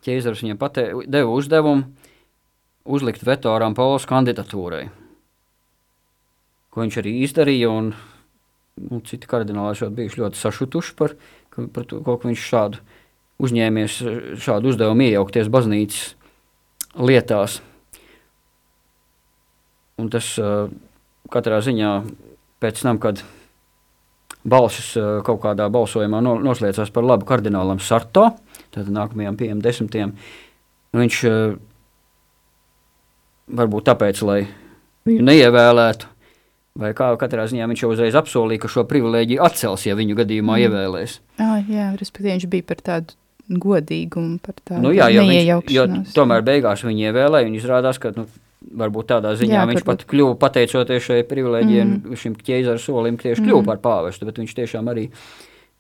Ķeizars 0.04 0.42
viņam 0.44 0.58
pate, 0.60 0.88
deva 1.08 1.32
uzdevumu 1.32 1.86
uzlikt 2.92 3.24
veto 3.24 3.54
Rampolas 3.62 4.08
kandidatūrai. 4.10 4.88
Ko 6.72 6.82
viņš 6.82 6.98
arī 7.02 7.14
izdarīja, 7.26 7.70
un, 7.70 7.92
un 8.90 9.04
citi 9.08 9.30
kardināli 9.30 9.78
šeit 9.78 9.94
bijuši 9.96 10.24
ļoti 10.24 10.40
sašutuši 10.40 10.96
par, 10.98 11.16
par 11.54 11.88
to, 11.88 12.02
ko 12.04 12.18
viņš 12.24 12.48
šādu 12.48 12.82
uzņēmies 13.42 13.98
šādu 14.42 14.72
uzdevumu 14.72 15.08
iejaukties 15.08 15.50
baznīcas 15.52 16.16
lietās. 17.02 17.60
Un 20.02 20.10
tas 20.14 20.34
katrā 21.32 21.62
ziņā 21.64 21.92
pēc 22.62 22.82
tam, 22.84 23.00
kad 23.02 23.24
balsis 24.42 24.94
kaut 25.26 25.42
kādā 25.44 25.68
balsojumā 25.72 26.22
noslēdzās 26.26 26.94
par 26.94 27.06
labu 27.06 27.28
kardinālam 27.30 27.82
Sarto, 27.84 28.32
tad 28.74 28.90
nākamajam 28.90 29.38
pieejam 29.38 29.62
desmitiem, 29.62 30.16
nu 30.94 31.04
viņš 31.04 31.20
varbūt 33.52 33.88
tāpēc, 33.92 34.24
lai 34.26 34.40
viņu 35.08 35.28
neievēlētu, 35.28 36.10
vai 36.82 36.92
kā 36.98 37.12
katrā 37.22 37.46
ziņā 37.52 37.70
viņš 37.70 37.84
jau 37.84 37.92
uzreiz 37.94 38.18
apsolīja, 38.18 38.64
ka 38.64 38.72
šo 38.72 38.86
privilēģiju 38.90 39.44
atcels, 39.46 39.86
ja 39.88 39.98
viņu 40.00 40.18
gadījumā 40.22 40.58
mm. 40.58 40.68
ievēlēs. 40.68 41.18
Ah, 41.42 41.60
jā, 41.68 41.92
respektīvi 42.00 42.38
viņš 42.38 42.52
bija 42.54 42.70
par 42.72 42.86
tādu 42.88 43.21
godīgumu, 43.62 44.40
par 44.44 44.56
tādu 44.62 44.86
nu, 44.86 44.94
jā, 44.96 45.10
jo 45.14 45.26
viņš, 45.28 45.74
jo 45.76 45.86
tomēr 46.16 46.46
beigās 46.48 46.86
viņi 46.88 47.10
ievēlēja, 47.10 47.50
un 47.50 47.60
izrādās, 47.60 48.00
ka 48.02 48.14
nu, 48.16 48.26
varbūt 48.82 49.12
tādā 49.12 49.36
ziņā 49.40 49.60
jā, 49.60 49.68
viņš 49.74 49.86
pat 49.88 50.08
kļuva 50.10 50.38
pateicoties 50.40 51.08
šai 51.10 51.22
privilēģijai, 51.30 51.86
mm. 51.88 52.18
šim 52.22 52.36
ķēzaru 52.40 52.82
solim, 52.82 53.20
tieši 53.22 53.44
kļuva 53.44 53.64
mm. 53.64 53.70
par 53.72 53.82
pāvestu, 53.84 54.28
bet 54.30 54.42
viņš 54.42 54.58
tiešām 54.62 54.92
arī 54.94 55.08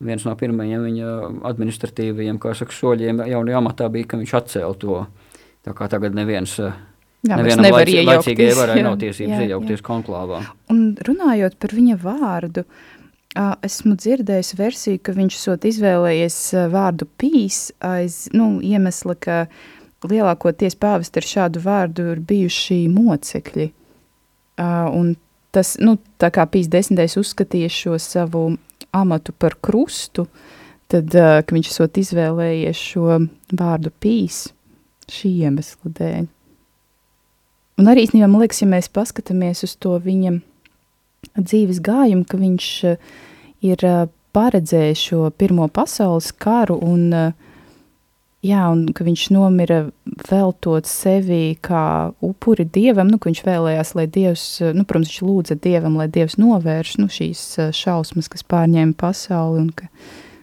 viens 0.02 0.24
no 0.26 0.34
pirmajiem 0.34 0.88
viņa 0.90 1.18
administratīvajiem, 1.52 2.40
kā 2.42 2.56
saka, 2.58 2.74
soļiem 2.74 3.22
jaunajā 3.30 3.60
amatā 3.62 3.90
bija, 3.94 4.10
ka 4.10 4.22
viņš 4.22 4.40
atcēla 4.42 4.80
to 4.82 5.04
Tā 5.66 5.76
kā 5.78 5.88
tagad 5.92 6.18
neviens. 6.18 6.56
Uh, 6.62 6.80
Jā, 7.22 7.36
Nevienam 7.38 7.68
nevar 7.68 7.86
laicī, 7.86 8.00
iejaukties, 8.02 8.60
jā, 8.66 8.82
nav 8.82 8.96
tiesības 8.98 9.36
jā, 9.36 9.42
iejaukties 9.46 9.84
konklāvā. 9.86 10.40
Un 10.74 10.80
runājot 11.06 11.54
par 11.62 11.76
viņa 11.78 11.98
vārdu, 12.02 12.64
ā, 12.66 12.91
esmu 13.38 13.96
dzirdējis 13.96 14.56
versiju, 14.60 15.00
ka 15.04 15.16
viņš 15.16 15.38
esot 15.38 15.68
izvēlējies 15.70 16.40
vārdu 16.72 17.08
pīs 17.20 17.70
aiz 17.80 18.26
nu, 18.36 18.60
iemesla, 18.60 19.16
ka 19.16 19.46
lielākoties 20.08 20.76
pāvesti 20.82 21.22
ar 21.22 21.28
šādu 21.30 21.62
vārdu 21.64 22.10
ir 22.16 22.24
bijuši 22.28 22.84
mocekļi. 22.92 23.70
Un 24.62 25.14
tas, 25.56 25.76
nu, 25.80 25.98
tā 26.20 26.32
kā 26.34 26.46
pīs 26.50 26.70
desmitais 26.72 27.18
uzskatīja 27.20 27.72
šo 27.72 28.00
savu 28.02 28.44
amatu 28.92 29.34
par 29.38 29.56
krustu, 29.64 30.28
tad, 30.92 31.16
viņš 31.48 31.72
esot 31.72 32.02
izvēlējies 32.02 32.86
šo 32.92 33.22
vārdu 33.56 33.94
pīs 34.04 34.50
šī 35.12 35.38
iemesla 35.48 35.92
dēļ. 35.98 36.30
Un 37.82 37.90
arī, 37.90 38.04
īstenībā, 38.06 38.28
man 38.30 38.44
liekas, 38.44 38.62
ja 38.62 38.68
mēs 38.70 38.92
paskatāmies 38.94 39.64
uz 39.66 39.74
to 39.80 39.96
viņa 40.04 40.36
dzīves 41.38 41.82
gājumu, 41.84 42.26
ka 42.28 42.40
viņš 42.42 42.68
eh, 42.90 43.14
ir 43.66 43.86
eh, 43.86 44.04
paredzējis 44.36 45.06
šo 45.10 45.30
pirmo 45.38 45.68
pasaules 45.72 46.32
karu 46.32 46.78
un, 46.82 47.04
eh, 47.14 47.34
jā, 48.48 48.64
un 48.72 48.88
ka 48.96 49.06
viņš 49.06 49.28
nomira 49.36 49.84
veltot 50.30 50.90
sevi 50.90 51.58
kā 51.62 52.12
upuri 52.26 52.66
dievam, 52.66 53.12
nu, 53.12 53.20
ka 53.22 53.30
viņš 53.30 53.44
vēlējās, 53.46 53.94
lai 54.00 54.08
dievs, 54.08 54.48
nu, 54.74 54.88
protams, 54.88 55.12
viņš 55.12 55.22
lūdza 55.28 55.60
dievam, 55.62 56.00
lai 56.02 56.10
dievs 56.12 56.40
novērš, 56.42 56.98
nu, 57.04 57.12
šīs 57.12 57.46
šausmas, 57.78 58.32
kas 58.32 58.48
pārņēma 58.48 58.98
pasauli 58.98 59.66
un 59.66 59.72
ka 59.76 59.92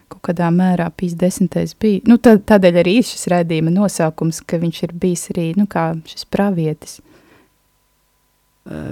kaut 0.09 0.23
kādā 0.31 0.47
mērā 0.49 0.87
pīs 0.97 1.13
desmitais 1.19 1.75
bija, 1.77 2.01
nu, 2.09 2.17
tā, 2.17 2.39
tādēļ 2.39 2.79
arī 2.81 2.95
šis 3.05 3.27
redzījuma 3.29 3.75
nosaukums, 3.75 4.41
ka 4.41 4.57
viņš 4.61 4.81
ir 4.87 4.95
bijis 4.97 5.27
arī, 5.35 5.51
nu, 5.59 5.67
šis 6.09 6.25
pravietis. 6.33 6.97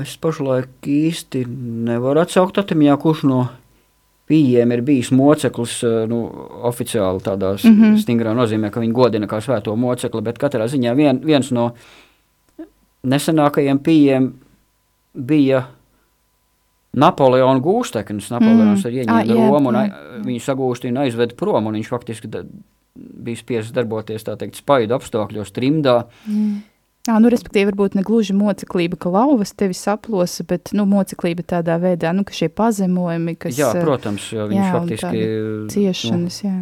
Es 0.02 0.16
pašlaik 0.18 0.88
īsti 0.88 1.44
nevaru 1.88 2.24
atsaukt 2.24 2.58
atmiņā, 2.58 2.96
kurš 3.02 3.24
no 3.30 3.42
pījiem 4.28 4.74
ir 4.74 4.82
bijis 4.84 5.12
moceklis, 5.16 5.78
nu, 6.12 6.22
oficiāli 6.68 7.24
tādās 7.24 7.64
mm 7.64 7.76
-hmm. 7.76 7.98
stingrā 8.02 8.34
nozīmē, 8.36 8.72
ka 8.72 8.84
viņi 8.84 8.94
godina 8.94 9.28
kā 9.28 9.40
svēto 9.44 9.76
mocekli, 9.76 10.22
bet 10.22 10.40
katrā 10.40 10.68
ziņā 10.68 10.96
vien, 10.96 11.22
viens 11.24 11.52
no 11.52 11.72
nesenākajiem 13.04 13.80
pījiem 13.80 14.32
bija 15.14 15.66
Napoleona 16.98 17.60
gūsteknis. 17.60 18.32
Napoleons 18.34 18.84
mm. 18.84 18.88
ir 18.88 19.04
ieņēmis 19.04 19.32
ah, 19.32 19.52
Romu 19.52 19.70
un 19.70 19.76
jā. 19.76 20.00
viņu 20.26 20.44
sagūstīja 20.46 20.94
un 20.96 21.04
aizveda 21.04 21.36
prom, 21.38 21.70
un 21.70 21.78
viņš 21.78 21.92
faktiski 21.92 22.28
da, 22.32 22.42
bija 22.96 23.38
spiests 23.38 23.76
darboties, 23.76 24.26
tā 24.26 24.38
teikt, 24.40 24.58
spaidu 24.58 24.98
apstākļos, 24.98 25.54
trimdā. 25.54 26.00
Mm. 26.26 26.64
Jā, 27.08 27.16
nu, 27.24 27.30
respektīvi, 27.32 27.70
varbūt 27.70 27.94
ne 27.96 28.04
gluži 28.04 28.34
moceklība, 28.36 28.98
ka 29.00 29.12
lauvas 29.14 29.54
tevi 29.56 29.76
saplosa, 29.78 30.44
bet, 30.48 30.74
nu, 30.76 30.84
moceklība 30.90 31.46
tādā 31.48 31.78
veidā, 31.80 32.12
nu, 32.16 32.26
ka 32.28 32.36
šie 32.36 32.50
pazemojumi, 32.52 33.38
kas... 33.40 33.56
Jā, 33.56 33.70
protams, 33.80 34.26
jo 34.36 34.48
viņš 34.52 34.60
jā, 34.60 34.72
faktiski... 34.76 35.22
Ciešanas, 35.72 36.40
nu, 36.44 36.50
jā. 36.50 36.58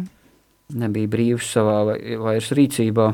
Nebija 0.82 1.10
brīvs 1.10 1.48
savā 1.50 1.80
vairs 2.22 2.52
rīcībā. 2.54 3.08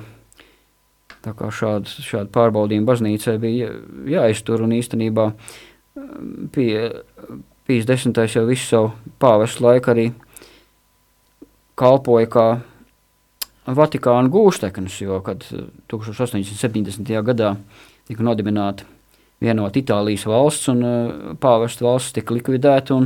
Tā 1.22 1.32
kā 1.38 1.48
šādu, 1.54 1.92
šādu 2.04 2.32
pārbaudījumu 2.34 2.88
baznīcai 2.88 3.36
bija 3.40 3.70
jāiztur 4.10 4.64
un 4.66 4.74
īstenībā 4.76 5.28
pie, 6.52 6.68
pīs 7.68 7.86
desmitais 7.88 8.36
jau 8.36 8.44
visu 8.48 8.66
savu 8.66 8.92
pāvestu 9.22 9.64
laiku 9.64 9.92
arī 9.92 10.06
kalpoja 11.78 12.30
kā 12.32 12.46
Vatikāna 13.62 14.30
gūsteknis, 14.32 14.96
jo 15.04 15.20
kad 15.22 15.44
1870. 15.92 17.06
Eh, 17.12 17.22
gadā 17.22 17.52
tika 18.08 18.24
nodibināta 18.26 18.88
vienota 19.42 19.78
Itālijas 19.78 20.24
valsts 20.26 20.70
un 20.72 20.82
uh, 20.86 21.36
pāvestu 21.38 21.86
valsts 21.86 22.14
tika 22.16 22.34
likvidēta. 22.34 22.98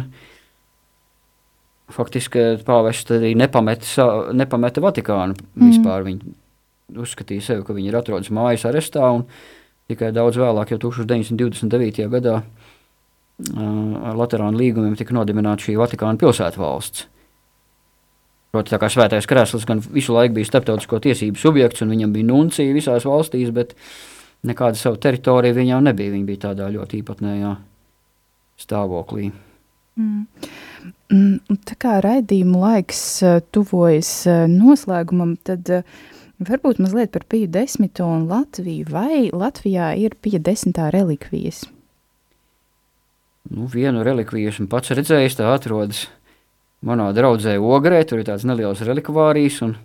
Faktiski 1.92 2.57
pāvests 2.66 3.12
arī 3.14 3.34
nepameta, 3.38 4.07
nepameta 4.34 4.82
Vatikānu 4.84 5.36
mm. 5.36 5.66
vispār. 5.68 6.07
Viņi 6.09 6.34
uzskatīja 7.04 7.44
sevi, 7.44 7.64
ka 7.66 7.76
viņi 7.76 7.92
ir 7.92 7.98
atrodas 8.00 8.32
mājas 8.34 8.64
arestā 8.68 9.04
un 9.12 9.26
tikai 9.90 10.09
daudz 10.16 10.40
vēlāk, 10.40 10.72
jau 10.72 10.80
1929. 10.88 12.09
gadā 12.16 12.40
uh, 12.40 12.48
ar 13.61 14.16
Latvijas 14.16 14.57
līgumiem 14.57 14.96
tika 14.96 15.16
nodibināta 15.16 15.68
šī 15.68 15.76
Vatikāna 15.80 16.20
pilsētu 16.20 16.64
Proti, 18.55 18.72
tā 18.72 18.78
kā 18.80 18.88
svētais 18.92 19.26
krēsls 19.28 19.66
gan 19.68 19.82
visu 19.82 20.14
laiku 20.14 20.38
bija 20.38 20.49
starptautisko 20.49 21.01
tiesību 21.05 21.40
subjekts, 21.40 21.82
un 21.84 21.92
viņam 21.92 22.12
bija 22.14 22.28
nuncija 22.30 22.74
visās 22.76 23.07
valstīs, 23.09 23.51
bet 23.55 23.74
nekāda 24.47 24.78
savu 24.78 25.01
teritoriju 25.03 25.57
viņam 25.57 25.88
nebija. 25.90 26.14
Viņa 26.14 26.28
bija 26.28 26.44
tādā 26.49 26.70
ļoti 26.72 27.03
īpatnējā 27.03 27.53
stāvoklī. 28.62 29.30
Mm. 29.97 30.26
Mm, 31.12 31.57
tā 31.68 31.76
kā 31.80 31.97
raidījuma 32.05 32.61
laiks 32.62 33.01
uh, 33.24 33.38
tuvojas 33.55 34.11
uh, 34.28 34.44
noslēgumam, 34.51 35.36
tad 35.47 35.70
uh, 35.72 35.97
varbūt 36.42 36.80
mazliet 36.82 37.12
par 37.14 37.24
Piju 37.30 37.49
desmito 37.55 38.09
un 38.11 38.26
Latviju. 38.30 38.88
Vai 38.92 39.26
Latvijā 39.32 39.92
ir 40.01 40.16
Pija 40.20 40.40
desmitā 40.42 40.90
relikvijas? 40.94 41.64
Nu, 43.47 43.68
vienu 43.70 44.03
relikviju 44.05 44.51
esmu 44.51 44.66
pats 44.70 44.92
redzējis, 44.97 45.38
tā 45.38 45.49
atrodas 45.55 46.07
manā 46.85 47.11
draudzē 47.16 47.57
Ogrē, 47.62 48.03
tur 48.09 48.20
ir 48.20 48.29
tāds 48.29 48.47
neliels 48.49 48.83
relikvārijas, 48.85 49.61
un 49.66 49.77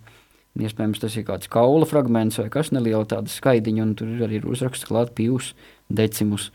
iespējams 0.60 1.02
tas 1.04 1.16
ir 1.16 1.26
kāds 1.28 1.52
kaula 1.52 1.88
fragments 1.88 2.40
vai 2.42 2.50
kas 2.52 2.72
neliela 2.76 3.08
tāda 3.08 3.32
skaidiņa, 3.32 3.84
un 3.86 3.96
tur 4.00 4.26
arī 4.28 4.42
ir 4.42 4.48
uzraksts 4.50 4.88
klāt 4.90 5.14
pīvus 5.18 5.54
decimus. 5.92 6.50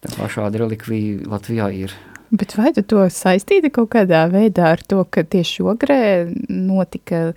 Tā 0.00 0.12
kā 0.16 0.28
šāda 0.32 0.62
relikvija 0.62 1.28
Latvijā 1.28 1.68
ir. 1.76 1.94
Bet 2.30 2.54
vai 2.56 2.70
tu 2.72 2.84
to 2.86 3.02
saistīti 3.10 3.72
kaut 3.74 3.90
kādā 3.92 4.22
veidā 4.30 4.70
ar 4.76 4.82
to, 4.86 5.02
ka 5.04 5.24
tieši 5.26 5.64
Ogrē 5.66 6.02
notika 6.48 7.32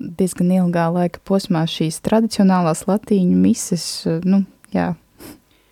diezgan 0.00 0.50
ilgā 0.56 0.86
laika 0.94 1.20
posmā 1.28 1.66
šīs 1.68 2.00
tradicionālās 2.06 2.86
latīņu 2.88 3.36
mises, 3.36 3.84
nu, 4.24 4.42
jā, 4.72 4.94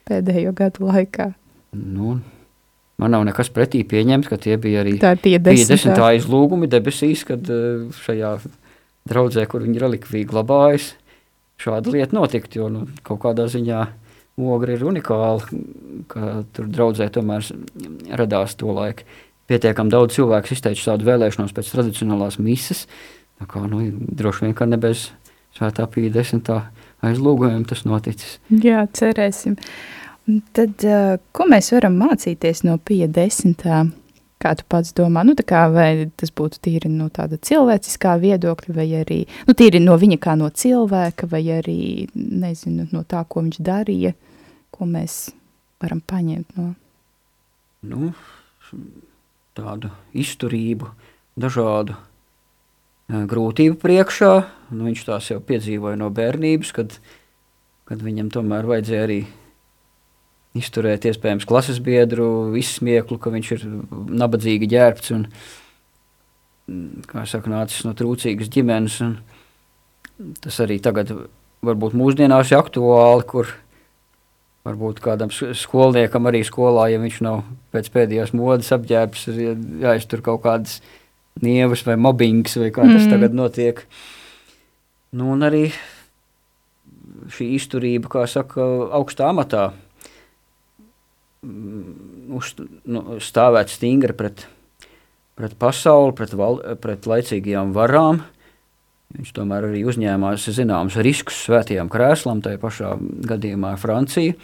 pēdējo 0.08 0.52
gadu 0.58 0.90
laikā? 0.90 1.30
Nu, 1.72 2.18
Man 2.98 3.14
nav 3.14 3.22
nekas 3.28 3.50
pretī 3.54 3.84
pieņemts, 3.86 4.26
ka 4.26 4.36
tie 4.42 4.56
bija 4.58 4.82
arī 4.82 4.96
tie 5.22 5.38
desmitā 5.38 6.10
izlūgumi 6.18 6.66
debesīs, 6.70 7.22
kad 7.26 7.46
eh, 7.46 7.84
šajā 8.02 8.32
draudzē, 9.08 9.44
kur 9.50 9.62
viņi 9.62 9.82
relikvija 9.84 10.26
glabājas, 10.32 10.90
šāda 11.62 11.94
lieta 11.94 12.16
notikt, 12.18 12.56
jo 12.58 12.66
nu, 12.72 12.86
kaut 13.06 13.22
kādā 13.22 13.46
ziņā 13.50 13.84
ogri 14.38 14.74
ir 14.74 14.82
unikāli, 14.86 15.62
ka 16.10 16.42
tur 16.54 16.66
draudzē 16.74 17.06
tomēr 17.14 17.46
radās 18.18 18.58
to 18.58 18.74
laiku. 18.74 19.06
Pietiekam 19.48 19.88
daudz 19.92 20.18
cilvēku 20.18 20.52
izteica 20.52 20.90
tādu 20.90 21.06
vēlēšanos 21.08 21.54
pēc 21.56 21.70
tradicionālās 21.72 22.36
mises, 22.42 22.84
tā 23.38 23.46
kā, 23.48 23.62
nu, 23.70 23.80
droši 23.94 24.44
vien, 24.44 24.56
ka 24.58 24.66
ne 24.68 24.76
bez 24.82 25.06
svētā 25.56 25.86
pīja 25.88 26.18
desmitā 26.18 26.58
aizlūgumiem 27.06 27.62
tas 27.70 27.86
noticis. 27.86 28.36
Jā, 28.50 28.82
cerēsim. 28.98 29.54
Uh, 29.54 29.98
Tad, 30.28 30.84
ko 31.32 31.46
mēs 31.48 31.70
varam 31.72 31.94
mācīties 32.02 32.60
no 32.66 32.76
pie 32.84 33.06
desmitā? 33.08 33.86
Kā 34.38 34.52
tu 34.54 34.62
pats 34.70 34.92
domā, 34.94 35.24
nu, 35.26 35.32
kā, 35.34 35.64
vai 35.74 36.06
tas 36.14 36.30
būtu 36.30 36.60
tīri 36.62 36.90
no 36.92 37.08
tāda 37.10 37.40
cilvēciskā 37.42 38.12
viedokļa, 38.22 38.74
vai 38.76 38.86
arī 39.00 39.16
nu, 39.48 39.54
tīri 39.58 39.80
no 39.82 39.96
viņa 39.98 40.18
kā 40.22 40.36
no 40.38 40.46
cilvēka, 40.54 41.26
vai 41.32 41.40
arī 41.56 41.78
nezinu, 42.14 42.86
no 42.94 43.02
tā, 43.02 43.24
ko 43.26 43.42
viņš 43.42 43.58
darīja, 43.66 44.12
ko 44.70 44.86
mēs 44.86 45.16
varam 45.82 46.04
paņemt 46.06 46.54
no? 46.60 46.68
Nu, 47.88 48.12
tādu 49.58 49.90
izturību, 50.14 50.92
dažādu 51.38 51.96
grūtību 53.08 53.78
priekšā. 53.82 54.32
Nu, 54.70 54.86
viņš 54.86 55.04
tās 55.08 55.32
jau 55.32 55.40
piedzīvoja 55.42 55.98
no 55.98 56.12
bērnības, 56.14 56.72
kad, 56.76 56.94
kad 57.88 58.02
viņam 58.04 58.30
tomēr 58.34 58.68
vajadzēja 58.68 59.06
arī 59.08 59.20
izturēt 60.56 61.06
iespējams 61.08 61.46
klases 61.48 61.80
biedru 61.84 62.56
izsmieklu, 62.58 63.18
ka 63.20 63.32
viņš 63.34 63.50
ir 63.56 63.64
nabadzīgi 64.22 64.70
ģērbts 64.72 65.14
un, 65.16 65.26
saka, 67.28 67.50
nācis 67.52 67.84
no 67.86 67.94
trūcīgas 67.98 68.50
ģimenes. 68.52 69.00
Tas 70.42 70.60
arī 70.64 70.78
tagad 70.82 71.12
varbūt 71.64 71.96
mūsdienās 71.98 72.52
ir 72.52 72.60
aktuāli, 72.60 73.26
kur 73.28 73.52
varbūt 74.66 75.02
kādam 75.04 75.30
skolniekam 75.32 76.28
arī 76.28 76.42
skolā, 76.44 76.88
ja 76.92 77.00
viņš 77.00 77.20
nav 77.24 77.44
pēc 77.72 77.90
pēdējās 77.94 78.34
modas 78.36 78.72
apģērbs, 78.74 79.28
ir 79.32 79.60
jāiztur 79.84 80.24
kaut 80.24 80.42
kādas 80.44 80.80
nievas 81.40 81.84
vai 81.86 81.94
mobbings 82.00 82.58
vai 82.58 82.72
kā 82.74 82.82
tas 82.88 83.04
mm. 83.04 83.12
tagad 83.12 83.36
notiek. 83.36 83.84
Nu, 85.14 85.30
un 85.36 85.46
arī 85.46 85.68
šī 87.32 87.52
izturība, 87.56 88.10
kā 88.12 88.24
saka, 88.30 88.64
augstā 88.98 89.30
amatā– 89.30 89.68
uz, 91.42 92.54
nu, 92.88 93.04
stāvēt 93.22 93.70
stingri 93.72 94.16
pret, 94.16 94.46
pret 95.38 95.54
pasauli, 95.60 96.16
pret, 96.18 96.34
val, 96.38 96.60
pret 96.82 97.06
laicīgajām 97.10 97.72
varām, 97.76 98.22
Viņš 99.08 99.30
tomēr 99.32 99.64
arī 99.70 99.86
uzņēmās 99.88 100.50
zināmus 100.52 100.98
riskus 101.00 101.38
svētajām 101.46 101.88
krēslām, 101.88 102.42
tajā 102.44 102.58
pašā 102.60 102.90
gadījumā 103.30 103.70
Francija, 103.80 104.34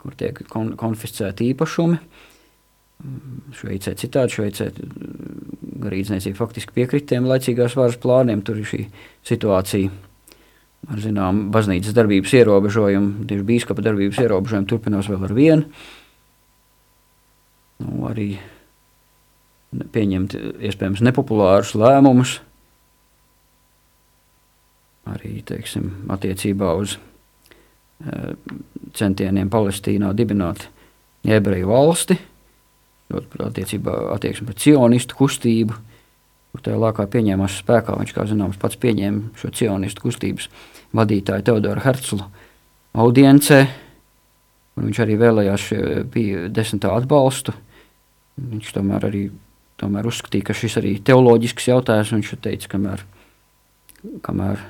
kur 0.00 0.16
tiek 0.18 0.40
kon 0.50 0.72
konfiscēti 0.78 1.52
īpašumi. 1.52 2.00
Šveicē 3.54 3.94
citādi, 4.00 4.34
Šveicē 4.34 4.66
garīdzniecība 5.84 6.40
faktiski 6.40 6.74
piekritiem 6.74 7.28
laicīgās 7.30 7.76
varas 7.78 8.00
plāniem. 8.02 8.42
Tur 8.42 8.58
ir 8.58 8.66
šī 8.66 8.82
situācija 9.30 9.92
ar 10.90 11.00
zinām 11.00 11.46
baznīcas 11.54 11.94
darbības 11.94 12.34
ierobežojumu, 12.40 13.28
tieši 13.30 13.46
bīskapa 13.46 13.84
darbības 13.84 14.18
ierobežojumu 14.24 14.70
turpinās 14.74 15.10
vēl 15.12 15.28
ar 15.28 15.36
vienu. 15.38 15.70
Nu, 17.82 18.04
arī 18.08 18.36
pieņemt 19.94 20.36
iespējams 20.62 21.02
nepopulārus 21.02 21.74
lēmumus, 21.78 22.36
arī 25.10 25.40
teiksim, 25.46 25.90
attiecībā 26.14 26.70
uz 26.78 26.96
uh, 26.96 28.36
centieniem 28.94 29.50
Palestīnā 29.52 30.12
dibināt 30.16 30.68
ebreju 31.24 31.72
valsti, 31.72 32.18
attiecībā 33.14 33.96
attieksmi 34.14 34.48
pret 34.48 34.62
cionistu 34.62 35.18
kustību, 35.18 35.76
kur 36.54 36.62
tajā 36.64 36.78
laikā 36.80 37.06
pieņēmās 37.10 37.58
spēkā. 37.62 37.96
Viņš, 37.98 38.14
kā 38.14 38.26
zināms, 38.30 38.58
pats 38.60 38.78
pieņēma 38.80 39.34
šo 39.40 39.50
cionistu 39.54 40.06
kustības 40.06 40.48
vadītāju 40.94 41.46
Teodoru 41.48 41.82
Herclu 41.84 42.22
audiencē, 42.94 43.60
un 44.78 44.88
viņš 44.88 45.00
arī 45.04 45.18
vēlējās 45.20 45.68
bija 46.14 46.48
desmitā 46.54 46.94
atbalstu. 46.94 47.54
Viņš 48.34 48.72
tomēr 48.74 49.08
arī 49.08 49.24
tomēr 49.80 50.06
uzskatīja, 50.08 50.48
ka 50.48 50.56
šis 50.56 50.78
arī 50.80 50.94
teoloģisks 51.04 51.68
jautājums, 51.70 52.12
viņš 52.14 52.32
teica, 52.44 52.70
kamēr, 52.74 53.04
kamēr 54.26 54.62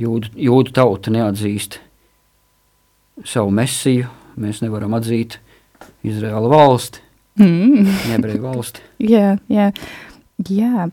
jūdu, 0.00 0.32
jūdu 0.46 0.74
tauta 0.76 1.12
neatzīst 1.14 1.78
savu 3.24 3.52
mesiju, 3.54 4.08
mēs 4.40 4.62
nevaram 4.64 4.96
atzīt 4.98 5.38
Izraēla 6.04 6.50
valsti, 6.50 7.04
mm. 7.40 7.92
nebreju 8.12 8.42
valsti. 8.44 8.84
jā, 9.14 9.36
jā, 9.52 9.70
jā. 10.48 10.88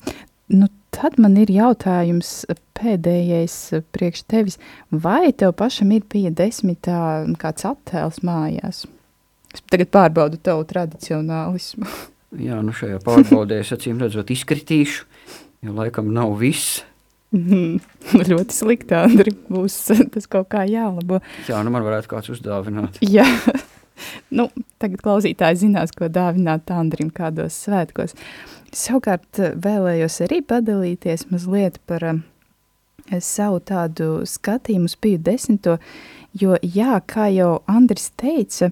Nu, 0.51 0.67
tad 0.91 1.15
man 1.21 1.37
ir 1.39 1.51
jautājums 1.53 2.41
pēdējais 2.75 3.57
priekš 3.95 4.25
tevis. 4.27 4.57
Vai 4.91 5.31
tev 5.31 5.55
pašam 5.59 5.93
ir 5.95 6.03
pie 6.11 6.27
desmitā 6.35 7.23
kāds 7.39 7.67
attēls 7.69 8.19
mājās? 8.27 8.83
Es 9.51 9.63
tagad 9.71 9.91
pārbaudu 9.93 10.39
tavu 10.41 10.65
tradicionālismu. 10.69 11.89
Jā, 12.47 12.61
nu 12.63 12.71
šajā 12.75 13.01
pārbaudē 13.03 13.59
es 13.59 13.73
acīm 13.75 13.99
redzot 13.99 14.31
izkritīšu, 14.31 15.03
jo 15.67 15.75
laikam 15.75 16.13
nav 16.15 16.37
viss. 16.39 16.79
Mm, 17.35 17.79
ļoti 18.31 18.55
slikti, 18.55 18.95
Andri, 18.95 19.35
būs 19.51 19.75
tas 20.13 20.27
kaut 20.31 20.49
kā 20.51 20.63
jālabo. 20.67 21.19
Jā, 21.47 21.59
nu 21.63 21.73
man 21.75 21.83
varētu 21.87 22.11
kāds 22.11 22.31
uzdāvināt. 22.31 22.99
Jā, 23.17 23.27
nu, 24.31 24.47
tagad 24.79 25.03
klausītāji 25.03 25.65
zinās, 25.65 25.91
ko 25.95 26.07
dāvināt 26.11 26.71
Andrim 26.71 27.11
kādos 27.15 27.59
svētkos. 27.67 28.15
Savukārt 28.71 29.39
vēlējos 29.59 30.21
arī 30.23 30.39
padalīties 30.47 31.27
mazliet 31.31 31.81
par 31.91 32.07
uh, 32.07 32.21
savu 33.19 33.59
tādu 33.59 34.21
skatījumu 34.27 34.87
uz 34.87 34.95
piju 34.95 35.19
desmito, 35.25 35.77
jo 36.37 36.55
jā, 36.63 36.99
kā 37.07 37.27
jau 37.33 37.57
Andris 37.67 38.11
teica, 38.19 38.71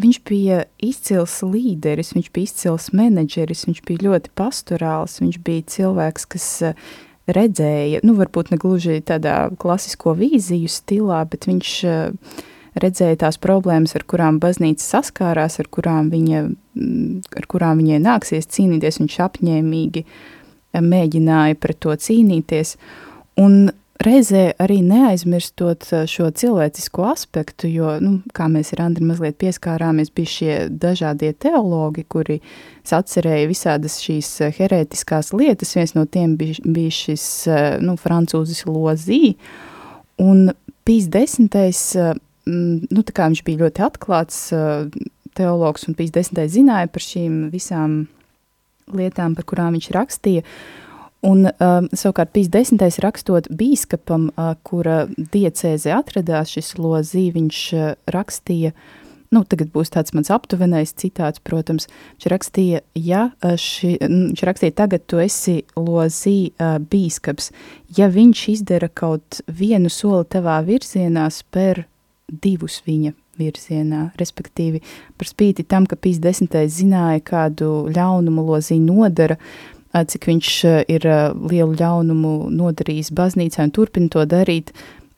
Viņš 0.00 0.20
bija 0.26 0.64
izcils 0.82 1.36
līderis, 1.46 2.14
viņš 2.16 2.30
bija 2.34 2.50
izcils 2.50 2.88
menedžeris, 2.96 3.66
viņš 3.68 3.82
bija 3.86 4.08
ļoti 4.08 4.32
pastorāls, 4.34 5.20
viņš 5.22 5.38
bija 5.46 5.66
cilvēks, 5.76 6.26
kas 6.34 6.48
redzēja, 7.30 8.02
nu, 8.04 8.16
varbūt 8.18 8.50
ne 8.50 8.58
gluži 8.60 8.98
tādā 9.06 9.46
klasisko 9.60 10.16
vīziju 10.18 10.72
stilā, 10.72 11.22
bet 11.30 11.46
viņš 11.48 11.70
uh, 11.86 12.42
redzēja 12.80 13.20
tās 13.24 13.38
problēmas, 13.40 13.94
ar 13.96 14.04
kurām 14.08 14.40
baznīca 14.42 14.82
saskārās, 14.82 15.58
ar 15.62 15.70
kurām, 15.72 16.10
viņa, 16.12 16.42
mm, 16.74 17.22
ar 17.38 17.48
kurām 17.50 17.80
viņai 17.82 18.00
nāksies 18.02 18.50
cīnīties. 18.50 19.00
Viņš 19.02 19.18
apņēmīgi 19.28 20.04
mēģināja 20.74 21.58
pret 21.60 21.80
to 21.84 21.94
cīnīties. 21.94 22.76
Un 23.40 23.70
reizē 24.02 24.42
arī 24.60 24.80
neaizmirstot 24.84 25.86
šo 26.10 26.28
cilvēcisko 26.34 27.06
aspektu, 27.12 27.68
jo, 27.70 27.94
nu, 28.02 28.16
kā 28.34 28.48
mēs 28.50 28.72
ar 28.74 28.84
Andri 28.88 29.06
mazliet 29.06 29.38
pieskārāmies, 29.40 30.10
bija 30.14 30.32
šie 30.32 30.56
dažādie 30.70 31.32
teologi, 31.38 32.04
kuri 32.08 32.40
sacerēja 32.86 33.48
visādas 33.50 34.00
šīs 34.02 34.32
herētiskās 34.58 35.32
lietas. 35.36 35.74
Viens 35.78 35.94
no 35.96 36.06
tiem 36.06 36.36
bija, 36.40 36.58
bija 36.64 36.94
šis, 36.94 37.26
nu, 37.84 37.96
francūzis 38.00 38.66
Lozī, 38.68 39.36
un 40.22 40.50
Pīs 40.84 41.06
desmitais, 41.08 41.94
nu, 42.44 43.02
tā 43.08 43.12
kā 43.16 43.30
viņš 43.30 43.40
bija 43.46 43.62
ļoti 43.62 43.84
atklāts 43.86 44.40
teologs, 45.38 45.86
un 45.88 45.96
Pīs 45.96 46.12
desmitais 46.12 46.52
zināja 46.52 46.90
par 46.92 47.00
šīm 47.00 47.46
visām 47.54 48.02
lietām, 48.92 49.32
par 49.32 49.46
kurām 49.48 49.78
viņš 49.78 49.88
rakstīja, 49.96 50.44
Un, 51.24 51.46
um, 51.48 51.86
savukārt, 51.96 52.34
Pīs 52.34 52.50
desmitais 52.52 52.98
rakstot 53.00 53.48
bīskapam, 53.48 54.28
uh, 54.34 54.52
kura 54.66 55.04
diecēze 55.08 55.94
atradās 55.96 56.52
šis 56.52 56.74
lozī, 56.76 57.30
viņš 57.32 57.60
uh, 57.78 57.86
rakstīja, 58.12 58.74
nu, 59.32 59.40
tagad 59.48 59.72
būs 59.72 59.94
tāds 59.94 60.12
mans 60.16 60.28
aptuvenais 60.34 60.92
citāts, 60.92 61.40
protams, 61.40 61.88
viņš 62.18 62.28
rakstīja, 62.34 62.82
ja 63.00 63.24
uh, 63.32 63.56
ši, 63.56 63.96
viņš 64.04 64.44
rakstīja, 64.50 64.76
tagad 64.84 65.08
tu 65.08 65.22
esi 65.24 65.62
lozī 65.80 66.52
uh, 66.52 66.76
bīskaps, 66.92 67.50
ja 67.96 68.10
viņš 68.12 68.46
izdara 68.58 68.92
kaut 68.92 69.40
vienu 69.48 69.92
soli 69.92 70.28
tavā 70.28 70.60
virzienā, 70.66 71.30
spēr 71.32 71.86
divus 72.28 72.82
viņa 72.84 73.14
virzienā, 73.38 74.10
respektīvi 74.20 74.82
par 75.18 75.28
spīti 75.28 75.64
tam, 75.66 75.88
ka 75.88 75.96
Pīs 75.98 76.20
desmitais 76.22 76.76
zināja, 76.76 77.22
kādu 77.24 77.86
ļaunumu 77.94 78.44
lozī 78.46 78.78
nodara, 78.82 79.38
cik 79.94 80.26
viņš 80.30 80.50
ir 80.90 81.06
lielu 81.38 81.78
ļaunumu 81.78 82.34
nodarījis 82.50 83.12
baznīcā 83.14 83.68
un 83.68 83.74
turpina 83.74 84.10
to 84.10 84.26
darīt. 84.26 84.74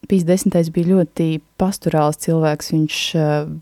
Pīs 0.06 0.22
desmitais 0.22 0.68
bija 0.70 0.92
ļoti 0.92 1.40
pastorāls 1.58 2.20
cilvēks, 2.22 2.68
viņš 2.74 2.98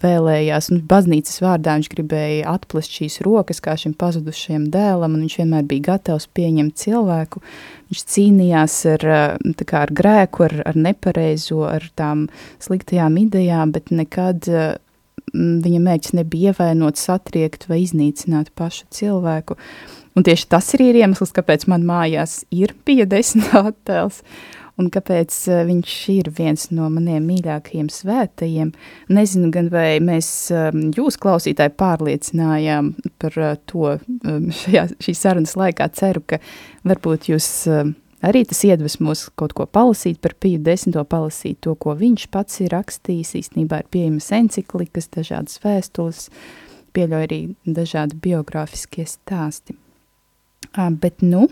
vēlējās, 0.03 0.69
nu, 0.75 0.81
baznīcas 0.91 1.41
vārdā 1.41 1.79
viņš 1.79 1.89
gribēja 1.95 2.51
atplest 2.53 2.99
šīs 2.99 3.23
rokas 3.25 3.63
kā 3.65 3.79
šim 3.81 3.95
pazudušajam 3.97 4.67
dēlam, 4.75 5.15
un 5.15 5.25
viņš 5.25 5.39
vienmēr 5.41 5.65
bija 5.71 5.87
gatavs 5.95 6.27
pieņemt 6.37 6.77
cilvēku. 6.83 7.41
Viņš 7.89 8.05
cīnījās 8.13 8.77
ar, 8.93 9.09
kā, 9.63 9.87
ar 9.87 9.95
grēku, 10.03 10.45
ar, 10.51 10.59
ar 10.69 10.81
nepareizo, 10.91 11.63
ar 11.71 11.89
tām 11.97 12.27
sliktajām 12.67 13.17
idejām, 13.25 13.73
bet 13.73 13.95
nekad 13.95 14.51
viņa 15.35 15.81
mērķis 15.89 16.17
nebija 16.19 16.53
ievainot, 16.53 17.01
satriekt 17.01 17.69
vai 17.71 17.81
iznīcināt 17.87 18.53
pašu 18.59 18.91
cilvēku. 18.93 19.57
Un 20.15 20.23
tieši 20.23 20.47
tas 20.47 20.69
ir 20.77 20.85
iemesls, 20.95 21.33
kāpēc 21.35 21.67
man 21.71 21.83
mājās 21.87 22.45
ir 22.55 22.75
pie 22.87 23.03
desmit 23.11 23.51
attēls, 23.59 24.21
un 24.79 24.91
kāpēc 24.95 25.35
uh, 25.51 25.63
viņš 25.67 25.95
ir 26.15 26.31
viens 26.37 26.69
no 26.75 26.87
maniem 26.93 27.27
mīļākajiem 27.27 27.89
svētajiem. 27.91 28.71
Nezinu 29.15 29.51
gan, 29.55 29.73
vai 29.75 29.99
mēs 30.03 30.29
um, 30.55 30.89
jūs 30.95 31.19
klausītāji 31.23 31.75
pārliecinājām 31.81 32.95
par 33.23 33.41
uh, 33.43 33.59
to 33.71 33.97
um, 33.97 34.49
šajā, 34.63 34.87
šī 35.03 35.19
sarunas 35.19 35.57
laikā. 35.59 35.91
Ceru, 35.99 36.23
ka 36.31 36.39
varbūt 36.87 37.31
jūs 37.33 37.51
um, 37.75 37.95
arī 38.23 38.45
tas 38.47 38.63
iedvesmos 38.71 39.29
kaut 39.39 39.55
ko 39.59 39.67
palasīt 39.67 40.23
par 40.23 40.39
Piju 40.39 40.63
desmito, 40.63 41.03
palasīt 41.11 41.63
to, 41.67 41.75
ko 41.75 41.99
viņš 41.99 42.31
pats 42.35 42.63
ir 42.63 42.75
rakstījis. 42.75 43.35
Īstenībā 43.43 43.83
ir 43.83 43.91
pieejamas 43.95 44.31
enciklikas, 44.39 45.11
dažādas 45.19 45.63
vēstules, 45.67 46.29
pieļauj 46.95 47.27
arī 47.31 47.41
dažādi 47.67 48.23
biogrāfiskie 48.27 49.11
stāsti. 49.11 49.79
Bet, 50.73 51.23
nu, 51.23 51.49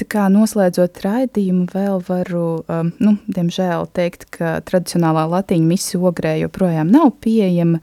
tā 0.00 0.06
kā 0.08 0.28
noslēdzot 0.32 1.02
raidījumu, 1.04 1.66
vēl 1.74 2.00
varu, 2.06 2.62
nu, 3.02 3.16
diemžēl 3.28 3.88
teikt, 3.96 4.28
ka 4.36 4.58
tradicionālā 4.66 5.26
latīņa 5.30 5.68
misija 5.68 6.00
ogrē 6.10 6.38
joprojām 6.40 6.90
nav 6.92 7.12
pieejama. 7.24 7.82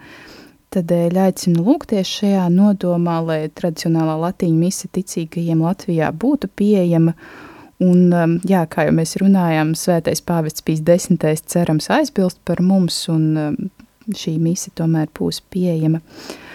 Tādēļ 0.73 1.19
aicinu 1.23 1.63
lūgties 1.63 2.09
šajā 2.19 2.47
nodomā, 2.51 3.21
lai 3.23 3.41
tradicionālā 3.55 4.17
latīņa 4.25 4.57
misija 4.59 4.91
ticīgajiem 4.97 5.61
Latvijā 5.63 6.09
būtu 6.11 6.49
pieejama. 6.59 7.13
Un, 7.79 8.09
jā, 8.49 8.63
kā 8.67 8.87
jau 8.87 8.95
mēs 8.97 9.15
runājām, 9.21 9.75
svētais 9.77 10.23
pāvests 10.25 10.65
Pīs 10.65 10.81
desmitais 10.83 11.45
cerams 11.45 11.91
aizbilst 11.93 12.41
par 12.43 12.59
mums, 12.65 12.97
un 13.13 13.69
šī 14.09 14.33
misija 14.41 14.73
tomēr 14.81 15.11
būs 15.15 15.43
pieejama. 15.53 16.01
Uh, 16.01 16.46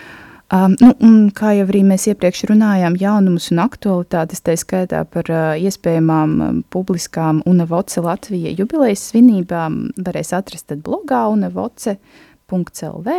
Um, 0.53 0.75
nu, 0.85 0.91
un 1.01 1.31
kā 1.33 1.55
jau 1.57 1.65
arī 1.65 1.81
mēs 1.89 2.05
iepriekš 2.11 2.43
runājām, 2.51 2.99
jaunumus 3.01 3.47
un 3.55 3.63
aktualitātes, 3.63 4.43
tā 4.45 4.53
skaitā 4.61 5.01
par 5.09 5.31
uh, 5.33 5.55
iespējamām 5.57 6.35
um, 6.45 6.59
publiskām 6.69 7.41
UNAVOCE 7.49 8.05
Latvija 8.05 8.53
jubilejas 8.59 9.07
svinībām, 9.09 9.79
varēs 10.05 10.35
atrast 10.37 10.75
blogā 10.85 11.23
unavoce.lv. 11.33 13.15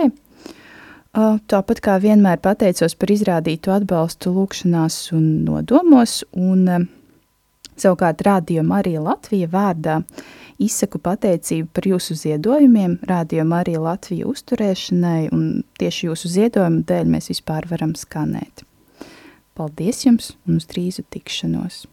Uh, 1.14 1.40
tāpat 1.50 1.82
kā 1.82 1.98
vienmēr 2.06 2.38
pateicos 2.38 2.94
par 3.02 3.16
izrādītu 3.18 3.74
atbalstu 3.74 4.36
lūkšanās 4.38 5.00
un 5.18 5.26
nodomos, 5.48 6.22
un 6.38 6.68
uh, 6.70 6.86
Savukārt 7.74 8.22
Radio 8.22 8.62
Marija 8.62 9.02
Latvija 9.02 9.48
vārdā 9.50 10.02
izsaku 10.64 11.00
pateicību 11.04 11.70
par 11.76 11.88
jūsu 11.88 12.16
ziedojumiem 12.18 12.98
Radio 13.10 13.46
Marija 13.48 13.82
Latvija 13.84 14.28
uzturēšanai, 14.30 15.30
un 15.36 15.64
tieši 15.80 16.08
jūsu 16.10 16.32
ziedojumu 16.36 16.84
dēļ 16.90 17.10
mēs 17.16 17.32
vispār 17.34 17.68
varam 17.72 17.96
skanēt. 18.00 18.66
Paldies 19.54 20.06
jums 20.08 20.32
un 20.48 20.58
uz 20.62 20.70
drīzu 20.72 21.06
tikšanos! 21.14 21.84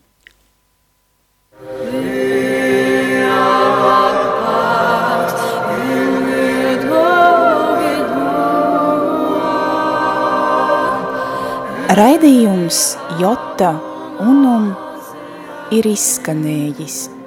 Raidījums 12.00 12.78
Jota 13.18 13.74
Unum 14.22 14.70
ir 15.74 15.88
izskanējis 15.90 17.19